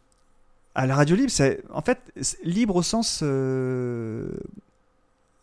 [0.75, 1.99] À la radio libre, c'est en fait
[2.43, 4.37] libre au sens, euh,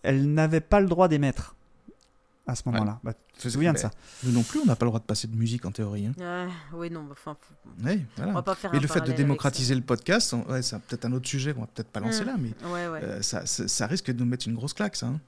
[0.03, 1.55] elle n'avait pas le droit d'émettre
[2.45, 2.99] à ce moment-là.
[3.03, 3.89] Bah, tu te souviens de ça
[4.23, 6.07] Nous non plus, on n'a pas le droit de passer de musique en théorie.
[6.07, 6.13] hein.
[6.21, 8.33] Ah, oui, non, mais enfin, faut- Ouais, on voilà.
[8.33, 11.05] va pas faire Et un le fait de démocratiser le podcast, on- ouais, c'est peut-être
[11.05, 12.27] un autre sujet qu'on va peut-être pas lancer Mm.
[12.27, 12.67] là, mais ça.
[12.71, 13.03] Ouais, ouais.
[13.03, 15.07] euh, ça, ça, ça risque de nous mettre une grosse claque, ça.
[15.07, 15.19] hein.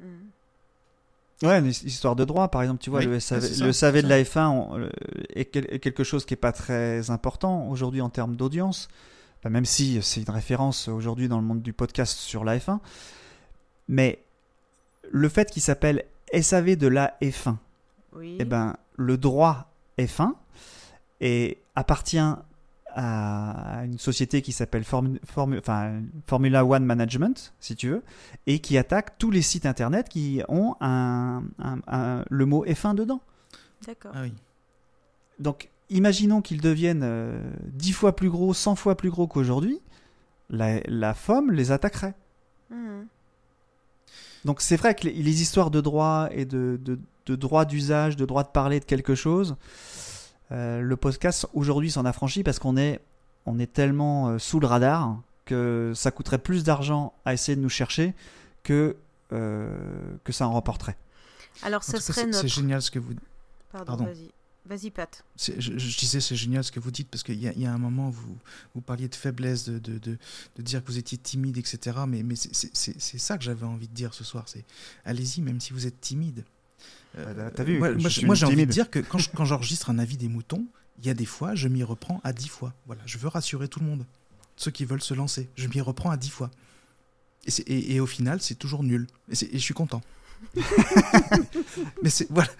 [0.00, 1.46] Mm.
[1.46, 3.54] Ouais, une his- histoire de droit, par exemple, tu vois, Oui, le ouais, SAV, c'est
[3.54, 4.90] ça, le SAV c'est de la F1 on- euh,
[5.34, 8.88] est, quel- est quelque chose qui est pas très important aujourd'hui en termes d'audience,
[9.42, 12.78] Bah, même si c'est une référence aujourd'hui dans le monde du podcast sur la F1.
[13.90, 14.22] Mais
[15.10, 17.56] le fait qu'il s'appelle SAV de la F1,
[18.14, 18.36] Oui.
[18.38, 19.68] eh ben, le droit
[19.98, 20.34] F1
[21.20, 22.22] et appartient
[22.94, 28.02] à une société qui s'appelle Formu- Formu- enfin, Formula One Management, si tu veux,
[28.46, 32.94] et qui attaque tous les sites internet qui ont un, un- un- le mot F1
[32.94, 33.20] dedans.
[33.86, 34.12] D'accord.
[34.14, 34.32] Ah oui.
[35.40, 37.40] Donc, imaginons qu'ils deviennent euh,
[37.72, 39.80] 10 fois plus gros, 100 fois plus gros qu'aujourd'hui,
[40.48, 42.14] la, la FOM les attaquerait.
[42.70, 43.02] Mm.
[44.44, 48.16] Donc c'est vrai que les, les histoires de droit et de, de, de droit d'usage,
[48.16, 49.56] de droit de parler de quelque chose,
[50.52, 53.00] euh, le podcast aujourd'hui s'en affranchit parce qu'on est,
[53.46, 57.60] on est tellement euh, sous le radar que ça coûterait plus d'argent à essayer de
[57.60, 58.14] nous chercher
[58.62, 58.96] que,
[59.32, 59.76] euh,
[60.24, 60.96] que ça en remporterait.
[61.62, 62.40] Alors, ça serait c'est notre.
[62.40, 63.14] c'est génial ce que vous
[63.72, 64.04] Pardon, Pardon.
[64.04, 64.30] vas-y.
[64.66, 65.24] Vas-y, Pat.
[65.36, 67.60] C'est- Je, je disais, c'est génial ce que vous dites, parce qu'il y, a- il
[67.60, 68.36] y a un moment, vous,
[68.74, 70.18] vous parliez de faiblesse, de, de, de,
[70.56, 71.98] de dire que vous étiez timide, etc.
[72.06, 74.44] Mais, mais c'est- ça que j'avais envie de dire ce soir.
[74.48, 74.64] C'est
[75.04, 76.44] allez-y, même si vous êtes timide.
[77.18, 79.90] Euh, Bah, t'as vu, moi, je j'ai envie de dire que quand je- quand j'enregistre
[79.90, 80.66] un avis des moutons,
[80.98, 82.74] il y a des fois, je m'y reprends à dix fois.
[82.86, 84.04] Voilà, je veux rassurer tout le monde.
[84.56, 86.50] Ceux qui veulent se lancer, je m'y reprends à dix fois.
[87.46, 89.06] Et, et, et au final, c'est toujours nul.
[89.30, 90.02] Et, et je suis content.
[92.02, 92.50] mais c'est voilà.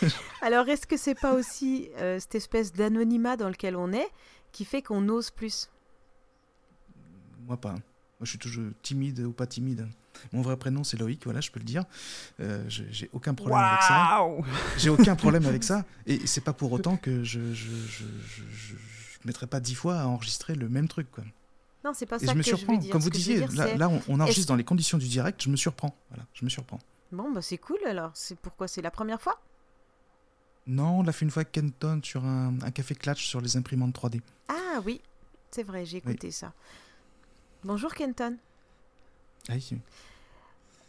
[0.42, 4.08] Alors, est-ce que c'est pas aussi euh, cette espèce d'anonymat dans lequel on est
[4.52, 5.68] qui fait qu'on ose plus?
[7.46, 7.72] Moi pas.
[7.72, 7.80] Moi
[8.24, 9.86] je suis toujours timide ou pas timide.
[10.32, 11.84] Mon vrai prénom c'est Loïc, voilà, je peux le dire.
[12.40, 14.20] Euh, je- j'ai aucun problème avec ça.
[14.76, 15.84] J'ai aucun problème avec ça.
[16.06, 19.74] Et c'est pas pour autant que je je, je, je, je- je mettrai pas dix
[19.74, 21.10] fois à enregistrer le même truc.
[21.10, 21.24] Quoi.
[21.84, 22.76] Non, c'est pas Et ça je me que je veux surprends.
[22.76, 22.90] dire.
[22.92, 25.48] Comme vous je disiez, dire, là, on, on enregistre dans les conditions du direct, je
[25.48, 25.96] me surprends.
[26.10, 26.80] Voilà, je me surprends.
[27.12, 28.10] Bon, bah c'est cool alors.
[28.14, 29.40] C'est pourquoi c'est la première fois?
[30.66, 33.56] Non, on l'a fait une fois avec Kenton sur un, un café Clatch sur les
[33.56, 34.20] imprimantes 3D.
[34.48, 35.00] Ah oui,
[35.50, 36.52] c'est vrai, j'ai écouté ça.
[37.64, 38.36] Bonjour Kenton.
[39.48, 39.78] Ah oui.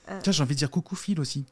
[0.09, 0.19] Euh.
[0.21, 1.45] Tiens, j'ai envie de dire coucou Phil aussi.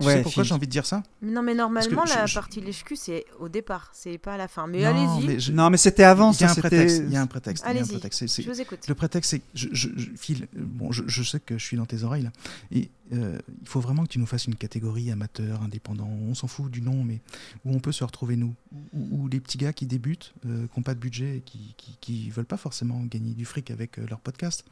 [0.00, 0.48] Tu Ouais, sais pourquoi Phil.
[0.48, 1.02] j'ai envie de dire ça?
[1.22, 4.48] Non, mais normalement, je- la je- partie lèche-cul, c'est au départ, c'est pas à la
[4.48, 4.66] fin.
[4.66, 7.02] Mais Non, allez-y, mais je- Non, mais c'était avant, Il y a ça un prétexte.
[7.06, 7.64] Il y a un prétexte.
[7.64, 8.42] Allez-y.
[8.42, 8.80] je vous écoute.
[8.88, 11.64] Le prétexte, c'est que je, je, je- Phil, euh, bon, je, je sais que je
[11.64, 12.32] suis dans tes oreilles là,
[12.72, 16.48] et euh, il faut vraiment que tu nous fasses une catégorie amateur, indépendant, on s'en
[16.48, 17.20] fout du nom, mais
[17.64, 18.54] où on peut se retrouver nous,
[18.92, 21.74] où, où les petits gars qui débutent, euh, qui n'ont pas de budget, et qui,
[21.76, 24.64] qui, qui veulent pas forcément gagner du fric avec euh, leur podcast,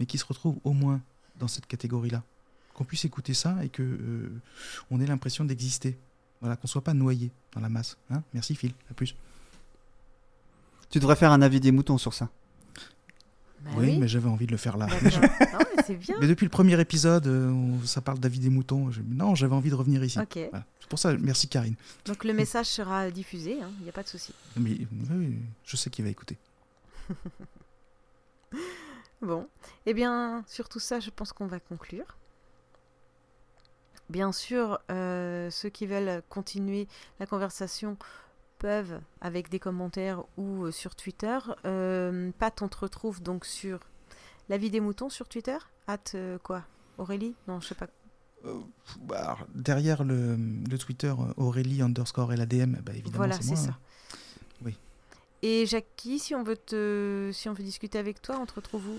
[0.00, 1.00] mais qui se retrouvent au moins
[1.38, 2.22] dans cette catégorie-là,
[2.74, 4.32] qu'on puisse écouter ça et que euh,
[4.90, 5.96] on ait l'impression d'exister,
[6.40, 7.96] voilà, qu'on soit pas noyé dans la masse.
[8.10, 9.14] Hein Merci Phil, à plus.
[10.90, 12.28] Tu devrais faire un avis des moutons sur ça.
[13.64, 14.86] Bah oui, mais j'avais envie de le faire là.
[14.86, 15.20] D'accord.
[15.52, 16.16] non, mais c'est bien.
[16.20, 18.90] Mais depuis le premier épisode, euh, on- ça parle d'Avis des moutons.
[18.90, 20.18] Je- Non, j'avais envie de revenir ici.
[20.18, 20.36] Ok.
[20.50, 20.66] Voilà.
[20.80, 21.76] C'est pour ça, merci Karine.
[22.04, 24.34] Donc le message sera diffusé, il n'y a pas de souci.
[24.56, 26.36] Mais oui, oui, je sais qu'il va écouter.
[29.20, 29.46] Bon,
[29.86, 32.16] eh bien, sur tout ça, je pense qu'on va conclure.
[34.12, 36.86] Bien sûr, euh, ceux qui veulent continuer
[37.18, 37.96] la conversation
[38.58, 41.38] peuvent, avec des commentaires ou euh, sur Twitter.
[41.64, 43.80] Euh, Pat, on te retrouve donc sur
[44.50, 45.56] La vie des moutons sur Twitter?
[45.86, 46.12] At
[46.42, 46.62] quoi?
[46.98, 47.34] Aurélie?
[47.48, 47.86] Non, je sais pas.
[48.44, 48.60] Euh,
[49.00, 53.78] bah, derrière le, le Twitter Aurélie underscore LADM, bah, évidemment, Voilà, c'est ça.
[54.62, 54.76] Oui.
[55.40, 58.86] Et Jackie, si on veut te, si on veut discuter avec toi, on te retrouve
[58.88, 58.98] où?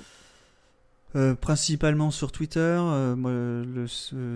[1.16, 3.86] Euh, principalement sur Twitter, euh,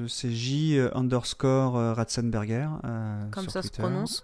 [0.07, 2.67] c'est J euh, underscore euh, Ratzenberger.
[2.85, 3.81] euh, Comme sur ça se Twitter.
[3.83, 4.23] prononce.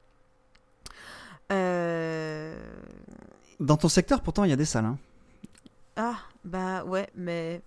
[1.52, 2.56] Euh,
[3.60, 4.86] Dans ton secteur, pourtant, il y a des salles.
[4.86, 4.98] hein.
[5.95, 6.15] Ah,
[6.45, 7.61] bah ouais, mais.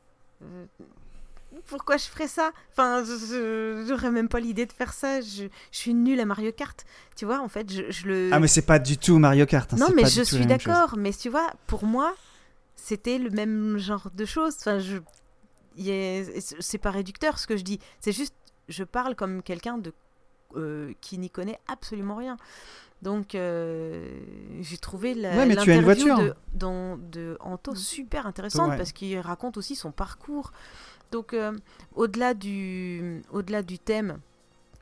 [1.66, 2.52] Pourquoi je ferais ça?
[2.70, 3.02] Enfin,
[3.86, 5.20] j'aurais même pas l'idée de faire ça.
[5.20, 6.84] Je, je suis nulle à Mario Kart.
[7.16, 8.30] Tu vois, en fait, je, je le.
[8.32, 9.72] Ah, mais c'est pas du tout Mario Kart.
[9.72, 10.96] hein, non, mais pas je suis d'accord.
[10.96, 12.14] Mais tu vois, pour moi,
[12.76, 14.56] c'était le même genre de choses.
[14.60, 14.98] Enfin, je.
[16.60, 17.80] C'est pas réducteur ce que je dis.
[18.00, 18.34] C'est juste,
[18.68, 19.92] je parle comme quelqu'un de
[20.56, 22.36] euh, qui n'y connaît absolument rien.
[23.02, 24.20] Donc, euh,
[24.60, 26.18] j'ai trouvé la, Ouais, mais tu as une voiture.
[26.18, 28.77] de, dans- de Anto super intéressante Ouais.
[28.77, 30.52] parce qu'il raconte aussi son parcours.
[31.10, 31.52] Donc, euh,
[31.94, 34.18] au-delà du, au-delà du thème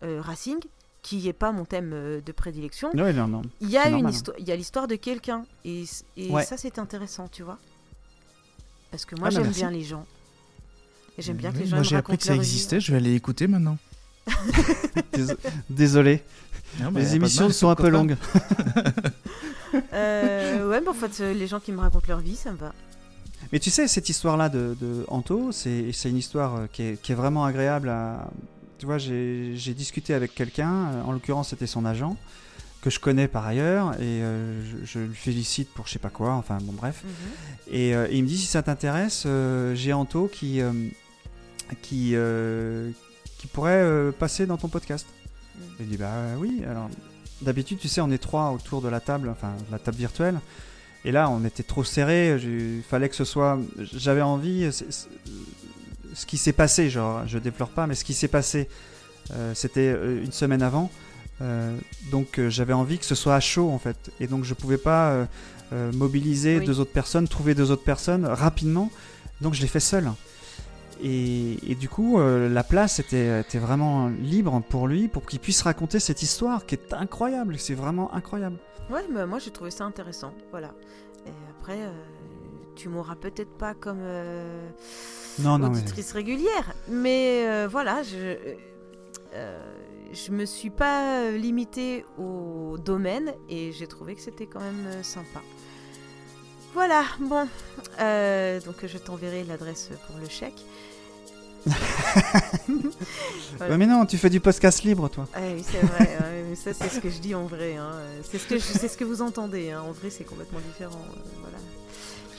[0.02, 0.58] euh, racing,
[1.02, 1.90] qui n'est pas mon thème
[2.24, 3.12] de prédilection, Ouais,
[3.60, 4.10] il y a une hein.
[4.38, 7.58] il y a l'histoire de quelqu'un et, ça c'est intéressant, tu vois.
[8.90, 10.06] Parce que moi Ah bah j'aime bien les gens.
[11.16, 12.38] Et j'aime bien que les gens Moi, j'ai appris que ça vie.
[12.40, 12.80] existait.
[12.80, 13.76] Je vais aller écouter maintenant.
[15.12, 15.36] Dés-
[15.70, 16.22] Désolé.
[16.80, 18.16] Non, bah, Les émissions mal, sont un peu longues.
[19.92, 22.56] Euh, ouais, mais en fait, euh, les gens qui me racontent leur vie, ça me
[22.56, 22.72] va.
[23.52, 27.12] Mais tu sais, cette histoire-là de, de Anto, c'est une histoire euh, qui est, qui
[27.12, 28.30] est vraiment agréable à.
[28.78, 32.16] Tu vois, j'ai discuté avec quelqu'un, en l'occurrence, c'était son agent,
[32.80, 36.10] que je connais par ailleurs, et euh, je, je lui félicite pour je sais pas
[36.10, 37.02] quoi, enfin bon, bref.
[37.04, 37.74] Mhm.
[37.74, 40.72] Et euh, il me dit si ça t'intéresse, euh, j'ai Anto qui, euh,
[41.82, 42.90] qui, euh,
[43.38, 45.06] qui pourrait euh, passer dans ton podcast.
[45.56, 45.60] Mm.
[45.78, 46.62] Je lui dis bah oui.
[46.68, 46.88] Alors
[47.42, 50.40] d'habitude, tu sais, on est trois autour de la table, enfin la table virtuelle.
[51.04, 52.36] Et là, on était trop serré.
[52.42, 53.58] Il fallait que ce soit.
[53.78, 54.70] J'avais envie.
[54.72, 55.08] c'est-
[56.14, 58.68] Ce qui s'est passé, genre, je déplore pas, mais ce qui s'est passé,
[59.32, 60.90] euh, c'était euh, une semaine avant.
[61.40, 61.78] Euh,
[62.10, 64.10] donc euh, j'avais envie que ce soit à chaud en fait.
[64.18, 65.24] Et donc je pouvais pas euh,
[65.72, 66.66] euh, mobiliser Oui.
[66.66, 68.90] deux autres personnes, trouver deux autres personnes rapidement.
[69.40, 70.10] Donc je l'ai fait seul.
[71.02, 75.38] Et, et du coup, euh, la place était, était vraiment libre pour lui, pour qu'il
[75.40, 77.58] puisse raconter cette histoire qui est incroyable.
[77.58, 78.58] C'est vraiment incroyable.
[78.90, 80.32] Ouais, mais moi j'ai trouvé ça intéressant.
[80.50, 80.72] Voilà.
[81.26, 81.92] Et après, euh,
[82.74, 84.68] tu m'auras peut-être pas comme euh,
[85.40, 88.56] Non, non, mais- auditrice régulière, mais euh, voilà, je.
[90.12, 95.42] je me suis pas limitée au domaine et j'ai trouvé que c'était quand même sympa.
[96.74, 97.46] Voilà, bon.
[98.66, 100.64] Donc je t'enverrai l'adresse pour le chèque.
[103.60, 105.26] Ouais, mais non, tu fais du podcast libre, toi.
[105.34, 106.16] Ah oui, c'est vrai.
[106.20, 107.76] ouais, mais ça, c'est ce que je dis en vrai.
[107.76, 107.90] hein.
[108.30, 109.70] C'est ce que je- c'est ce que vous entendez.
[109.72, 109.82] hein.
[109.82, 111.02] En vrai, c'est complètement différent.
[111.16, 111.58] euh, Voilà.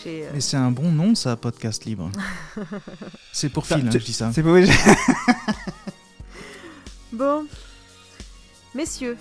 [0.05, 2.09] Euh, Mais c'est un bon nom, ça, podcast libre.
[3.33, 4.31] c'est pour Phil, hein, je dis ça.
[4.33, 4.71] C'est obligé.
[7.11, 7.45] Bon,
[8.75, 9.17] messieurs,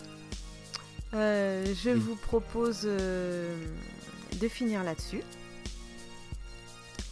[1.14, 1.98] euh, je Oui.
[1.98, 3.56] vous propose euh,
[4.40, 5.22] de finir là-dessus.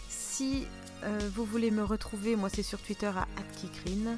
[0.08, 0.66] Si
[1.04, 4.16] euh, vous voulez me retrouver, moi c'est sur Twitter à @kikrine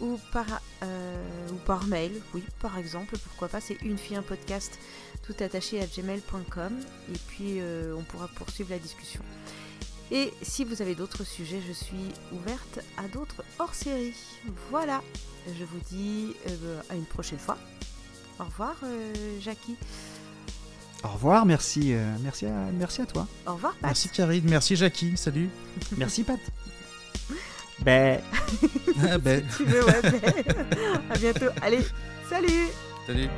[0.00, 0.46] ou par
[0.82, 4.78] euh, ou par mail, oui par exemple, pourquoi pas, c'est une fille un podcast
[5.22, 6.72] tout attaché à gmail.com
[7.12, 9.22] et puis euh, on pourra poursuivre la discussion.
[10.10, 14.14] Et si vous avez d'autres sujets, je suis ouverte à d'autres hors-série.
[14.70, 15.02] Voilà.
[15.46, 16.34] Je vous dis
[16.90, 17.56] à une prochaine fois.
[18.38, 18.76] Au revoir,
[19.40, 19.76] Jackie.
[21.04, 23.26] Au revoir, merci, euh, merci, à, merci à toi.
[23.46, 23.90] Au revoir, Pat.
[23.90, 25.50] Merci Karine, merci Jackie, salut.
[25.96, 26.40] Merci Pat.
[27.80, 28.20] Ben.
[29.02, 30.22] Ah ben, Tu veux, ouais, ben,
[31.10, 31.46] à bientôt.
[31.60, 31.80] Allez,
[32.28, 32.68] salut
[33.06, 33.28] salut.